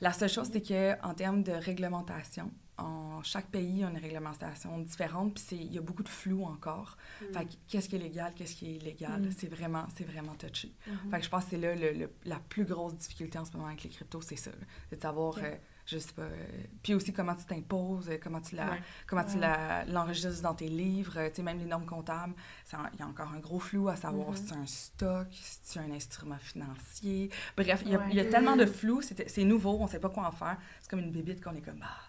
La 0.00 0.12
seule 0.12 0.28
chose, 0.28 0.50
c'est 0.52 0.60
que 0.62 1.00
en 1.02 1.14
termes 1.14 1.42
de 1.42 1.52
réglementation, 1.52 2.50
en 2.78 3.22
chaque 3.22 3.46
pays 3.46 3.82
a 3.84 3.88
une 3.88 3.96
réglementation 3.96 4.78
différente, 4.80 5.34
puis 5.34 5.56
il 5.56 5.72
y 5.72 5.78
a 5.78 5.80
beaucoup 5.80 6.02
de 6.02 6.10
flou 6.10 6.44
encore. 6.44 6.98
Mm. 7.22 7.24
Fait 7.32 7.44
que 7.46 7.52
qu'est-ce 7.68 7.88
qui 7.88 7.96
est 7.96 7.98
légal, 7.98 8.34
qu'est-ce 8.36 8.54
qui 8.54 8.66
est 8.70 8.74
illégal, 8.76 9.22
Mm. 9.22 9.30
c'est 9.34 9.46
vraiment, 9.48 9.86
c'est 9.96 10.04
vraiment 10.04 10.34
touché. 10.34 10.74
Mhm. 10.86 11.10
Fait 11.10 11.18
que 11.20 11.24
je 11.24 11.30
pense 11.30 11.44
que 11.44 11.50
c'est 11.52 11.56
là 11.56 11.74
le- 11.74 11.92
le- 11.92 12.10
la 12.26 12.38
plus 12.38 12.66
grosse 12.66 12.94
difficulté 12.96 13.38
en 13.38 13.46
ce 13.46 13.52
moment 13.56 13.68
avec 13.68 13.82
les 13.84 13.88
cryptos, 13.88 14.20
c'est 14.20 14.36
ça. 14.36 14.50
C'est 14.90 14.96
de 14.96 15.02
savoir, 15.02 15.38
euh, 15.38 15.54
je 15.86 15.98
sais 15.98 16.12
pas, 16.12 16.22
euh, 16.22 16.46
puis 16.82 16.94
aussi 16.94 17.12
comment 17.12 17.34
tu 17.34 17.44
t'imposes, 17.44 18.08
euh, 18.10 18.18
comment 18.22 18.40
tu 18.40 18.56
la, 18.56 18.70
Ouais. 18.70 18.82
comment 19.06 19.24
tu 19.24 19.38
Ouais. 19.38 19.84
l'enregistres 19.86 20.42
dans 20.42 20.54
tes 20.54 20.68
livres, 20.68 21.14
euh, 21.16 21.28
tu 21.28 21.36
sais, 21.36 21.42
même 21.42 21.58
les 21.58 21.64
normes 21.64 21.86
comptables, 21.86 22.34
il 22.92 22.98
y 22.98 23.02
a 23.02 23.06
encore 23.06 23.32
un 23.32 23.38
gros 23.38 23.60
flou 23.60 23.88
à 23.88 23.96
savoir 23.96 24.30
Mhm. 24.30 24.36
si 24.36 24.46
c'est 24.48 24.54
un 24.56 24.66
stock, 24.66 25.26
si 25.30 25.58
c'est 25.62 25.80
un 25.80 25.90
instrument 25.92 26.38
financier. 26.38 27.30
Bref, 27.56 27.82
il 27.86 27.92
y 27.92 27.94
a, 27.94 27.98
Ouais. 27.98 28.04
il 28.10 28.16
y 28.16 28.20
a 28.20 28.24
tellement 28.24 28.56
de 28.56 28.66
flou, 28.66 29.00
c'est 29.02 29.44
nouveau, 29.44 29.78
on 29.80 29.86
sait 29.86 30.00
pas 30.00 30.10
quoi 30.10 30.26
en 30.26 30.32
faire. 30.32 30.56
C'est 30.80 30.90
comme 30.90 31.00
une 31.00 31.12
bébite 31.12 31.42
qu'on 31.42 31.54
est 31.54 31.60
comme, 31.62 31.80
ah. 31.82 32.00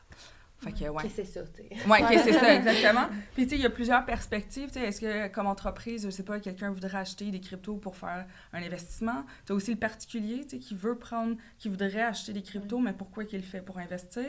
Fait 0.60 0.72
que, 0.72 0.90
ouais. 0.90 1.04
C'est 1.14 1.24
ça, 1.24 1.42
tu 1.44 1.62
sais? 1.62 1.70
Oui, 1.88 2.00
c'est 2.24 2.34
ça, 2.34 2.56
exactement. 2.56 3.08
Puis, 3.36 3.44
tu 3.44 3.52
sais, 3.52 3.56
il 3.58 3.62
y 3.62 3.66
a 3.66 3.70
plusieurs 3.70 4.04
perspectives. 4.06 4.68
Tu 4.68 4.80
sais, 4.80 4.88
Est-ce 4.88 5.02
que, 5.02 5.28
comme 5.28 5.46
entreprise, 5.46 6.06
je 6.06 6.10
sais 6.10 6.24
pas, 6.24 6.40
quelqu'un 6.40 6.72
voudrait 6.72 6.98
acheter 6.98 7.30
des 7.30 7.40
cryptos 7.40 7.76
pour 7.76 7.96
faire 7.96 8.26
un 8.54 8.64
investissement? 8.64 9.24
Tu 9.46 9.52
as 9.52 9.56
aussi 9.56 9.72
le 9.72 9.78
particulier, 9.78 10.42
tu 10.44 10.50
sais, 10.50 10.60
qui 10.60 10.74
veut 10.74 10.98
prendre, 10.98 11.38
qui 11.60 11.70
voudrait 11.70 12.02
acheter 12.02 12.34
des 12.34 12.42
cryptos, 12.42 12.80
mais 12.80 12.94
pourquoi 12.94 13.26
qu'il 13.26 13.40
le 13.40 13.46
fait? 13.46 13.62
Pour 13.62 13.78
investir? 13.78 14.26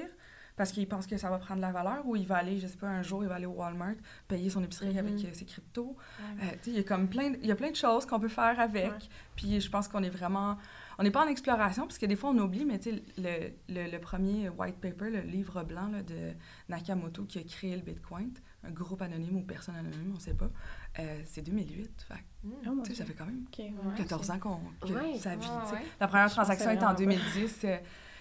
Parce 0.56 0.72
qu'il 0.72 0.86
pense 0.88 1.06
que 1.06 1.16
ça 1.16 1.30
va 1.30 1.38
prendre 1.38 1.60
de 1.60 1.66
la 1.66 1.70
valeur 1.70 2.04
ou 2.04 2.16
il 2.16 2.26
va 2.26 2.36
aller, 2.36 2.58
je 2.58 2.66
sais 2.66 2.76
pas, 2.76 2.88
un 2.88 3.02
jour, 3.02 3.22
il 3.22 3.28
va 3.28 3.36
aller 3.36 3.46
au 3.46 3.52
Walmart, 3.52 3.94
payer 4.26 4.50
son 4.50 4.62
épicerie 4.62 4.98
avec 4.98 5.14
euh, 5.14 5.28
ses 5.32 5.44
cryptos? 5.44 5.96
Ouais. 6.18 6.44
Euh, 6.44 6.50
tu 6.50 6.58
sais, 6.64 6.70
il 6.72 6.76
y 6.76 6.80
a 6.80 6.82
comme 6.82 7.08
plein 7.08 7.32
il 7.40 7.46
y 7.46 7.52
a 7.52 7.54
plein 7.54 7.70
de 7.70 7.76
choses 7.76 8.04
qu'on 8.04 8.18
peut 8.18 8.28
faire 8.28 8.58
avec. 8.58 8.90
Ouais. 8.90 8.98
Puis 9.36 9.60
je 9.60 9.70
pense 9.70 9.86
qu'on 9.86 10.02
est 10.02 10.10
vraiment... 10.10 10.58
On 10.98 11.04
n'est 11.04 11.12
pas 11.12 11.24
en 11.24 11.28
exploration, 11.28 11.84
parce 11.86 11.96
que 11.98 12.06
des 12.06 12.16
fois, 12.16 12.30
on 12.30 12.38
oublie, 12.38 12.64
mais 12.64 12.78
tu 12.80 12.90
sais, 12.90 13.02
le, 13.18 13.52
le, 13.72 13.90
le 13.90 13.98
premier 14.00 14.48
white 14.48 14.76
paper, 14.80 15.10
le 15.10 15.20
livre 15.20 15.62
blanc 15.62 15.88
là, 15.88 16.02
de 16.02 16.32
Nakamoto 16.68 17.24
qui 17.24 17.38
a 17.38 17.42
créé 17.44 17.76
le 17.76 17.82
Bitcoin, 17.82 18.32
un 18.64 18.70
groupe 18.72 19.00
anonyme 19.02 19.36
ou 19.36 19.42
personne 19.42 19.76
anonyme, 19.76 20.10
on 20.10 20.14
ne 20.16 20.20
sait 20.20 20.34
pas, 20.34 20.50
euh, 20.98 21.20
c'est 21.24 21.42
2008. 21.42 22.04
Fait, 22.08 22.14
que, 22.14 22.68
Oh 22.68 22.82
ça 22.92 23.04
fait 23.04 23.14
quand 23.14 23.26
même 23.26 23.44
Ok, 23.46 23.58
ouais. 23.60 23.94
14 23.96 24.30
ans 24.32 24.38
qu'on, 24.40 24.58
que 24.80 24.92
Ouais. 24.92 25.16
ça 25.18 25.36
vit. 25.36 25.46
Ouais. 25.46 25.82
La 26.00 26.08
première 26.08 26.30
transaction 26.30 26.70
était 26.70 26.82
en 26.84 26.94
vraiment 26.94 27.14
pas. 27.16 27.24
2010. 27.34 27.66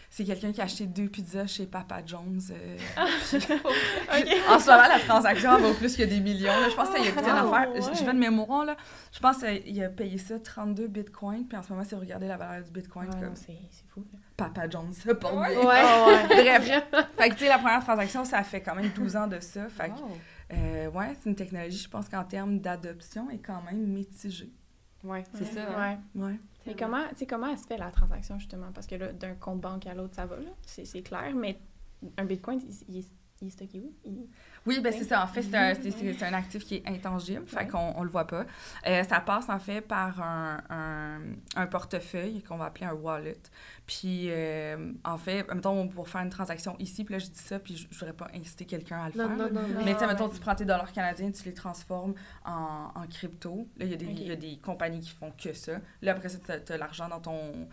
C'est 0.10 0.24
quelqu'un 0.24 0.52
qui 0.52 0.62
a 0.62 0.64
acheté 0.64 0.86
deux 0.86 1.08
pizzas 1.10 1.48
chez 1.48 1.66
Papa 1.66 2.02
John's. 2.06 2.52
euh, 2.52 2.78
puis- 3.30 3.40
en 4.50 4.60
ce 4.60 4.70
moment, 4.70 4.88
la 4.88 5.00
transaction 5.06 5.58
vaut 5.60 5.74
plus 5.74 5.96
que 5.96 6.04
des 6.04 6.20
millions. 6.20 6.48
là. 6.54 6.70
Je 6.70 6.76
pense 6.76 6.90
qu'il 6.90 7.04
y 7.04 7.08
a 7.08 7.12
toute 7.12 7.22
une 7.22 7.28
Oh, 7.30 7.54
affaire. 7.54 7.72
ouais. 7.74 7.82
Je- 7.82 8.04
vais 8.04 8.14
de 8.14 8.18
mémoire, 8.20 8.66
là. 8.66 8.78
Je 9.12 9.20
pense 9.20 9.38
qu'il 9.38 9.84
a 9.84 9.90
payé 9.90 10.18
ça 10.18 10.40
32 10.40 10.88
bitcoins. 10.88 11.46
Puis 11.48 11.58
en 11.58 11.64
ce 11.64 11.72
moment, 11.72 11.84
si 11.84 11.94
vous 11.96 12.02
regardez 12.02 12.28
la 12.28 12.38
valeur 12.38 12.64
du 12.64 12.72
bitcoin, 12.72 13.08
c'est 13.12 13.18
Ouais, 13.20 13.24
comme 13.26 13.36
c'est 13.36 13.58
fou. 13.94 14.06
là. 14.14 14.20
Papa 14.38 14.70
John's. 14.70 14.98
Ça 14.98 15.16
porte 15.16 15.36
Ouais. 15.36 15.50
bien. 15.56 15.60
Ouais. 15.68 16.28
Bref. 16.28 16.84
Fait 17.18 17.30
que, 17.30 17.34
tu 17.36 17.40
sais, 17.42 17.50
la 17.50 17.58
première 17.60 17.84
transaction, 17.84 18.24
ça 18.26 18.44
fait 18.44 18.62
quand 18.62 18.76
même 18.76 18.90
12 18.90 19.16
ans 19.16 19.28
de 19.28 19.40
ça. 19.40 19.68
Fait 19.70 19.90
que, 19.90 19.96
Wow. 20.00 20.18
euh, 20.54 20.90
ouais, 20.92 21.16
c'est 21.22 21.30
une 21.30 21.36
technologie, 21.36 21.78
je 21.80 21.90
pense 21.90 22.08
qu'en 22.08 22.24
termes 22.24 22.60
d'adoption, 22.60 23.30
est 23.30 23.40
quand 23.40 23.62
même 23.64 23.86
mitigée. 23.86 24.52
Ouais, 25.08 25.24
c'est 25.34 25.42
Ouais. 25.42 25.52
ça. 25.52 25.80
hein? 25.82 25.98
Ouais. 26.16 26.22
Ouais. 26.24 26.40
Mais 26.66 26.76
comment, 26.76 27.08
tu 27.10 27.16
sais, 27.18 27.26
comment 27.26 27.48
elle 27.48 27.58
se 27.58 27.66
fait 27.66 27.78
la 27.78 27.90
transaction, 27.92 28.38
justement? 28.40 28.72
Parce 28.74 28.88
que 28.88 28.96
là, 28.96 29.14
d'un 29.14 29.36
compte 29.36 29.62
banque 29.62 29.88
à 29.88 29.94
l'autre, 29.94 30.16
ça 30.16 30.26
va, 30.26 30.36
là. 30.38 30.50
C'est 30.66 30.86
c'est 30.86 31.02
clair, 31.02 31.34
mais 31.36 31.60
un 32.18 32.26
bitcoin, 32.26 32.60
il, 32.62 32.76
il 32.96 32.98
est, 33.00 33.08
il 33.42 33.48
est 33.48 33.52
stocké 33.52 33.80
où? 33.80 33.94
Il- 34.06 34.28
Oui, 34.66 34.80
ben 34.82 34.92
Ouais. 34.92 34.98
c'est 35.00 35.06
ça. 35.06 35.24
En 35.24 35.28
fait, 35.28 35.44
c'est 35.44 35.56
un, 35.56 35.74
c'est- 35.76 36.24
un 36.24 36.34
actif 36.34 36.66
qui 36.66 36.76
est 36.76 36.88
intangible, 36.88 37.46
fait 37.48 37.58
Ouais. 37.58 37.68
qu'on 37.68 37.94
on 37.96 38.04
le 38.04 38.10
voit 38.10 38.28
pas. 38.28 38.46
Euh, 38.86 39.04
ça 39.04 39.22
passe 39.22 39.48
en 39.50 39.60
fait 39.60 39.80
par 39.82 40.22
un, 40.22 40.62
un, 40.70 41.20
un 41.56 41.68
portefeuille 41.68 42.44
qu'on 42.44 42.58
va 42.58 42.66
appeler 42.66 42.86
un 42.88 42.94
wallet. 42.94 43.38
Puis, 43.86 44.26
euh, 44.30 44.92
en 45.06 45.18
fait, 45.18 45.48
mettons, 45.54 45.88
pour 45.88 46.10
faire 46.10 46.22
une 46.22 46.30
transaction 46.30 46.76
ici, 46.80 47.06
puis 47.06 47.14
là, 47.14 47.20
je 47.20 47.28
dis 47.28 47.40
ça, 47.40 47.60
puis 47.60 47.78
je 47.78 47.88
ne 47.88 47.94
voudrais 47.94 48.14
pas 48.14 48.28
inciter 48.36 48.66
quelqu'un 48.66 49.00
à 49.04 49.10
le 49.10 49.16
Non, 49.18 49.28
faire. 49.30 49.38
non, 49.38 49.62
non, 49.62 49.68
non. 49.68 49.86
Mais 49.86 49.94
tu 49.94 50.00
sais, 50.00 50.06
Ah, 50.06 50.08
mettons, 50.08 50.28
tu 50.30 50.40
prends 50.40 50.56
tes 50.56 50.66
dollars 50.66 50.92
canadiens, 50.92 51.32
tu 51.32 51.44
les 51.46 51.54
transformes 51.54 52.14
en, 52.46 52.92
en 52.94 53.08
crypto. 53.08 53.68
Là, 53.78 53.86
il 53.86 53.92
y, 53.92 53.94
a 53.94 53.98
des- 53.98 54.06
Ok. 54.08 54.12
il 54.20 54.28
y 54.28 54.32
a 54.32 54.36
des 54.36 54.58
compagnies 54.58 55.00
qui 55.00 55.12
font 55.12 55.32
que 55.32 55.54
ça. 55.54 55.80
Là, 56.02 56.12
après 56.12 56.28
ça, 56.30 56.40
tu 56.40 56.74
as, 56.74 56.78
l'argent 56.78 57.08
dans 57.08 57.22
ton 57.22 57.70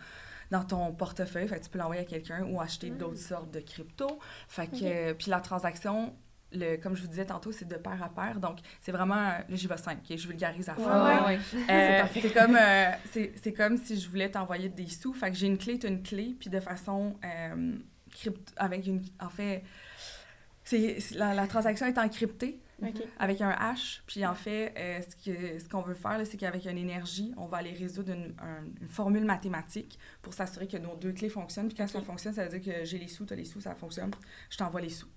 dans 0.51 0.63
ton 0.63 0.91
portefeuille, 0.93 1.47
fait 1.47 1.59
que 1.59 1.63
tu 1.63 1.69
peux 1.69 1.79
l'envoyer 1.79 2.01
à 2.01 2.05
quelqu'un 2.05 2.43
ou 2.43 2.59
acheter 2.61 2.91
Mm. 2.91 2.97
d'autres 2.97 3.17
sortes 3.19 3.51
de 3.51 3.59
crypto. 3.59 4.19
Fait 4.47 4.67
que, 4.67 4.75
euh, 4.83 5.13
puis 5.13 5.29
la 5.29 5.39
transaction, 5.41 6.13
le, 6.51 6.77
comme 6.77 6.95
je 6.95 7.01
vous 7.01 7.07
disais 7.07 7.25
tantôt, 7.25 7.51
c'est 7.51 7.67
de 7.67 7.75
pair 7.75 8.01
à 8.01 8.09
pair. 8.09 8.39
Donc, 8.39 8.59
c'est 8.81 8.91
vraiment, 8.91 9.15
là, 9.15 9.43
j'y 9.49 9.67
vais 9.67 9.77
simple, 9.77 10.01
je 10.09 10.27
vulgarise 10.27 10.69
à 10.69 10.75
fond. 10.75 11.25
Ouais. 11.25 11.39
Euh, 11.69 12.03
c'est 12.13 12.33
comme, 12.33 12.55
euh, 12.55 12.91
c'est 13.41 13.53
comme 13.53 13.77
si 13.77 13.99
je 13.99 14.09
voulais 14.09 14.29
t'envoyer 14.29 14.69
des 14.69 14.87
sous. 14.87 15.13
Fait 15.13 15.31
que 15.31 15.37
j'ai 15.37 15.47
une 15.47 15.57
clé, 15.57 15.79
tu 15.79 15.87
une 15.87 16.03
clé, 16.03 16.35
puis 16.39 16.49
de 16.49 16.59
façon 16.59 17.15
crypto, 18.11 18.53
avec 18.55 18.85
une, 18.87 19.01
en 19.19 19.29
fait, 19.29 19.63
la 21.15 21.47
transaction 21.47 21.85
est 21.87 21.97
encryptée 21.97 22.59
OK. 22.81 23.03
avec 23.19 23.41
un 23.41 23.51
H. 23.51 24.01
Puis 24.05 24.25
en 24.25 24.35
fait, 24.35 24.73
euh, 24.77 24.99
ce 25.01 25.15
que 25.15 25.59
ce 25.59 25.69
qu'on 25.69 25.81
veut 25.81 25.93
faire, 25.93 26.19
c'est 26.25 26.37
qu'avec 26.37 26.65
une 26.65 26.77
énergie, 26.77 27.33
on 27.37 27.45
va 27.45 27.57
aller 27.57 27.73
résoudre 27.73 28.11
une, 28.13 28.33
un- 28.39 28.65
une 28.81 28.89
formule 28.89 29.23
mathématique 29.25 29.97
pour 30.21 30.33
s'assurer 30.33 30.67
que 30.67 30.77
nos 30.77 30.95
deux 30.95 31.13
clés 31.13 31.29
fonctionnent. 31.29 31.67
Puis 31.67 31.77
quand 31.77 31.87
ça 31.87 32.01
fonctionne, 32.01 32.33
ça 32.33 32.45
veut 32.47 32.59
dire 32.59 32.73
que 32.73 32.83
j'ai 32.85 32.97
les 32.97 33.07
sous, 33.07 33.25
tu 33.25 33.33
as 33.33 33.37
les 33.37 33.45
sous, 33.45 33.61
ça 33.61 33.75
fonctionne. 33.75 34.11
Je 34.49 34.57
t'envoie 34.57 34.81
les 34.81 34.89
sous. 34.89 35.07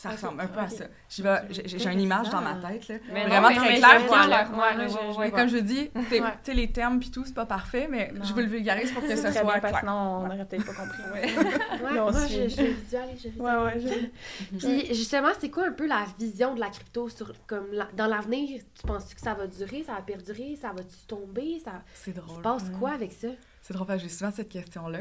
Ça 0.00 0.10
Ok, 0.10 0.14
ressemble 0.14 0.40
un 0.42 0.46
peu 0.46 0.60
à 0.60 0.68
ça. 0.68 0.84
J'ai 1.08 1.90
une 1.92 2.00
image 2.00 2.30
dans 2.30 2.40
ma 2.40 2.54
tête. 2.54 2.86
Là. 2.86 2.94
Mais 3.12 3.24
non, 3.24 3.28
Vraiment 3.30 3.48
mais- 3.48 3.56
très 3.56 3.68
mais 3.72 3.78
clair. 3.78 4.00
je- 4.00 4.06
voilà. 4.06 4.44
je- 4.44 4.50
Ouais, 4.52 4.58
ouais, 4.58 4.76
là, 4.76 4.86
je- 4.86 4.92
ouais, 4.94 5.00
je 5.12 5.18
ouais. 5.18 5.28
Et 5.28 5.30
comme 5.32 5.48
je 5.48 5.56
dis, 5.56 5.90
tu 6.08 6.18
sais, 6.44 6.54
les 6.54 6.70
termes 6.70 7.00
puis 7.00 7.10
tout, 7.10 7.24
c'est 7.24 7.34
pas 7.34 7.46
parfait, 7.46 7.88
mais 7.90 8.12
Non. 8.14 8.22
je 8.24 8.32
veux 8.32 8.42
le 8.42 8.48
vulgariser 8.48 8.92
pour 8.94 9.02
que 9.02 9.08
ce 9.08 9.16
soit 9.16 9.30
bien, 9.32 9.42
parce 9.42 9.54
que 9.56 9.60
clair. 9.66 9.78
sinon, 9.80 9.92
on 9.92 10.22
n'aurait 10.28 10.44
peut-être 10.44 10.66
pas 10.66 10.72
compris. 10.72 11.02
Moi, 11.82 12.12
je, 12.28 12.62
visualise, 12.62 14.12
Puis 14.58 14.86
justement, 14.94 15.28
c'est 15.40 15.50
quoi 15.50 15.66
un 15.66 15.72
peu 15.72 15.86
la 15.88 16.04
vision 16.18 16.54
de 16.54 16.60
la 16.60 16.68
crypto 16.68 17.08
sur 17.08 17.32
comme 17.48 17.66
la- 17.72 17.88
dans 17.96 18.06
l'avenir 18.06 18.60
Tu 18.80 18.86
penses 18.86 19.12
que 19.12 19.20
ça 19.20 19.34
va 19.34 19.46
durer, 19.48 19.82
ça 19.84 19.94
va 19.94 20.02
perdurer, 20.02 20.56
ça 20.60 20.68
va 20.68 20.82
tu 20.84 20.96
tomber, 21.08 21.58
ça 21.64 21.82
C'est 21.94 22.12
il 22.12 22.14
se 22.14 22.20
drôle. 22.20 22.42
passe 22.42 22.70
quoi 22.78 22.90
avec 22.92 23.10
ça? 23.12 23.28
C'est 23.62 23.74
drôle, 23.74 23.86
parce 23.88 24.00
que 24.02 24.08
j'ai 24.08 24.14
souvent 24.14 24.30
cette 24.30 24.48
question-là. 24.48 25.00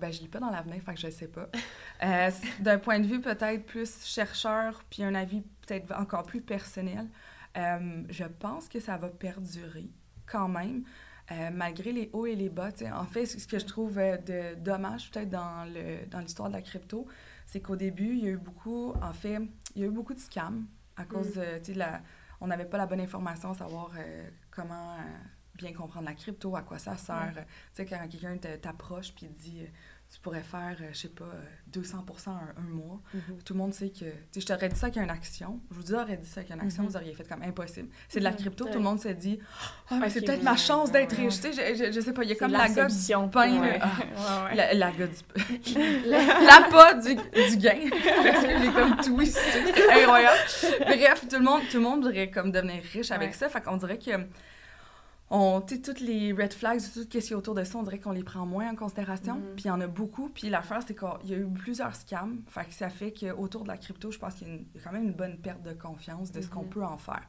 Ben, 0.00 0.12
je 0.12 0.20
lis 0.20 0.28
pas 0.28 0.40
dans 0.40 0.50
l'avenir, 0.50 0.82
fait 0.82 0.94
que 0.94 1.00
je 1.00 1.08
sais 1.10 1.28
pas. 1.28 1.48
Euh, 2.02 2.30
D'un 2.60 2.78
point 2.78 2.98
de 2.98 3.06
vue 3.06 3.20
peut-être 3.20 3.64
plus 3.64 4.04
chercheur, 4.04 4.82
puis 4.90 5.04
un 5.04 5.14
avis 5.14 5.42
peut-être 5.66 5.94
encore 5.96 6.24
plus 6.24 6.40
personnel, 6.40 7.08
euh, 7.56 8.02
je 8.08 8.24
pense 8.24 8.68
que 8.68 8.80
ça 8.80 8.96
va 8.96 9.08
perdurer 9.08 9.88
quand 10.26 10.48
même, 10.48 10.82
euh, 11.30 11.50
malgré 11.52 11.92
les 11.92 12.10
hauts 12.12 12.26
et 12.26 12.34
les 12.34 12.48
bas. 12.48 12.72
tu 12.72 12.80
sais. 12.84 12.90
En 12.90 13.06
fait, 13.06 13.24
ce 13.26 13.46
que 13.46 13.58
je 13.60 13.64
trouve 13.66 13.94
de 13.96 14.56
dommage 14.56 15.10
peut-être 15.12 15.30
dans 15.30 15.64
le 15.72 16.04
dans 16.10 16.18
l'histoire 16.18 16.48
de 16.48 16.54
la 16.54 16.62
crypto, 16.62 17.06
c'est 17.46 17.60
qu'au 17.60 17.76
début, 17.76 18.14
il 18.16 18.24
y 18.24 18.26
a 18.26 18.30
eu 18.30 18.36
beaucoup, 18.36 18.92
en 19.00 19.12
fait, 19.12 19.38
il 19.76 19.82
y 19.82 19.84
a 19.84 19.86
eu 19.86 19.90
beaucoup 19.92 20.14
de 20.14 20.18
scams 20.18 20.66
à 20.96 21.04
cause 21.04 21.36
Mm. 21.36 21.72
de, 21.72 21.78
la, 21.78 22.02
on 22.40 22.48
n'avait 22.48 22.64
pas 22.64 22.78
la 22.78 22.86
bonne 22.86 23.00
information 23.00 23.50
à 23.52 23.54
savoir 23.54 23.92
comment 24.50 24.96
bien 25.54 25.72
comprendre 25.72 26.06
la 26.08 26.14
crypto, 26.14 26.56
à 26.56 26.62
quoi 26.62 26.78
ça 26.78 26.96
sert. 26.96 27.32
Tu 27.36 27.42
sais, 27.74 27.86
quand 27.86 28.08
quelqu'un 28.08 28.36
t'approche 28.60 29.12
puis 29.14 29.26
te 29.28 29.32
dit, 29.40 29.60
euh, 29.62 29.66
tu 30.12 30.20
pourrais 30.20 30.42
faire, 30.42 30.76
euh, 30.80 30.88
je 30.92 30.98
sais 30.98 31.08
pas, 31.08 31.24
euh, 31.24 31.42
200% 31.72 32.28
un, 32.30 32.54
un 32.56 32.68
mois, 32.68 33.00
tout 33.44 33.52
le 33.54 33.58
monde 33.58 33.72
sait 33.72 33.88
que, 33.90 34.04
tu 34.04 34.10
sais, 34.32 34.40
je 34.40 34.46
t'aurais 34.46 34.68
dit 34.68 34.76
ça 34.76 34.86
avec 34.86 34.98
une 34.98 35.10
action, 35.10 35.60
je 35.70 35.76
vous 35.76 35.94
aurais 35.94 36.16
dit 36.16 36.28
ça 36.28 36.40
avec 36.40 36.52
une 36.52 36.60
action, 36.60 36.82
Mhm. 36.82 36.88
vous 36.88 36.96
auriez 36.96 37.14
fait 37.14 37.26
comme 37.28 37.42
impossible. 37.42 37.88
C'est 38.08 38.18
de 38.18 38.24
la 38.24 38.30
Mhm. 38.32 38.36
crypto, 38.36 38.64
Ouais. 38.64 38.70
tout 38.72 38.78
le 38.78 38.84
monde 38.84 39.00
se 39.00 39.08
dit, 39.08 39.38
ah, 39.90 39.98
mais 40.00 40.10
c'est 40.10 40.20
peut-être 40.22 40.42
ma 40.42 40.52
ouais, 40.52 40.56
chance 40.58 40.88
ouais, 40.88 40.92
d'être 41.06 41.16
ouais. 41.16 41.24
riche, 41.24 41.40
tu 41.40 41.52
sais, 41.52 41.74
je, 41.76 41.84
je, 41.86 41.92
je 41.92 42.00
sais 42.00 42.12
pas, 42.12 42.22
il 42.24 42.28
y 42.30 42.32
a 42.32 42.36
comme 42.36 42.52
la 42.52 42.68
la 42.68 42.86
du 42.88 43.30
pain, 43.30 43.60
là. 43.60 43.78
Ah. 43.80 43.90
Ouais, 44.44 44.50
ouais. 44.50 44.54
La, 44.56 44.74
la 44.74 44.90
gueule 44.92 45.10
du 45.10 45.74
l'appât 46.08 46.94
du, 47.02 47.14
du 47.14 47.56
gain. 47.58 47.78
J'ai 47.82 48.72
comme 48.72 48.96
twisté. 48.96 49.40
Incroyable. 49.90 50.38
Bref, 50.80 51.26
tout 51.28 51.36
le 51.36 51.42
monde, 51.44 51.62
tout 51.70 51.76
le 51.78 51.82
monde 51.82 52.02
voudrait 52.04 52.30
comme 52.30 52.50
devenir 52.52 52.82
riche 52.92 53.10
avec 53.10 53.30
Ouais. 53.30 53.34
ça. 53.34 53.48
Fait 53.48 53.60
qu'on 53.62 53.76
dirait 53.76 53.98
que 53.98 54.10
on, 55.30 55.60
tu 55.62 55.80
toutes 55.80 56.00
les 56.00 56.32
red 56.32 56.52
flags, 56.52 56.80
tout 56.80 57.00
ce 57.02 57.06
qui 57.06 57.16
est 57.18 57.32
autour 57.34 57.54
de 57.54 57.64
ça, 57.64 57.78
on 57.78 57.82
dirait 57.82 57.98
qu'on 57.98 58.12
les 58.12 58.22
prend 58.22 58.44
moins 58.46 58.70
en 58.70 58.76
considération. 58.76 59.36
Mhm. 59.36 59.54
Puis 59.56 59.64
il 59.64 59.68
y 59.68 59.70
en 59.70 59.80
a 59.80 59.86
beaucoup. 59.86 60.28
Puis 60.28 60.50
l'affaire, 60.50 60.80
c'est 60.86 60.94
qu'il 60.94 61.30
y 61.30 61.34
a 61.34 61.38
eu 61.38 61.46
plusieurs 61.46 61.94
scams. 61.96 62.42
Fait 62.48 62.66
que 62.66 62.74
ça 62.74 62.90
fait 62.90 63.12
qu'autour 63.12 63.62
de 63.62 63.68
la 63.68 63.78
crypto, 63.78 64.10
je 64.10 64.18
pense 64.18 64.34
qu'il 64.34 64.48
y 64.48 64.50
a 64.50 64.54
y 64.54 64.80
quand 64.84 64.92
même 64.92 65.04
une 65.04 65.12
bonne 65.14 65.38
perte 65.38 65.62
de 65.62 65.72
confiance 65.72 66.30
de 66.30 66.40
ce 66.42 66.48
qu'on 66.48 66.62
Mhm. 66.64 66.68
peut 66.68 66.84
en 66.84 66.98
faire. 66.98 67.22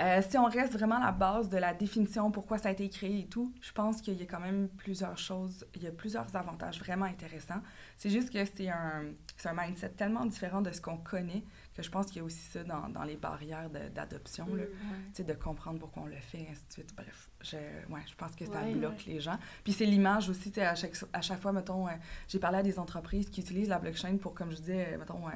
Euh, 0.00 0.22
si 0.28 0.38
on 0.38 0.46
reste 0.46 0.72
vraiment 0.72 0.96
à 0.96 1.06
la 1.06 1.12
base 1.12 1.48
de 1.50 1.58
la 1.58 1.74
définition, 1.74 2.30
pourquoi 2.30 2.58
ça 2.58 2.70
a 2.70 2.72
été 2.72 2.88
créé 2.88 3.20
et 3.20 3.26
tout, 3.26 3.52
je 3.60 3.72
pense 3.72 4.00
qu'il 4.00 4.14
y 4.18 4.22
a 4.22 4.26
quand 4.26 4.40
même 4.40 4.68
plusieurs 4.68 5.18
choses, 5.18 5.64
il 5.74 5.82
y 5.82 5.86
a 5.86 5.92
plusieurs 5.92 6.34
avantages 6.34 6.78
vraiment 6.80 7.04
intéressants. 7.04 7.60
C'est 7.98 8.10
juste 8.10 8.30
que 8.32 8.44
c'est 8.44 8.68
un, 8.70 9.04
c'est 9.36 9.48
un 9.50 9.54
mindset 9.54 9.90
tellement 9.90 10.24
différent 10.24 10.62
de 10.62 10.72
ce 10.72 10.80
qu'on 10.80 10.96
connaît 10.98 11.44
que 11.76 11.82
je 11.82 11.90
pense 11.90 12.06
qu'il 12.06 12.16
y 12.16 12.20
a 12.20 12.24
aussi 12.24 12.38
ça 12.50 12.64
dans, 12.64 12.88
dans 12.88 13.04
les 13.04 13.16
barrières 13.16 13.68
d'adoption. 13.94 14.46
Mm. 14.46 15.22
De 15.22 15.32
comprendre 15.34 15.78
pourquoi 15.78 16.04
on 16.04 16.06
le 16.06 16.16
fait, 16.16 16.46
ainsi 16.50 16.62
de 16.68 16.72
suite. 16.72 16.94
Bref, 16.96 17.28
je, 17.42 17.56
ouais, 17.56 18.00
je 18.06 18.14
pense 18.16 18.34
que 18.34 18.44
ça 18.46 18.62
Ouais, 18.62 18.74
bloque 18.74 19.04
les 19.06 19.20
gens. 19.20 19.38
Puis 19.64 19.72
c'est 19.72 19.84
l'image 19.86 20.28
aussi, 20.30 20.52
à 20.60 20.74
chaque, 20.74 20.94
à 21.12 21.20
chaque 21.20 21.40
fois, 21.40 21.52
mettons, 21.52 21.86
euh, 21.86 21.90
j'ai 22.28 22.38
parlé 22.38 22.58
à 22.58 22.62
des 22.62 22.78
entreprises 22.78 23.28
qui 23.30 23.40
utilisent 23.40 23.68
la 23.68 23.78
blockchain 23.78 24.16
pour, 24.18 24.34
comme 24.34 24.50
je 24.50 24.56
disais, 24.56 24.94
euh, 24.94 24.98
mettons, 24.98 25.26
euh, 25.28 25.30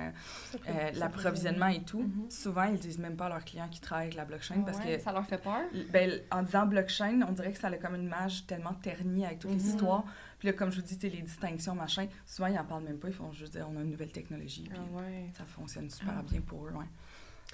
euh, 0.68 0.90
l'approvisionnement 0.94 1.66
et 1.68 1.82
tout. 1.82 2.02
Mhm. 2.02 2.30
Souvent, 2.30 2.64
ils 2.64 2.78
disent 2.78 2.98
même 2.98 3.16
pas 3.16 3.26
à 3.26 3.30
leurs 3.30 3.44
clients 3.44 3.68
qui 3.68 3.80
travaillent 3.80 4.06
avec 4.06 4.16
la 4.16 4.24
blockchain 4.24 4.62
parce 4.62 4.78
que 4.78 4.98
Ça 4.98 5.12
leur 5.12 5.26
fait 5.26 5.38
peur? 5.42 5.62
ben, 5.92 6.20
en 6.30 6.42
disant 6.42 6.66
blockchain, 6.66 7.20
on 7.28 7.32
dirait 7.32 7.52
que 7.52 7.58
ça 7.58 7.68
a 7.68 7.76
comme 7.76 7.94
une 7.96 8.04
image 8.04 8.46
tellement 8.46 8.74
ternie 8.74 9.24
avec 9.26 9.38
toutes 9.40 9.50
les 9.50 9.56
Mhm. 9.56 9.66
histoires. 9.68 10.04
Puis 10.40 10.48
là, 10.48 10.54
comme 10.54 10.72
je 10.72 10.80
vous 10.80 10.86
dis, 10.86 10.98
les 11.08 11.22
distinctions, 11.22 11.74
machin, 11.74 12.08
souvent, 12.26 12.48
ils 12.48 12.58
en 12.58 12.64
parlent 12.64 12.82
même 12.82 12.98
pas. 12.98 13.08
Ils 13.08 13.14
font 13.14 13.30
juste 13.30 13.52
dire, 13.52 13.68
on 13.70 13.76
a 13.76 13.82
une 13.82 13.90
nouvelle 13.90 14.10
technologie. 14.10 14.64
Puis 14.68 14.78
Ah 14.80 14.96
ouais. 15.02 15.30
ça 15.36 15.44
fonctionne 15.44 15.88
super 15.90 16.14
Ah. 16.18 16.22
bien 16.22 16.40
pour 16.40 16.66
eux, 16.66 16.72
ouais. 16.72 16.86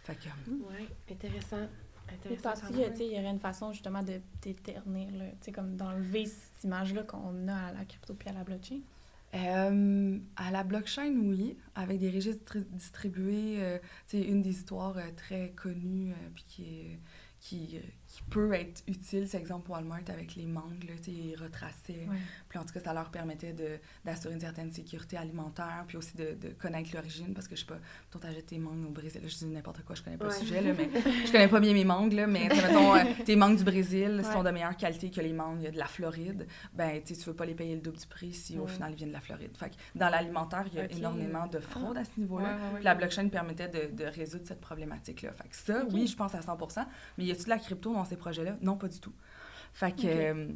Fait 0.05 0.15
que, 0.15 0.29
Ouais, 0.51 0.87
intéressant. 1.11 1.67
Et 2.09 2.15
Intéressant. 2.15 2.69
il 2.71 2.79
y 3.13 3.19
aurait 3.19 3.31
une 3.31 3.41
façon 3.41 3.73
justement 3.73 4.03
de 4.05 4.21
déternir, 4.41 5.11
là, 5.11 5.25
tu 5.31 5.37
sais, 5.47 5.53
comme 5.53 5.77
d'enlever 5.77 6.27
cette 6.27 6.63
image-là 6.63 7.03
qu'on 7.03 7.49
a 7.49 7.57
à 7.57 7.73
la 7.73 7.85
crypto 7.85 8.15
puis 8.15 8.29
à 8.29 8.33
la 8.33 8.45
blockchain? 8.45 8.79
Euh, 9.35 10.19
à 10.37 10.51
la 10.53 10.63
blockchain, 10.63 11.13
oui, 11.17 11.57
avec 11.75 11.99
des 11.99 12.11
registres 12.11 12.45
tri- 12.45 12.65
distribués. 12.71 13.57
euh, 13.61 13.79
une 14.13 14.41
des 14.43 14.51
histoires 14.51 14.97
euh, 14.97 15.11
très 15.17 15.51
connues, 15.51 16.13
euh, 16.13 16.29
puis 16.33 16.45
qui, 16.47 16.63
est- 16.65 16.99
qui, 17.41 17.77
euh, 17.79 17.81
qui 18.09 18.23
peut 18.31 18.53
être 18.55 18.83
utile, 18.87 19.27
c'est 19.29 19.39
exemple 19.39 19.71
Walmart 19.71 20.01
avec 20.09 20.37
les 20.37 20.47
mangues, 20.47 20.85
là, 20.89 20.95
ils 21.09 21.35
retraçaient. 21.37 22.07
Puis 22.49 22.59
en 22.59 22.65
tout 22.65 22.73
cas, 22.73 22.81
ça 22.81 22.95
leur 22.95 23.11
permettait 23.11 23.55
d'assurer 24.05 24.35
une 24.35 24.41
certaine 24.41 24.71
sécurité 24.73 25.17
alimentaire, 25.17 25.85
puis 25.87 25.97
aussi 25.97 26.17
de, 26.17 26.35
de 26.41 26.49
connaître 26.51 26.91
l'origine, 26.95 27.35
parce 27.35 27.49
que 27.49 27.57
je 27.57 27.61
sais 27.61 27.67
pas, 27.67 27.79
toi 28.11 28.21
t'achètes 28.21 28.47
tes 28.47 28.59
mangues 28.59 28.87
au 28.87 28.91
Brésil, 28.91 29.21
là, 29.23 29.29
je 29.29 29.37
dis 29.37 29.47
n'importe 29.47 29.83
quoi, 29.85 29.95
je 29.97 30.03
connais 30.03 30.17
pas 30.17 30.27
Ouais. 30.29 30.33
le 30.41 30.47
sujet, 30.47 30.61
là, 30.61 30.73
mais 30.77 30.89
je 31.27 31.33
connais 31.33 31.49
pas 31.49 31.61
bien 31.61 31.73
mes 31.75 31.85
mangues, 31.85 32.13
là, 32.13 32.27
mais 32.27 32.49
mettons, 32.49 32.95
euh, 32.95 33.01
tes 33.25 33.37
mangues 33.37 33.57
du 33.59 33.65
Brésil 33.65 34.23
sont 34.33 34.43
de 34.43 34.51
meilleure 34.51 34.77
qualité 34.77 35.11
que 35.11 35.21
les 35.21 35.33
mangues 35.33 35.71
de 35.71 35.77
la 35.79 35.87
Floride, 35.87 36.47
ben 36.75 37.03
tu 37.03 37.15
veux 37.15 37.35
pas 37.35 37.45
les 37.47 37.55
payer 37.55 37.75
le 37.75 37.81
double 37.81 37.99
du 37.99 38.07
prix 38.07 38.33
si 38.33 38.59
au 38.59 38.67
final 38.67 38.93
ils 38.93 38.97
viennent 38.97 39.09
de 39.09 39.15
la 39.15 39.21
Floride. 39.21 39.57
Fait 39.57 39.71
que 39.71 39.75
dans 39.95 40.09
l'alimentaire, 40.09 40.65
il 40.73 40.75
y 40.75 40.81
a 40.81 40.91
énormément 40.93 41.47
de 41.47 41.59
fraude 41.59 41.97
à 41.97 42.05
ce 42.05 42.11
niveau-là. 42.19 42.57
La 42.83 42.95
blockchain 42.95 43.29
permettait 43.29 43.69
de, 43.69 43.95
de 43.95 44.05
résoudre 44.05 44.45
cette 44.47 44.61
problématique-là. 44.61 45.33
Fait 45.33 45.49
que 45.49 45.57
ça, 45.57 45.85
oui, 45.93 46.07
je 46.07 46.17
pense 46.17 46.35
à 46.35 46.41
100% 46.41 46.85
Mais 47.19 47.25
y 47.25 47.31
a-t-il 47.31 47.45
de 47.45 47.51
la 47.51 47.59
crypto 47.59 47.96
dans 47.97 48.05
ces 48.05 48.17
projets-là? 48.17 48.57
Non, 48.61 48.77
pas 48.77 48.89
du 48.89 49.01
tout. 49.01 49.13
Fait 49.73 49.93
que, 49.93 50.07
euh, 50.07 50.49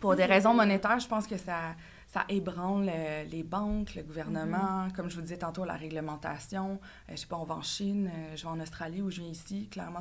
pour 0.00 0.16
des 0.16 0.24
raisons 0.24 0.54
monétaires, 0.54 0.98
je 0.98 1.06
pense 1.06 1.26
que 1.26 1.36
ça, 1.36 1.76
ça 2.08 2.24
ébranle 2.28 2.90
euh, 2.92 3.24
les 3.24 3.42
banques, 3.42 3.94
le 3.94 4.02
gouvernement, 4.02 4.88
comme 4.94 5.08
je 5.08 5.16
vous 5.16 5.22
disais 5.22 5.38
tantôt, 5.38 5.64
la 5.64 5.76
réglementation. 5.76 6.80
Euh, 7.08 7.12
je 7.12 7.16
sais 7.16 7.26
pas, 7.26 7.36
on 7.36 7.44
va 7.44 7.54
en 7.54 7.62
Chine, 7.62 8.10
je 8.34 8.42
vais 8.42 8.48
en 8.48 8.60
Australie 8.60 9.02
ou 9.02 9.10
je 9.10 9.20
viens 9.20 9.30
ici. 9.30 9.68
Clairement, 9.68 10.00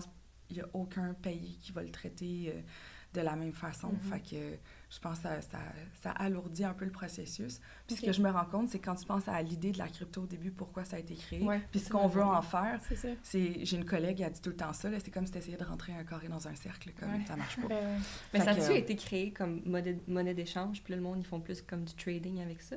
il 0.49 0.55
n'y 0.55 0.61
a 0.61 0.67
aucun 0.73 1.13
pays 1.13 1.57
qui 1.61 1.71
va 1.71 1.83
le 1.83 1.91
traiter 1.91 2.63
de 3.13 3.21
la 3.21 3.35
même 3.35 3.53
façon. 3.53 3.89
Mhm. 3.89 3.99
Fait 3.99 4.19
que 4.19 4.57
je 4.93 4.99
pense 4.99 5.17
que 5.17 5.23
ça, 5.23 5.41
ça, 5.41 5.57
ça 6.01 6.11
alourdit 6.11 6.63
un 6.63 6.73
peu 6.73 6.85
le 6.85 6.91
processus. 6.91 7.59
Puis 7.87 7.95
ce 7.95 8.01
que 8.05 8.11
je 8.11 8.21
me 8.21 8.29
rends 8.29 8.45
compte, 8.45 8.69
c'est 8.69 8.77
quand 8.79 8.93
tu 8.95 9.05
penses 9.05 9.27
à 9.27 9.41
l'idée 9.41 9.71
de 9.71 9.79
la 9.79 9.87
crypto 9.87 10.21
au 10.21 10.25
début, 10.27 10.51
pourquoi 10.51 10.85
ça 10.85 10.97
a 10.97 10.99
été 10.99 11.15
créé, 11.15 11.41
Ouais, 11.43 11.61
puis 11.71 11.79
ce 11.79 11.89
qu'on 11.89 12.07
veut 12.07 12.21
en 12.23 12.41
faire, 12.41 12.79
C'est 13.23 13.65
j'ai 13.65 13.77
une 13.77 13.85
collègue 13.85 14.17
qui 14.17 14.23
a 14.23 14.29
dit 14.29 14.39
tout 14.41 14.51
le 14.51 14.55
temps 14.55 14.71
ça, 14.73 14.89
c'est 14.99 15.09
comme 15.11 15.25
si 15.25 15.31
tu 15.31 15.37
essayais 15.39 15.57
de 15.57 15.63
rentrer 15.63 15.93
un 15.93 16.03
carré 16.03 16.27
dans 16.27 16.47
un 16.47 16.55
cercle, 16.55 16.91
comme 16.99 17.11
Ouais. 17.11 17.25
ça 17.27 17.35
marche 17.35 17.57
pas. 17.59 17.67
Mais 18.33 18.39
Fait 18.39 18.45
ça 18.45 18.51
a-tu 18.51 18.61
euh, 18.71 18.75
été 18.75 18.95
créé 18.95 19.31
comme 19.31 19.61
monnaie, 19.65 19.97
monnaie 20.07 20.33
d'échange, 20.33 20.83
puis 20.83 20.91
là, 20.93 20.97
le 20.97 21.03
monde, 21.03 21.17
ils 21.19 21.25
font 21.25 21.39
plus 21.41 21.61
comme 21.61 21.83
du 21.85 21.93
trading 21.95 22.39
avec 22.41 22.61
ça? 22.61 22.75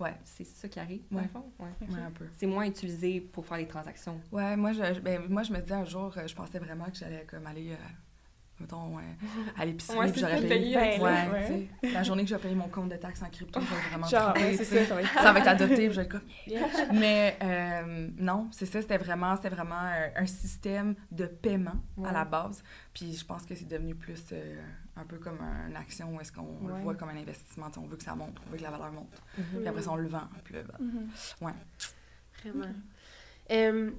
Ouais, 0.00 0.14
C'est 0.24 0.44
ça 0.44 0.68
qui 0.68 0.78
arrive, 0.78 1.02
dans 1.10 1.18
Ouais. 1.18 1.24
le 1.24 1.28
fond? 1.28 1.52
Ouais. 1.58 1.68
Ok. 1.82 1.90
ouais, 1.90 2.00
un 2.00 2.10
peu. 2.12 2.26
C'est 2.36 2.46
moins 2.46 2.64
utilisé 2.66 3.20
pour 3.20 3.44
faire 3.44 3.58
les 3.58 3.66
transactions. 3.66 4.20
Ouais, 4.30 4.56
moi 4.56 4.72
je, 4.72 4.94
je- 4.94 5.00
ben, 5.00 5.22
moi 5.28 5.42
je 5.42 5.52
me 5.52 5.58
disais 5.60 5.74
un 5.74 5.84
jour, 5.84 6.16
euh, 6.16 6.26
je 6.26 6.34
pensais 6.34 6.58
vraiment 6.60 6.84
que 6.86 6.96
j'allais 6.96 7.24
comme 7.28 7.46
aller, 7.46 7.72
euh, 7.72 7.76
mettons, 8.60 8.98
euh, 8.98 9.00
à 9.56 9.64
l'épicerie, 9.64 9.98
Ouais, 9.98 10.10
puis 10.12 10.20
j'aurais 10.20 10.40
payé. 10.40 10.74
payer, 10.76 11.00
ouais, 11.00 11.28
ouais. 11.30 11.68
la 11.92 12.02
journée 12.02 12.24
que 12.24 12.30
je 12.30 12.34
vais 12.34 12.40
payer 12.40 12.54
mon 12.54 12.68
compte 12.68 12.88
de 12.90 12.96
taxes 12.96 13.22
en 13.22 13.30
crypto, 13.30 13.60
je 13.60 13.66
vais 13.66 13.88
vraiment 13.90 14.06
Genre, 14.06 14.32
triper, 14.34 14.48
ouais, 14.50 14.64
ça, 14.64 14.84
ça 14.86 14.94
va 14.94 15.00
être 15.02 15.12
ça 15.14 15.32
va 15.32 15.38
être 15.40 15.48
adopté, 15.48 15.74
puis 15.76 15.90
je 15.92 16.00
vais 16.00 16.02
être 16.02 16.08
comme... 16.10 16.22
Yeah. 16.46 16.66
Mais 16.92 17.36
euh, 17.42 18.08
non, 18.18 18.48
c'est 18.52 18.66
ça, 18.66 18.80
c'était 18.80 18.98
vraiment, 18.98 19.36
c'était 19.36 19.48
vraiment 19.50 19.76
un, 19.76 20.10
un 20.22 20.26
système 20.26 20.94
de 21.10 21.26
paiement 21.26 21.76
à 22.04 22.12
la 22.12 22.22
Ouais. 22.22 22.28
base. 22.28 22.62
Puis 22.92 23.14
je 23.16 23.24
pense 23.24 23.44
que 23.46 23.54
c'est 23.54 23.68
devenu 23.68 23.94
plus 23.94 24.22
euh, 24.32 24.60
un 24.96 25.04
peu 25.04 25.18
comme 25.18 25.38
une 25.68 25.76
action 25.76 26.14
où 26.16 26.20
est-ce 26.20 26.32
qu'on 26.32 26.66
le 26.66 26.74
Ouais. 26.74 26.80
voit 26.82 26.94
comme 26.94 27.10
un 27.10 27.16
investissement. 27.16 27.68
On 27.76 27.86
veut 27.86 27.96
que 27.96 28.02
ça 28.04 28.14
monte, 28.14 28.36
on 28.46 28.50
veut 28.50 28.56
que 28.58 28.62
la 28.62 28.70
valeur 28.70 28.90
monte. 28.92 29.22
Mhm. 29.38 29.44
Puis 29.60 29.68
après 29.68 29.82
ça, 29.82 29.90
on 29.92 29.96
le 29.96 30.08
vend. 30.08 30.28
Puis 30.44 30.54
là, 30.54 30.60
ben, 30.62 30.84
Mhm. 30.84 31.08
Vraiment. 32.42 32.64
Euh, 33.50 33.90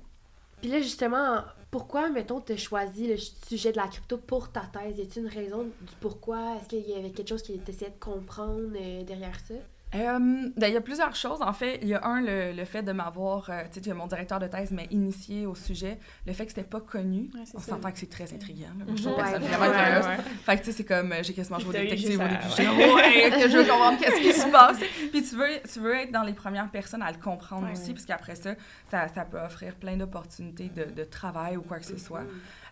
Puis 0.62 0.70
là, 0.70 0.82
justement, 0.82 1.44
pourquoi, 1.72 2.10
mettons, 2.10 2.42
tu 2.42 2.54
as 2.54 2.58
choisi 2.58 3.08
le 3.08 3.18
sujet 3.18 3.72
de 3.72 3.78
la 3.78 3.88
crypto 3.88 4.18
pour 4.18 4.52
ta 4.52 4.62
thèse? 4.62 4.98
Y 4.98 5.02
a-t-il 5.02 5.24
une 5.24 5.30
raison 5.30 5.64
du 5.64 5.94
pourquoi? 6.00 6.58
Est-ce 6.58 6.68
qu'il 6.70 6.90
y 6.90 6.96
avait 6.96 7.12
quelque 7.12 7.30
chose 7.30 7.42
qui 7.42 7.58
t'essayait 7.60 7.92
de 7.92 8.00
comprendre 8.00 8.76
euh, 8.76 9.04
derrière 9.04 9.40
ça? 9.40 9.56
Euh, 9.96 10.20
ben, 10.56 10.68
il 10.68 10.74
y 10.74 10.78
a 10.78 10.82
plusieurs 10.82 11.16
choses. 11.16 11.42
En 11.42 11.52
fait, 11.52 11.80
il 11.82 11.88
y 11.88 11.96
a 11.96 12.06
un, 12.06 12.22
le, 12.22 12.52
le 12.54 12.66
fait 12.66 12.84
de 12.84 12.92
m'avoir, 12.92 13.50
euh, 13.50 13.64
tu 13.74 13.82
sais, 13.82 13.94
mon 13.94 14.06
directeur 14.06 14.38
de 14.40 14.46
thèse 14.46 14.70
m'a 14.72 14.84
initié 14.92 15.48
au 15.48 15.56
sujet, 15.56 15.98
le 16.28 16.34
fait 16.34 16.46
que 16.46 16.52
c'était 16.52 16.64
pas 16.68 16.80
connu. 16.80 17.32
Ouais, 17.34 17.42
c'est 17.46 17.56
on 17.58 17.60
s'entend 17.60 17.92
que 17.92 17.98
c'est 17.98 18.10
très 18.10 18.32
intriguant. 18.32 18.68
là. 18.78 18.86
Moi, 18.86 18.92
Mhm. 18.92 18.98
je 18.98 19.02
trouve 19.04 19.16
Ouais, 19.18 19.24
personne 19.24 19.42
vraiment, 19.44 19.58
vraiment 19.66 19.84
curieuse. 19.84 20.06
ouais. 20.06 20.18
Fait 20.46 20.54
que, 20.56 20.60
tu 20.60 20.66
sais, 20.66 20.72
c'est 20.78 20.84
comme, 20.86 21.12
euh, 21.12 21.24
j'ai 21.24 21.34
quasiment 21.34 21.58
joué 21.58 21.70
au 21.70 21.82
détective 21.82 22.20
au 22.22 22.28
début. 22.28 22.70
ouais. 22.70 22.94
Ouais, 22.94 23.30
que 23.32 23.50
je 23.50 23.58
veux 23.58 23.64
comprendre 23.66 23.98
qu'est-ce 24.00 24.22
qui 24.22 24.34
se 24.34 24.48
passe. 24.52 24.78
Puis 25.12 25.24
tu 25.24 25.36
veux, 25.36 25.48
tu 25.74 25.80
veux 25.80 25.96
être 25.96 26.12
dans 26.12 26.24
les 26.24 26.34
premières 26.34 26.70
personnes 26.70 27.02
à 27.02 27.12
le 27.12 27.18
comprendre 27.18 27.66
Ouais, 27.66 27.72
aussi, 27.72 27.88
ouais. 27.88 27.94
parce 27.94 28.06
qu'après 28.06 28.36
ça, 28.36 28.52
ça, 28.92 29.08
ça 29.08 29.26
peut 29.26 29.40
offrir 29.40 29.74
plein 29.76 29.98
d'opportunités 29.98 30.70
de, 30.70 30.84
de 30.86 31.04
travail 31.04 31.58
ou 31.58 31.62
quoi 31.64 31.80
que 31.80 31.86
ce 31.86 31.98
soit. 31.98 32.24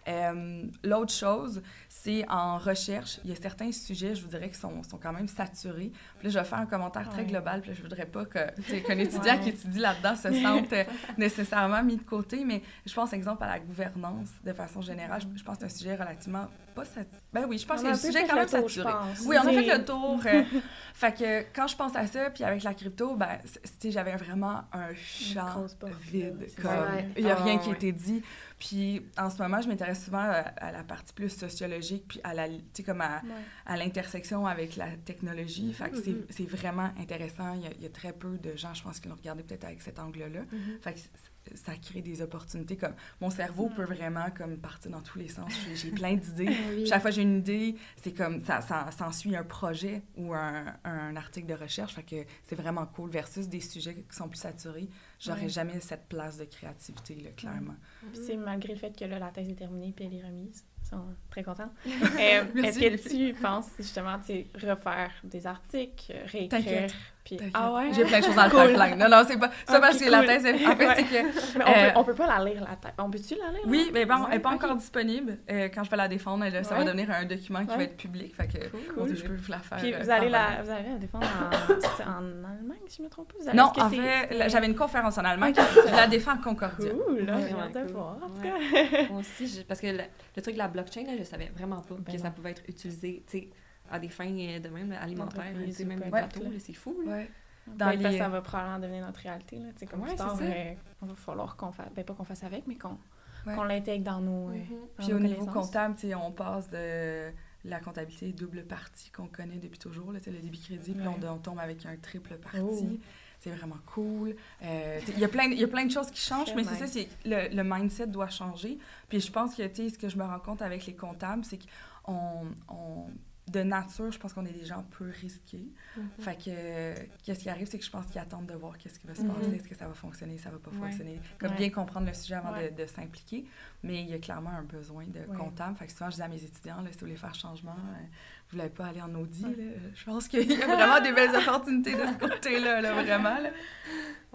Euh, 0.07 0.63
L'autre 0.83 1.11
chose, 1.13 1.61
c'est 1.89 2.25
en 2.29 2.57
recherche, 2.57 3.19
il 3.23 3.29
y 3.29 3.33
a 3.33 3.35
certains 3.35 3.71
sujets, 3.71 4.15
je 4.15 4.21
vous 4.21 4.29
dirais, 4.29 4.49
qui 4.49 4.57
sont, 4.57 4.81
sont 4.83 4.97
quand 4.97 5.11
même 5.11 5.27
saturés. 5.27 5.91
Puis 6.19 6.27
là, 6.27 6.29
je 6.29 6.39
vais 6.39 6.45
faire 6.45 6.59
un 6.59 6.65
commentaire 6.65 7.09
très 7.09 7.23
Ouais. 7.23 7.27
global, 7.27 7.61
puis 7.61 7.71
là, 7.71 7.75
je 7.75 7.81
voudrais 7.81 8.05
pas 8.05 8.25
qu'un 8.25 8.47
étudiant 8.97 9.33
Ouais. 9.35 9.39
qui 9.41 9.49
étudie 9.49 9.79
là-dedans 9.79 10.15
se 10.15 10.31
sente 10.31 10.71
euh, 10.73 10.83
nécessairement 11.17 11.83
mis 11.83 11.97
de 11.97 12.03
côté, 12.03 12.45
mais 12.45 12.61
je 12.85 12.93
pense, 12.93 13.11
exemple, 13.13 13.43
à 13.43 13.47
la 13.47 13.59
gouvernance 13.59 14.29
de 14.45 14.53
façon 14.53 14.81
générale. 14.81 15.21
Je, 15.21 15.39
je 15.39 15.43
pense 15.43 15.57
que 15.57 15.67
c'est 15.67 15.73
un 15.75 15.77
sujet 15.77 15.95
relativement 15.95 16.47
pas. 16.83 17.01
Ben 17.33 17.45
oui, 17.47 17.57
je 17.57 17.65
pense 17.67 17.79
On 17.79 17.83
que 17.83 17.87
peu 17.89 17.95
sujet 17.97 18.21
fait 18.21 18.27
quand 18.27 18.33
le 18.35 18.39
même 18.41 18.49
tour, 18.49 18.69
saturé. 18.69 18.93
Oui, 19.25 19.35
on 19.43 19.47
a 19.47 19.51
fait 19.53 19.77
le 19.77 19.85
tour. 19.85 20.19
euh, 20.25 20.43
fait 20.93 21.13
que 21.17 21.41
quand 21.55 21.67
je 21.67 21.75
pense 21.75 21.95
à 21.95 22.07
ça, 22.07 22.29
puis 22.29 22.43
avec 22.43 22.63
la 22.63 22.73
crypto, 22.73 23.15
ben, 23.15 23.37
j'avais 23.83 24.15
vraiment 24.15 24.61
un 24.73 24.93
champ 24.95 25.65
vide. 26.01 26.47
Comme, 26.61 26.71
il 27.17 27.23
n'y 27.25 27.31
a 27.31 27.37
Ah, 27.39 27.43
rien 27.43 27.57
qui 27.57 27.67
a 27.67 27.71
ouais. 27.71 27.75
été 27.77 27.91
dit. 27.91 28.21
Puis 28.59 29.05
en 29.17 29.29
ce 29.29 29.37
moment, 29.41 29.61
je 29.61 29.67
m'intéresse 29.67 30.03
souvent 30.05 30.17
à, 30.23 30.39
à 30.57 30.71
la 30.71 30.83
partie 30.83 31.13
plus 31.13 31.29
sociologique, 31.29 32.05
puis 32.07 32.19
à 32.23 32.33
la, 32.33 32.47
comme 32.85 33.01
à, 33.01 33.21
Ouais. 33.23 33.31
à 33.65 33.77
l'intersection 33.77 34.47
avec 34.47 34.75
la 34.75 34.87
technologie. 35.05 35.73
Fait 35.73 35.89
que 35.89 35.97
c'est- 36.01 36.11
Mhm. 36.11 36.25
c'est 36.29 36.49
vraiment 36.49 36.89
intéressant. 36.99 37.53
Il 37.55 37.61
y, 37.61 37.67
a, 37.67 37.71
il 37.77 37.83
y 37.83 37.85
a 37.85 37.89
très 37.89 38.13
peu 38.13 38.37
de 38.37 38.55
gens, 38.55 38.73
je 38.73 38.81
pense, 38.83 38.99
qui 38.99 39.07
l'ont 39.09 39.15
regardé 39.15 39.43
peut-être 39.43 39.65
avec 39.65 39.81
cet 39.81 39.99
angle-là. 39.99 40.41
Fait 40.81 40.93
que 40.93 40.99
c- 40.99 41.09
ça 41.55 41.73
crée 41.75 42.01
des 42.01 42.21
opportunités 42.21 42.77
comme 42.77 42.93
mon 43.21 43.29
cerveau 43.29 43.69
peut 43.75 43.85
vraiment 43.85 44.29
comme 44.35 44.57
partir 44.57 44.91
dans 44.91 45.01
tous 45.01 45.17
les 45.19 45.27
sens. 45.27 45.51
J'ai- 45.75 45.91
plein 45.97 46.15
d'idées. 46.15 46.55
Oui. 46.69 46.85
Chaque 46.87 47.01
fois 47.01 47.11
que 47.11 47.15
j'ai 47.15 47.21
une 47.23 47.37
idée, 47.37 47.75
c'est 47.95 48.13
comme 48.13 48.41
ça, 48.41 48.61
ça 48.61 48.89
s'ensuit 48.91 49.35
un 49.35 49.43
projet 49.43 50.01
ou 50.15 50.33
un, 50.33 50.65
un 50.83 51.15
article 51.15 51.47
de 51.47 51.53
recherche. 51.53 51.93
Fait 51.95 52.03
que 52.03 52.25
c'est 52.43 52.55
vraiment 52.55 52.85
cool 52.85 53.09
versus 53.09 53.47
des 53.47 53.61
sujets 53.61 53.95
qui 54.09 54.15
sont 54.15 54.27
plus 54.27 54.39
saturés. 54.39 54.89
J'aurais 55.19 55.49
jamais 55.49 55.79
cette 55.79 56.07
place 56.07 56.37
de 56.37 56.45
créativité, 56.45 57.15
là, 57.15 57.31
clairement. 57.31 57.75
Puis 58.13 58.21
c'est 58.25 58.37
malgré 58.37 58.73
le 58.73 58.79
fait 58.79 58.97
que 58.97 59.05
là, 59.05 59.19
la 59.19 59.31
thèse 59.31 59.49
est 59.49 59.55
terminée 59.55 59.93
puis 59.95 60.05
elle 60.05 60.13
est 60.13 60.21
remise. 60.25 60.63
Ils 60.83 60.89
sont 60.89 61.05
très 61.29 61.43
contents. 61.43 61.71
Euh. 61.85 62.45
Est-ce 62.63 62.79
que 62.79 63.09
tu 63.09 63.33
penses 63.39 63.69
justement 63.77 64.17
tu 64.19 64.25
sais, 64.27 64.47
refaire 64.53 65.11
des 65.23 65.45
articles, 65.45 66.13
réécrire? 66.25 66.87
Puis... 67.27 67.37
Ah 67.53 67.73
ouais? 67.73 67.89
J'ai 67.93 68.05
plein 68.05 68.19
de 68.19 68.25
choses 68.25 68.35
dans 68.35 68.43
le 68.45 68.49
Cool. 68.49 68.67
pipeline. 68.73 68.97
Non, 68.97 69.09
non, 69.09 69.23
c'est 69.27 69.37
pas 69.37 69.47
ça 69.47 69.53
Ah, 69.75 69.79
parce 69.81 69.97
que 69.99 70.09
la 70.09 70.23
thèse, 70.23 70.45
est- 70.45 70.65
en 70.65 70.75
fait, 70.75 70.87
Ouais. 70.87 70.93
c'est 70.95 71.03
que 71.03 71.57
Mais 71.57 71.65
on, 71.65 71.69
Euh, 71.69 71.73
peut, 71.91 71.99
on 71.99 72.03
peut 72.05 72.13
pas 72.15 72.27
la 72.27 72.45
lire, 72.45 72.61
la 72.61 72.75
thèse. 72.77 72.91
On 72.97 73.09
peut-tu 73.09 73.35
la 73.35 73.51
lire? 73.51 73.61
Oui, 73.65 73.83
là? 73.85 73.91
mais 73.93 74.05
bon, 74.05 74.25
elle 74.27 74.33
n'est 74.35 74.39
pas 74.39 74.51
encore 74.51 74.75
disponible. 74.75 75.37
Euh, 75.51 75.67
quand 75.73 75.83
je 75.83 75.89
vais 75.89 75.97
la 75.97 76.07
défendre, 76.07 76.45
elle- 76.45 76.63
ça 76.65 76.75
va 76.75 76.83
devenir 76.85 77.11
un 77.11 77.25
document 77.25 77.65
qui 77.65 77.75
va 77.75 77.83
être 77.83 77.97
public. 77.97 78.35
Fait 78.35 78.47
que 78.47 78.69
Cool. 78.93 79.15
je 79.15 79.23
peux 79.23 79.35
vous 79.35 79.51
la 79.51 79.59
faire. 79.59 79.77
Puis 79.77 79.93
euh, 79.93 79.99
vous 80.01 80.09
allez, 80.09 80.29
la, 80.29 80.61
vous 80.63 80.69
allez 80.71 80.89
la 80.89 80.95
défendre 80.97 81.27
en, 81.27 82.09
en 82.11 82.17
Allemagne, 82.17 82.77
si 82.87 82.97
je 82.97 83.03
me 83.03 83.09
trompe 83.09 83.33
pas? 83.33 83.39
Vous 83.41 83.49
allez- 83.49 83.57
Non, 83.57 83.71
en 83.77 83.89
fait, 83.89 84.49
j'avais 84.49 84.67
une 84.67 84.75
conférence 84.75 85.17
en 85.17 85.25
Allemagne. 85.25 85.53
Je 85.85 85.91
la 85.95 86.07
défends 86.07 86.31
à 86.31 86.37
Concordia. 86.37 86.91
Cool, 86.91 87.25
là, 87.25 87.33
j'ai 87.41 87.53
hâte 87.79 87.91
voir. 87.91 88.17
En 88.23 88.29
tout 88.29 88.41
cas. 88.41 89.13
Aussi, 89.13 89.65
parce 89.67 89.79
que 89.81 89.87
le, 89.87 90.41
truc 90.41 90.53
de 90.53 90.59
la 90.59 90.67
blockchain, 90.67 91.01
là, 91.03 91.13
je 91.17 91.23
savais 91.23 91.51
vraiment 91.55 91.81
pas 91.81 91.95
Ben 91.99 92.15
que 92.15 92.21
ça 92.21 92.29
pouvait 92.29 92.51
être 92.51 92.63
utilisé 92.67 93.23
tu 93.29 93.39
sais, 93.39 93.47
à 93.91 93.99
des 93.99 94.09
fins 94.09 94.25
euh, 94.29 94.59
de 94.59 94.69
même 94.69 94.91
alimentaires, 94.93 95.51
ou 95.55 95.85
même 95.85 95.99
des 95.99 96.09
bateaux, 96.09 96.41
c'est 96.59 96.73
fou. 96.73 96.95
Là. 97.05 97.11
Ouais. 97.17 97.29
Dans 97.67 97.73
Dans 97.73 97.85
parce 97.91 97.97
que 97.97 98.07
les- 98.07 98.17
ça 98.17 98.29
va 98.29 98.41
probablement 98.41 98.79
devenir 98.79 99.05
notre 99.05 99.19
réalité. 99.19 99.57
Là. 99.57 99.65
Tu 99.73 99.79
sais, 99.79 99.85
comme 99.87 100.01
Ouais, 100.01 100.07
plus 100.09 100.15
tard, 100.17 100.35
c'est 100.37 100.47
ça. 100.47 100.53
euh, 100.53 100.73
on 101.01 101.05
va 101.07 101.15
falloir 101.15 101.55
qu'on 101.57 101.71
fasse... 101.71 101.89
Ben, 101.95 102.05
pas 102.05 102.13
qu'on 102.13 102.23
fasse 102.23 102.43
avec, 102.43 102.65
mais 102.67 102.75
qu'on 102.75 102.97
Ouais. 103.45 103.55
qu'on 103.55 103.63
l'intègre 103.63 104.03
dans 104.03 104.19
nos, 104.19 104.49
dans 104.49 104.53
Puis 104.97 105.07
nos 105.09 105.15
au 105.15 105.19
niveau 105.19 105.45
comptable, 105.45 105.95
tu 105.95 106.07
sais, 106.09 106.15
on 106.15 106.31
passe 106.31 106.69
de 106.69 107.29
la 107.63 107.79
comptabilité 107.79 108.33
double 108.33 108.63
partie 108.63 109.09
qu'on 109.09 109.27
connaît 109.27 109.57
depuis 109.57 109.79
toujours, 109.79 110.11
là, 110.11 110.19
tu 110.19 110.25
sais, 110.25 110.31
le 110.31 110.39
débit 110.39 110.59
crédit, 110.59 110.93
puis 110.93 111.07
on, 111.07 111.17
on 111.29 111.37
tombe 111.37 111.59
avec 111.59 111.85
un 111.85 111.95
triple 111.97 112.35
partie. 112.35 112.59
Oh. 112.61 112.97
C'est 113.39 113.51
vraiment 113.51 113.77
cool. 113.85 114.35
Euh, 114.63 114.99
Il 115.09 115.19
y, 115.19 115.23
a 115.23 115.27
plein- 115.29 115.45
il 115.51 115.59
y 115.59 115.63
a 115.63 115.67
plein 115.67 115.85
de 115.85 115.91
choses 115.91 116.09
qui 116.11 116.19
changent, 116.21 116.53
mais 116.55 116.63
c'est 116.63 116.75
ça, 116.75 116.85
nice. 116.85 116.93
c'est 116.93 117.29
le, 117.29 117.55
le 117.55 117.63
mindset 117.63 118.07
doit 118.07 118.29
changer. 118.29 118.79
Puis 119.07 119.21
je 119.21 119.31
pense 119.31 119.53
que, 119.55 119.63
tu 119.67 119.75
sais, 119.75 119.89
ce 119.89 119.97
que 119.99 120.09
je 120.09 120.17
me 120.17 120.23
rends 120.23 120.39
compte 120.39 120.61
avec 120.61 120.85
les 120.85 120.95
comptables, 120.95 121.45
c'est 121.45 121.59
qu'on, 122.03 122.47
on- 122.69 123.05
de 123.47 123.63
nature, 123.63 124.11
je 124.11 124.19
pense 124.19 124.33
qu'on 124.33 124.45
est 124.45 124.51
des 124.51 124.65
gens 124.65 124.83
peu 124.97 125.09
risqués. 125.21 125.67
Mhm. 125.95 126.09
Fait 126.19 126.35
que, 126.35 126.43
euh, 126.49 126.95
qu'est-ce 127.23 127.39
qui 127.39 127.49
arrive, 127.49 127.67
c'est 127.69 127.79
que 127.79 127.85
je 127.85 127.89
pense 127.89 128.05
qu'ils 128.07 128.19
attendent 128.19 128.47
de 128.47 128.53
voir 128.55 128.77
qu'est-ce 128.77 128.99
qui 128.99 129.07
va 129.07 129.15
se 129.15 129.21
Mhm. 129.21 129.33
passer, 129.33 129.55
est-ce 129.55 129.67
que 129.67 129.75
ça 129.75 129.87
va 129.87 129.93
fonctionner, 129.93 130.37
ça 130.37 130.49
va 130.49 130.57
pas 130.59 130.71
Ouais. 130.71 130.77
fonctionner. 130.77 131.19
Comme 131.39 131.51
Ouais. 131.51 131.57
bien 131.57 131.69
comprendre 131.69 132.07
le 132.07 132.13
sujet 132.13 132.35
avant 132.35 132.51
Ouais. 132.51 132.71
de, 132.71 132.81
de 132.81 132.85
s'impliquer. 132.87 133.45
Mais 133.83 134.01
il 134.01 134.09
y 134.09 134.13
a 134.13 134.19
clairement 134.19 134.49
un 134.49 134.63
besoin 134.63 135.05
de 135.05 135.21
comptable. 135.37 135.77
Fait 135.77 135.85
que 135.85 135.91
souvent, 135.93 136.09
je 136.09 136.15
dis 136.15 136.21
à 136.21 136.27
mes 136.27 136.43
étudiants, 136.43 136.81
là, 136.81 136.87
si 136.91 136.95
vous 136.95 137.05
voulez 137.05 137.15
faire 137.15 137.33
changement, 137.35 137.75
euh, 137.77 138.03
vous 138.49 138.57
voulez 138.57 138.69
pas 138.69 138.85
aller 138.85 139.01
en 139.01 139.13
audit, 139.15 139.45
Ouais. 139.45 139.55
là, 139.55 139.71
je 139.93 140.05
pense 140.05 140.27
qu'il 140.27 140.49
y 140.51 140.61
a 140.61 140.65
vraiment 140.65 141.01
des 141.01 141.11
belles 141.11 141.35
opportunités 141.35 141.93
de 141.93 141.99
ce 142.05 142.17
côté-là, 142.17 142.81
là, 142.81 142.93
vraiment. 142.93 143.37
là. 143.39 143.49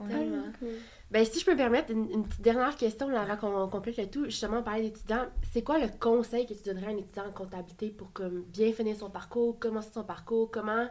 Tellement. 0.08 0.44
Cool. 0.58 0.68
Ben, 1.10 1.24
si 1.26 1.40
je 1.40 1.44
peux 1.44 1.52
me 1.52 1.56
permettre 1.58 1.90
une, 1.92 2.10
une 2.10 2.26
petite 2.26 2.40
dernière 2.40 2.74
question 2.76 3.08
là, 3.08 3.20
avant 3.22 3.36
qu'on 3.36 3.68
complète 3.68 3.98
le 3.98 4.06
tout, 4.08 4.24
justement, 4.24 4.58
on 4.58 4.62
parlait 4.62 4.82
d'étudiants. 4.82 5.26
C'est 5.52 5.62
quoi 5.62 5.78
le 5.78 5.88
conseil 6.00 6.46
que 6.46 6.54
tu 6.54 6.62
donnerais 6.64 6.86
à 6.86 6.90
un 6.90 6.96
étudiant 6.96 7.26
en 7.26 7.32
comptabilité 7.32 7.90
pour 7.90 8.12
comme, 8.12 8.42
bien 8.44 8.72
finir 8.72 8.96
son 8.96 9.10
parcours, 9.10 9.58
commencer 9.58 9.90
son 9.92 10.04
parcours, 10.04 10.50
comment 10.50 10.88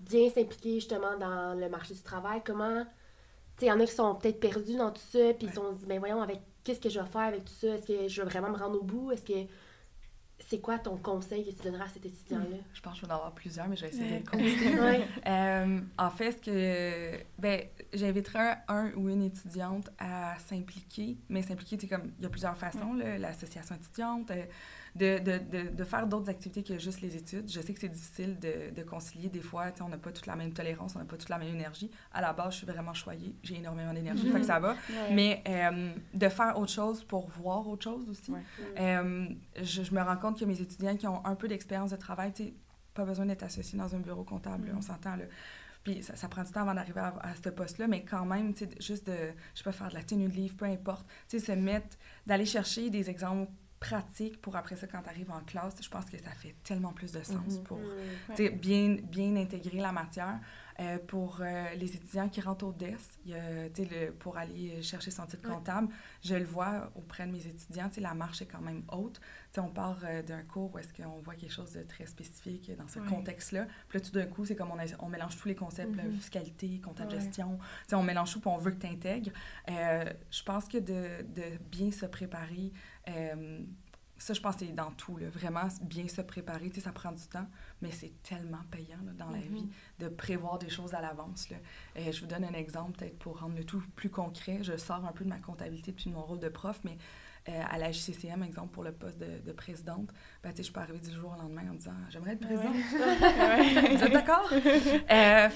bien 0.00 0.30
s'impliquer 0.30 0.74
justement 0.76 1.16
dans 1.18 1.58
le 1.58 1.68
marché 1.68 1.92
du 1.94 2.02
travail, 2.02 2.40
comment. 2.44 2.84
Tu 3.56 3.60
sais, 3.60 3.66
il 3.66 3.68
y 3.68 3.72
en 3.72 3.80
a 3.80 3.84
qui 3.86 3.92
sont 3.92 4.14
peut-être 4.14 4.40
perdus 4.40 4.76
dans 4.76 4.90
tout 4.90 5.02
ça, 5.10 5.18
puis 5.34 5.46
ils 5.46 5.48
se 5.50 5.56
sont 5.56 5.72
dit, 5.72 5.84
ben 5.86 5.98
voyons, 5.98 6.22
avec 6.22 6.40
qu'est-ce 6.64 6.80
que 6.80 6.88
je 6.88 7.00
vais 7.00 7.06
faire 7.06 7.22
avec 7.22 7.44
tout 7.44 7.52
ça? 7.52 7.68
Est-ce 7.68 7.86
que 7.86 8.08
je 8.08 8.22
vais 8.22 8.28
vraiment 8.28 8.50
me 8.50 8.56
rendre 8.56 8.78
au 8.80 8.84
bout? 8.84 9.10
Est-ce 9.12 9.22
que. 9.24 9.48
C'est 10.46 10.60
quoi 10.60 10.78
ton 10.78 10.96
conseil 10.96 11.44
que 11.44 11.50
tu 11.50 11.62
donneras 11.64 11.84
à 11.84 11.88
cet 11.88 12.06
étudiant-là? 12.06 12.56
Je 12.72 12.80
pense 12.80 12.94
que 12.94 13.00
je 13.00 13.06
vais 13.06 13.12
en 13.12 13.16
avoir 13.16 13.32
plusieurs, 13.34 13.68
mais 13.68 13.76
je 13.76 13.82
vais 13.82 13.88
essayer 13.88 14.12
Ouais. 14.18 14.22
concis. 14.30 14.68
Ouais. 14.80 15.06
Euh, 15.26 15.80
en 15.98 16.10
fait, 16.10 16.32
ce 16.32 16.38
que, 16.38 17.20
ben, 17.38 17.62
j'inviterais 17.92 18.58
un, 18.68 18.92
ou 18.94 19.08
une 19.10 19.22
étudiante 19.22 19.90
à 19.98 20.38
s'impliquer, 20.38 21.18
mais 21.28 21.42
s'impliquer, 21.42 21.76
sais, 21.78 21.88
comme, 21.88 22.12
il 22.18 22.22
y 22.22 22.26
a 22.26 22.30
plusieurs 22.30 22.56
façons, 22.56 22.94
là, 22.94 23.18
l'association 23.18 23.74
étudiante, 23.74 24.30
euh, 24.30 24.44
de, 24.98 25.18
de, 25.18 25.70
de, 25.70 25.84
faire 25.84 26.06
d'autres 26.06 26.28
activités 26.28 26.62
que 26.62 26.78
juste 26.78 27.00
les 27.00 27.16
études. 27.16 27.48
Je 27.50 27.60
sais 27.60 27.72
que 27.72 27.80
c'est 27.80 27.88
difficile 27.88 28.38
de, 28.38 28.74
de 28.74 28.82
concilier 28.82 29.28
des 29.28 29.40
fois, 29.40 29.70
sais, 29.74 29.82
on 29.82 29.88
n'a 29.88 29.96
pas 29.98 30.12
toute 30.12 30.26
la 30.26 30.36
même 30.36 30.52
tolérance, 30.52 30.96
on 30.96 30.98
n'a 30.98 31.04
pas 31.04 31.16
toute 31.16 31.28
la 31.28 31.38
même 31.38 31.54
énergie. 31.54 31.90
À 32.12 32.20
la 32.20 32.32
base, 32.32 32.52
je 32.52 32.56
suis 32.58 32.66
vraiment 32.66 32.94
choyée, 32.94 33.34
j'ai 33.42 33.56
énormément 33.56 33.92
d'énergie, 33.94 34.26
Mhm. 34.26 34.32
fait 34.32 34.40
que 34.40 34.46
ça 34.46 34.58
va. 34.60 34.72
Ouais. 34.72 35.14
Mais 35.14 35.42
euh, 35.48 35.92
de 36.14 36.28
faire 36.28 36.58
autre 36.58 36.72
chose 36.72 37.04
pour 37.04 37.28
voir 37.28 37.66
autre 37.68 37.84
chose 37.84 38.08
aussi. 38.10 38.30
Ouais. 38.32 38.40
Euh, 38.78 39.28
je, 39.62 39.82
je 39.82 39.94
me 39.94 40.00
rends 40.02 40.16
compte 40.16 40.38
que 40.38 40.44
mes 40.44 40.60
étudiants 40.60 40.96
qui 40.96 41.06
ont 41.06 41.24
un 41.24 41.34
peu 41.34 41.48
d'expérience 41.48 41.90
de 41.90 41.96
travail, 41.96 42.32
tu 42.32 42.44
sais, 42.44 42.54
pas 42.94 43.04
besoin 43.04 43.26
d'être 43.26 43.44
associés 43.44 43.78
dans 43.78 43.94
un 43.94 44.00
bureau 44.00 44.24
comptable, 44.24 44.66
là, 44.66 44.72
Mhm. 44.72 44.78
on 44.78 44.82
s'entend, 44.82 45.16
là. 45.16 45.24
Puis 45.84 46.02
ça, 46.02 46.16
ça 46.16 46.28
prend 46.28 46.42
du 46.42 46.50
temps 46.50 46.62
avant 46.62 46.74
d'arriver 46.74 47.00
à, 47.00 47.14
à 47.22 47.34
ce 47.42 47.48
poste-là, 47.50 47.86
mais 47.86 48.02
quand 48.04 48.26
même, 48.26 48.52
tu 48.52 48.64
sais, 48.64 48.70
juste 48.80 49.06
de, 49.06 49.16
je 49.54 49.62
peux 49.62 49.70
faire 49.70 49.88
de 49.88 49.94
la 49.94 50.02
tenue 50.02 50.28
de 50.28 50.34
livre, 50.34 50.56
peu 50.56 50.64
importe, 50.64 51.06
tu 51.28 51.38
sais, 51.38 51.46
se 51.46 51.52
mettre, 51.52 51.96
d'aller 52.26 52.44
chercher 52.44 52.90
des 52.90 53.08
exemples 53.08 53.50
pratique 53.80 54.40
pour 54.40 54.56
après 54.56 54.76
ça, 54.76 54.86
quand 54.86 55.02
tu 55.02 55.08
arrives 55.08 55.30
en 55.30 55.40
classe, 55.40 55.74
je 55.80 55.88
pense 55.88 56.06
que 56.06 56.18
ça 56.18 56.30
fait 56.30 56.54
tellement 56.64 56.92
plus 56.92 57.12
de 57.12 57.22
sens 57.22 57.58
Mhm. 57.58 57.62
pour 57.64 57.78
sais, 58.36 58.50
bien, 58.50 58.96
bien 59.02 59.36
intégrer 59.36 59.78
la 59.80 59.92
matière. 59.92 60.40
Euh, 60.80 60.96
pour 61.08 61.40
euh, 61.40 61.74
les 61.74 61.96
étudiants 61.96 62.28
qui 62.28 62.40
rentrent 62.40 62.64
au 62.66 62.72
DES, 62.72 62.94
y 63.26 63.34
a, 63.34 63.66
le- 63.66 64.12
pour 64.12 64.38
aller 64.38 64.80
chercher 64.80 65.10
son 65.10 65.26
titre 65.26 65.48
Ouais. 65.48 65.54
comptable, 65.56 65.88
je 66.22 66.36
le 66.36 66.44
vois 66.44 66.92
auprès 66.94 67.26
de 67.26 67.32
mes 67.32 67.44
étudiants, 67.44 67.90
la 67.98 68.14
marche 68.14 68.42
est 68.42 68.46
quand 68.46 68.60
même 68.60 68.84
haute. 68.92 69.14
Tu 69.14 69.20
sais, 69.54 69.60
on 69.60 69.70
part 69.70 69.98
euh, 70.04 70.22
d'un 70.22 70.42
cours 70.42 70.72
où 70.72 70.78
est-ce 70.78 70.92
qu'on 70.94 71.18
voit 71.18 71.34
quelque 71.34 71.50
chose 71.52 71.72
de 71.72 71.82
très 71.82 72.06
spécifique 72.06 72.70
dans 72.78 72.86
ce 72.86 73.00
Ouais. 73.00 73.08
contexte-là. 73.08 73.66
Puis 73.88 73.98
là, 73.98 74.04
tout 74.04 74.12
d'un 74.12 74.26
coup, 74.26 74.44
c'est 74.44 74.54
comme 74.54 74.70
on, 74.70 74.78
a- 74.78 74.96
on 75.00 75.08
mélange 75.08 75.36
tous 75.36 75.48
les 75.48 75.56
concepts, 75.56 75.96
là, 75.96 76.04
Mhm. 76.04 76.12
fiscalité, 76.12 76.80
compta 76.80 77.06
de 77.06 77.12
Ouais. 77.16 77.22
gestion. 77.22 77.58
On 77.92 78.04
mélange 78.04 78.32
tout, 78.34 78.40
puis 78.40 78.48
on 78.50 78.58
veut 78.58 78.70
que 78.70 78.78
tu 78.80 78.86
intègres. 78.86 79.32
je 79.66 80.42
pense 80.44 80.68
que 80.68 80.78
de, 80.78 81.22
de 81.34 81.58
bien 81.72 81.90
se 81.90 82.06
préparer, 82.06 82.72
euh, 83.08 83.60
ça, 84.20 84.34
je 84.34 84.40
pense 84.40 84.56
que 84.56 84.66
c'est 84.66 84.72
dans 84.72 84.90
tout, 84.90 85.16
là, 85.16 85.28
vraiment 85.30 85.68
bien 85.82 86.08
se 86.08 86.20
préparer. 86.20 86.70
Tu 86.70 86.76
sais, 86.76 86.80
ça 86.80 86.92
prend 86.92 87.12
du 87.12 87.22
temps, 87.28 87.46
mais 87.80 87.92
c'est 87.92 88.12
tellement 88.24 88.58
payant 88.70 88.98
là, 89.06 89.12
dans 89.16 89.30
la 89.30 89.38
Mhm. 89.38 89.54
vie 89.54 89.68
de 90.00 90.08
prévoir 90.08 90.58
des 90.58 90.68
choses 90.68 90.92
à 90.94 91.00
l'avance. 91.00 91.46
Euh, 91.96 92.10
je 92.12 92.20
vous 92.20 92.26
donne 92.26 92.44
un 92.44 92.52
exemple, 92.52 92.98
peut-être 92.98 93.16
pour 93.18 93.38
rendre 93.40 93.56
le 93.56 93.62
tout 93.64 93.80
plus 93.94 94.10
concret. 94.10 94.58
Je 94.62 94.76
sors 94.76 95.04
un 95.06 95.12
peu 95.12 95.22
de 95.24 95.28
ma 95.28 95.38
comptabilité 95.38 95.92
puis 95.92 96.10
de 96.10 96.14
mon 96.16 96.22
rôle 96.22 96.40
de 96.40 96.48
prof, 96.48 96.80
mais 96.82 96.98
euh, 97.48 97.62
à 97.70 97.78
la 97.78 97.92
JCCM, 97.92 98.42
exemple, 98.42 98.72
pour 98.72 98.82
le 98.82 98.90
poste 98.92 99.18
de, 99.18 99.38
de 99.38 99.52
présidente, 99.52 100.10
ben, 100.42 100.50
tu 100.50 100.56
sais, 100.56 100.62
je 100.64 100.72
pas 100.72 100.80
arrivée 100.82 100.98
du 100.98 101.12
jour 101.12 101.32
au 101.38 101.40
lendemain 101.40 101.70
en 101.70 101.74
disant 101.74 101.92
«J'aimerais 102.10 102.32
être 102.32 102.40
présidente. 102.40 102.74
Ouais. 103.38 103.96
Vous 103.96 104.02
êtes 104.04 104.12
d'accord? 104.12 104.50
Euh, 104.52 105.48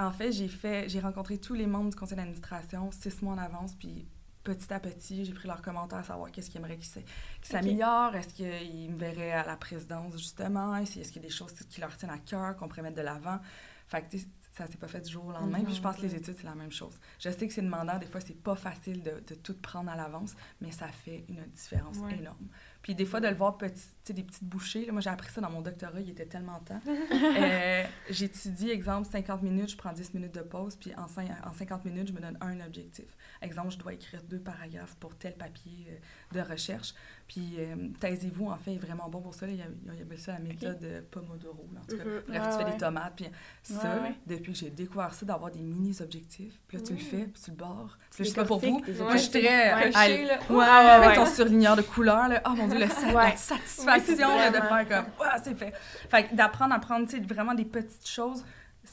en 0.00 0.10
fait, 0.12 0.32
j'ai 0.32 0.48
fait, 0.48 0.88
j'ai 0.88 0.98
rencontré 1.00 1.38
tous 1.38 1.54
les 1.54 1.66
membres 1.68 1.90
du 1.90 1.96
conseil 1.96 2.16
d'administration 2.16 2.90
six 2.90 3.22
mois 3.22 3.34
en 3.34 3.38
avance, 3.38 3.74
puis 3.76 4.06
petit 4.54 4.72
à 4.72 4.80
petit, 4.80 5.24
j'ai 5.24 5.34
pris 5.34 5.46
leurs 5.46 5.60
commentaires 5.60 5.98
à 5.98 6.02
savoir 6.02 6.30
qu'est-ce 6.30 6.48
qu'ils 6.48 6.60
aimeraient 6.60 6.78
qu'ils 6.78 7.04
s'améliorent, 7.42 8.14
est-ce 8.16 8.32
qu'ils 8.34 8.90
me 8.90 8.98
verraient 8.98 9.32
à 9.32 9.44
la 9.46 9.56
présidence, 9.56 10.16
justement, 10.16 10.74
est-ce 10.76 10.92
qu'il 11.12 11.22
y 11.22 11.26
a 11.26 11.28
des 11.28 11.34
choses 11.34 11.52
qui 11.68 11.80
leur 11.80 11.94
tiennent 11.96 12.10
à 12.10 12.18
cœur, 12.18 12.56
qu'on 12.56 12.68
pourrait 12.68 12.82
mettre 12.82 12.96
de 12.96 13.02
l'avant? 13.02 13.38
Fait 13.88 14.02
que, 14.02 14.16
ça 14.52 14.66
s'est 14.66 14.76
pas 14.76 14.88
fait 14.88 15.00
du 15.00 15.10
jour 15.12 15.24
au 15.26 15.30
lendemain, 15.32 15.62
puis 15.64 15.72
je 15.74 15.80
pense 15.80 15.96
que 15.96 16.02
les 16.02 16.14
études, 16.16 16.34
c'est 16.36 16.44
la 16.46 16.54
même 16.56 16.72
chose. 16.72 16.98
Je 17.20 17.30
sais 17.30 17.46
que 17.46 17.54
c'est 17.54 17.62
demandant, 17.62 17.96
des 17.98 18.06
fois, 18.06 18.20
c'est 18.20 18.34
pas 18.42 18.56
facile 18.56 19.02
de, 19.04 19.22
de 19.26 19.34
tout 19.36 19.54
prendre 19.54 19.88
à 19.90 19.94
l'avance, 19.96 20.34
mais 20.60 20.72
ça 20.72 20.88
fait 20.88 21.24
une 21.28 21.44
différence 21.46 21.98
Ouais. 21.98 22.18
énorme. 22.18 22.48
Puis 22.82 22.94
des 22.94 23.04
fois, 23.06 23.20
de 23.20 23.28
le 23.28 23.34
voir 23.34 23.56
petit, 23.56 23.80
tu 23.82 23.88
sais, 24.04 24.12
des 24.14 24.22
petites 24.24 24.44
bouchées, 24.44 24.84
là, 24.86 24.92
moi 24.92 25.00
j'ai 25.00 25.10
appris 25.10 25.30
ça 25.30 25.40
dans 25.40 25.50
mon 25.50 25.62
doctorat, 25.62 26.00
il 26.00 26.10
était 26.10 26.26
tellement 26.26 26.58
temps. 26.60 26.80
Euh, 27.38 27.84
J'étudie, 28.10 28.70
exemple, 28.70 29.06
50 29.10 29.42
minutes, 29.42 29.70
je 29.70 29.76
prends 29.76 29.92
10 29.92 30.14
minutes 30.14 30.34
de 30.34 30.40
pause, 30.42 30.76
puis 30.76 30.92
en, 30.96 31.02
en 31.04 31.52
50 31.52 31.84
minutes, 31.84 32.08
je 32.08 32.12
me 32.12 32.20
donne 32.20 32.36
un 32.40 32.60
objectif. 32.60 33.06
Exemple, 33.42 33.70
je 33.70 33.78
dois 33.78 33.92
écrire 33.94 34.22
deux 34.24 34.40
paragraphes 34.40 34.96
pour 34.96 35.16
tel 35.16 35.34
papier 35.36 35.86
euh, 35.90 35.96
de 36.32 36.40
recherche. 36.40 36.94
Puis 37.26 37.56
euh, 37.58 37.74
taisez-vous, 38.00 38.46
en 38.48 38.56
fait, 38.56 38.72
est 38.74 38.78
vraiment 38.78 39.06
bon 39.10 39.20
pour 39.20 39.34
ça. 39.34 39.46
là. 39.46 39.52
Il 39.52 39.58
y 39.58 39.62
a, 39.62 39.66
il 39.92 39.98
y 39.98 40.02
avait 40.02 40.16
ça 40.16 40.32
la 40.32 40.38
méthode 40.38 40.78
euh, 40.82 41.02
Pomodoro. 41.10 41.68
là. 41.74 41.80
En 41.82 41.84
tout 41.86 41.98
cas, 41.98 42.04
Mhm. 42.04 42.22
bref, 42.26 42.42
Ouais, 42.42 42.48
tu 42.52 42.58
fais 42.58 42.64
ouais. 42.64 42.70
des 42.72 42.76
tomates. 42.78 43.12
Puis 43.16 43.26
ça, 43.62 43.96
Ouais, 44.02 44.14
depuis 44.26 44.52
que 44.52 44.58
j'ai 44.58 44.70
découvert 44.70 45.12
ça, 45.12 45.26
d'avoir 45.26 45.50
des 45.50 45.58
mini-objectifs, 45.60 46.58
puis 46.66 46.78
là, 46.78 46.82
tu 46.84 46.94
le 46.94 46.98
fais, 46.98 47.24
puis 47.24 47.42
tu 47.44 47.52
le. 47.52 47.98
Puis 48.10 48.18
je 48.18 48.22
Tu 48.24 48.28
sais 48.30 48.34
pas 48.34 48.46
pour 48.46 48.60
vous, 48.60 48.82
moi, 48.98 49.12
je 49.16 49.18
suis 49.18 49.30
très... 49.30 49.74
Ouais, 50.50 50.64
avec 50.64 51.16
ton 51.16 51.26
surligneur 51.26 51.76
de 51.76 51.82
couleurs, 51.82 52.28
là. 52.28 52.42
Oh 52.46 52.54
mon 52.54 52.66
Dieu, 52.66 52.78
la 52.78 52.88
satisfaction 53.36 54.00
c'est 54.06 54.16
là, 54.16 54.50
de 54.50 54.56
faire 54.56 54.88
comme, 54.88 55.12
c'est 55.44 55.54
fait. 55.58 55.72
Fait 56.08 56.24
que 56.28 56.34
d'apprendre 56.34 56.74
à 56.74 56.78
prendre, 56.78 57.06
tu 57.06 57.16
sais, 57.18 57.22
vraiment 57.22 57.54
des 57.54 57.64
petites 57.66 58.08
choses, 58.08 58.42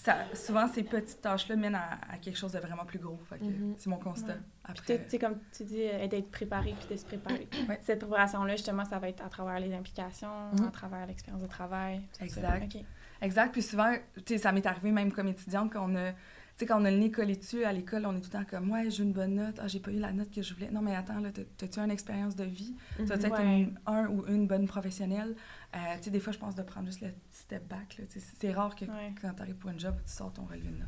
ça, 0.03 0.17
souvent, 0.33 0.67
ces 0.67 0.83
petites 0.83 1.21
tâches-là 1.21 1.55
mènent 1.55 1.75
à, 1.75 1.99
à 2.11 2.17
quelque 2.17 2.37
chose 2.37 2.51
de 2.51 2.59
vraiment 2.59 2.85
plus 2.85 2.99
gros. 2.99 3.17
Mhm. 3.41 3.75
c'est 3.77 3.89
mon 3.89 3.97
constat. 3.97 4.33
Ouais. 4.33 4.39
Après, 4.65 4.95
Puis, 4.97 5.03
tu 5.05 5.09
sais, 5.11 5.19
comme 5.19 5.39
tu 5.55 5.63
dis, 5.63 5.81
euh, 5.83 6.07
d'être 6.07 6.29
préparé 6.31 6.75
puis 6.79 6.87
de 6.89 6.95
se 6.99 7.05
préparer. 7.05 7.47
Ouais. 7.69 7.79
Cette 7.81 7.99
préparation-là, 7.99 8.55
justement, 8.55 8.85
ça 8.85 8.99
va 8.99 9.09
être 9.09 9.23
à 9.25 9.29
travers 9.29 9.59
les 9.59 9.73
implications, 9.73 10.51
Mhm. 10.53 10.67
à 10.67 10.71
travers 10.71 11.05
l'expérience 11.07 11.41
de 11.41 11.47
travail. 11.47 12.01
Exact. 12.21 12.63
OK. 12.75 12.81
Exact. 13.21 13.51
Puis 13.51 13.61
souvent, 13.63 13.93
tu 14.17 14.21
sais, 14.27 14.37
ça 14.37 14.51
m'est 14.51 14.65
arrivé 14.65 14.91
même 14.91 15.11
comme 15.11 15.27
étudiante 15.27 15.71
qu'on 15.73 15.95
a, 15.95 16.11
sais, 16.59 16.65
quand 16.65 16.81
on 16.81 16.85
a 16.85 16.91
le 16.91 16.97
nez 16.97 17.11
collé 17.11 17.35
dessus 17.35 17.63
à 17.63 17.73
l'école, 17.73 18.05
on 18.05 18.15
est 18.15 18.21
tout 18.21 18.29
le 18.33 18.39
temps 18.39 18.45
comme, 18.45 18.69
ouais, 18.71 18.89
j'ai 18.89 19.03
une 19.03 19.13
bonne 19.13 19.35
note, 19.35 19.59
ah, 19.61 19.67
j'ai 19.67 19.79
pas 19.79 19.91
eu 19.91 19.99
la 19.99 20.11
note 20.13 20.31
que 20.31 20.41
je 20.41 20.53
voulais. 20.53 20.69
Non, 20.71 20.81
mais 20.81 20.95
attends, 20.95 21.19
là, 21.19 21.31
t'as- 21.31 21.43
t'as-tu 21.57 21.79
une 21.79 21.91
expérience 21.91 22.35
de 22.35 22.43
vie? 22.45 22.75
T'as 23.07 23.17
peut-être 23.17 23.39
Ouais. 23.39 23.61
une- 23.61 23.79
un 23.85 24.07
ou 24.07 24.25
une 24.27 24.47
bonne 24.47 24.67
professionnelle? 24.67 25.35
Euh, 25.75 25.77
tu 25.97 26.03
sais, 26.03 26.11
des 26.11 26.19
fois, 26.19 26.31
je 26.33 26.39
pense 26.39 26.55
de 26.55 26.63
prendre 26.63 26.85
juste 26.87 27.01
le 27.01 27.09
petit 27.11 27.39
step 27.39 27.67
back. 27.67 28.01
Tu 28.09 28.19
C'est 28.19 28.51
rare 28.53 28.75
que 28.75 28.85
Ouais. 28.85 29.13
quand 29.21 29.33
t'arrives 29.33 29.55
pour 29.57 29.69
une 29.69 29.79
job, 29.79 29.95
tu 30.05 30.11
sors 30.11 30.31
ton 30.31 30.45
relevé 30.45 30.69
de 30.69 30.77
note. 30.77 30.87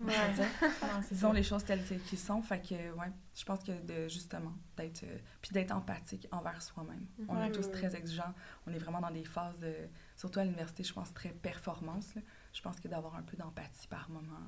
Ouais. 0.00 0.06
Non, 0.82 1.00
Disons 1.10 1.32
les 1.32 1.42
choses 1.42 1.64
telles 1.64 1.82
qu'elles 1.84 2.16
sont. 2.18 2.40
Fait 2.40 2.60
que, 2.60 2.74
ouais, 2.74 3.10
je 3.34 3.44
pense 3.44 3.64
que 3.64 3.72
de, 3.72 4.08
justement, 4.08 4.52
d'être, 4.76 5.02
euh, 5.02 5.18
puis 5.42 5.50
d'être 5.50 5.72
empathique 5.72 6.28
envers 6.30 6.62
soi-même. 6.62 7.04
On 7.28 7.42
est 7.42 7.50
tous 7.50 7.68
très 7.72 7.96
exigeants. 7.96 8.32
On 8.68 8.72
est 8.72 8.78
vraiment 8.78 9.00
dans 9.00 9.10
des 9.10 9.24
phases 9.24 9.58
de, 9.58 9.74
surtout 10.14 10.38
à 10.38 10.44
l'université, 10.44 10.84
je 10.84 10.92
pense, 10.92 11.12
très 11.12 11.30
performance. 11.30 12.14
là. 12.14 12.22
Je 12.52 12.62
pense 12.62 12.78
que 12.78 12.86
d'avoir 12.86 13.16
un 13.16 13.22
peu 13.22 13.36
d'empathie 13.36 13.88
par 13.88 14.08
moment, 14.08 14.38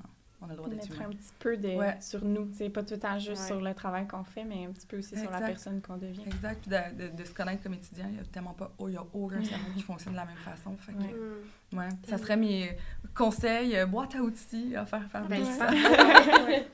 on 0.41 0.45
a 0.45 0.49
le 0.49 0.55
droit 0.55 0.69
d'être 0.69 0.89
Mettre 0.89 1.01
un 1.03 1.09
petit 1.09 1.31
peu 1.39 1.55
de, 1.57 1.69
Ouais. 1.69 1.97
sur 2.01 2.25
nous. 2.25 2.49
C'est 2.53 2.69
pas 2.69 2.81
tout 2.83 2.93
le 2.95 2.99
temps 2.99 3.19
juste 3.19 3.41
Ouais. 3.41 3.47
sur 3.47 3.61
le 3.61 3.73
travail 3.73 4.07
qu'on 4.07 4.23
fait, 4.23 4.43
mais 4.43 4.65
un 4.65 4.71
petit 4.71 4.87
peu 4.87 4.97
aussi 4.97 5.15
sur 5.17 5.29
la 5.31 5.39
personne 5.39 5.81
qu'on 5.81 5.97
devient. 5.97 6.23
Exact. 6.25 6.61
Puis 6.61 6.71
de, 6.71 7.09
de- 7.09 7.15
de 7.15 7.23
se 7.25 7.33
connaître 7.33 7.61
comme 7.63 7.73
étudiant, 7.75 8.05
il 8.07 8.13
n'y 8.15 8.19
a 8.19 8.23
tellement 8.23 8.53
pas, 8.53 8.71
oh, 8.79 8.87
il 8.87 8.91
n'y 8.91 8.97
a 8.97 9.05
aucun 9.13 9.43
cerveau 9.43 9.71
qui 9.75 9.81
fonctionne 9.83 10.13
de 10.13 10.17
la 10.17 10.25
même 10.25 10.35
façon. 10.37 10.75
Fait 10.77 10.93
que, 10.93 10.97
Ouais. 10.97 11.13
Ouais, 11.73 11.87
ça 12.05 12.17
serait 12.17 12.35
mes 12.35 12.75
conseils, 13.15 13.77
euh, 13.77 13.85
boîte 13.85 14.13
à 14.15 14.21
outils 14.21 14.75
à 14.75 14.85
faire 14.85 15.07
faire 15.09 15.25
Ben. 15.27 15.41
Ouais. 16.45 16.67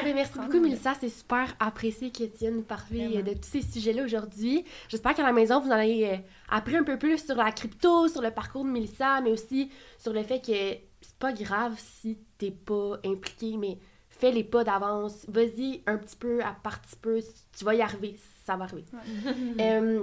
Eh 0.00 0.04
ben, 0.04 0.14
merci 0.14 0.36
beaucoup, 0.38 0.58
Mélissa. 0.60 0.94
C'est 1.00 1.08
super 1.10 1.54
apprécié 1.60 2.10
que 2.10 2.24
tu 2.24 2.38
viennes 2.38 2.56
nous 2.56 2.62
parler 2.62 3.06
Vraiment. 3.08 3.20
euh, 3.20 3.22
de 3.34 3.34
tous 3.38 3.48
ces 3.50 3.62
sujets-là 3.62 4.02
aujourd'hui. 4.04 4.64
J'espère 4.88 5.14
qu'à 5.14 5.22
la 5.22 5.32
maison, 5.32 5.60
vous 5.60 5.68
en 5.68 5.72
avez 5.72 6.10
euh, 6.10 6.16
appris 6.48 6.76
un 6.76 6.82
peu 6.82 6.98
plus 6.98 7.24
sur 7.24 7.36
la 7.36 7.52
crypto, 7.52 8.08
sur 8.08 8.20
le 8.22 8.30
parcours 8.32 8.64
de 8.64 8.70
Mélissa, 8.70 9.20
mais 9.20 9.30
aussi 9.30 9.70
sur 9.98 10.12
le 10.12 10.22
fait 10.24 10.40
que 10.40 10.52
c'est 11.00 11.16
pas 11.20 11.32
grave 11.32 11.74
si 11.78 12.18
t'es 12.42 12.50
pas 12.50 12.98
impliqué, 13.04 13.56
mais 13.56 13.78
fais 14.08 14.32
les 14.32 14.42
pas 14.42 14.64
d'avance. 14.64 15.24
Vas-y 15.28 15.80
un 15.86 15.96
petit 15.96 16.16
peu 16.16 16.40
à 16.42 16.56
petit 16.80 16.96
peu. 17.00 17.20
Tu 17.56 17.64
vas 17.64 17.74
y 17.74 17.82
arriver. 17.82 18.16
Ça 18.44 18.56
va 18.56 18.64
arriver. 18.64 18.84
Euh, 19.60 20.02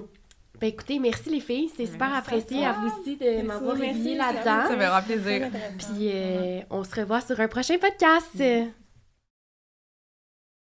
ben 0.59 0.67
écoutez, 0.67 0.99
merci 0.99 1.29
les 1.29 1.39
filles. 1.39 1.69
C'est 1.75 1.85
super 1.85 2.13
à 2.13 2.17
apprécié 2.17 2.65
à, 2.65 2.73
vous 2.73 2.87
aussi 2.87 3.15
de 3.15 3.41
m'avoir 3.43 3.77
ça- 3.77 3.83
là-dedans. 4.15 4.67
Ça 4.67 4.75
me 4.75 4.85
Très 4.85 5.01
plaisir. 5.01 5.49
Puis 5.77 6.11
euh, 6.13 6.61
on 6.69 6.83
se 6.83 6.95
revoit 6.99 7.21
sur 7.21 7.39
un 7.39 7.47
prochain 7.47 7.77
podcast. 7.77 8.41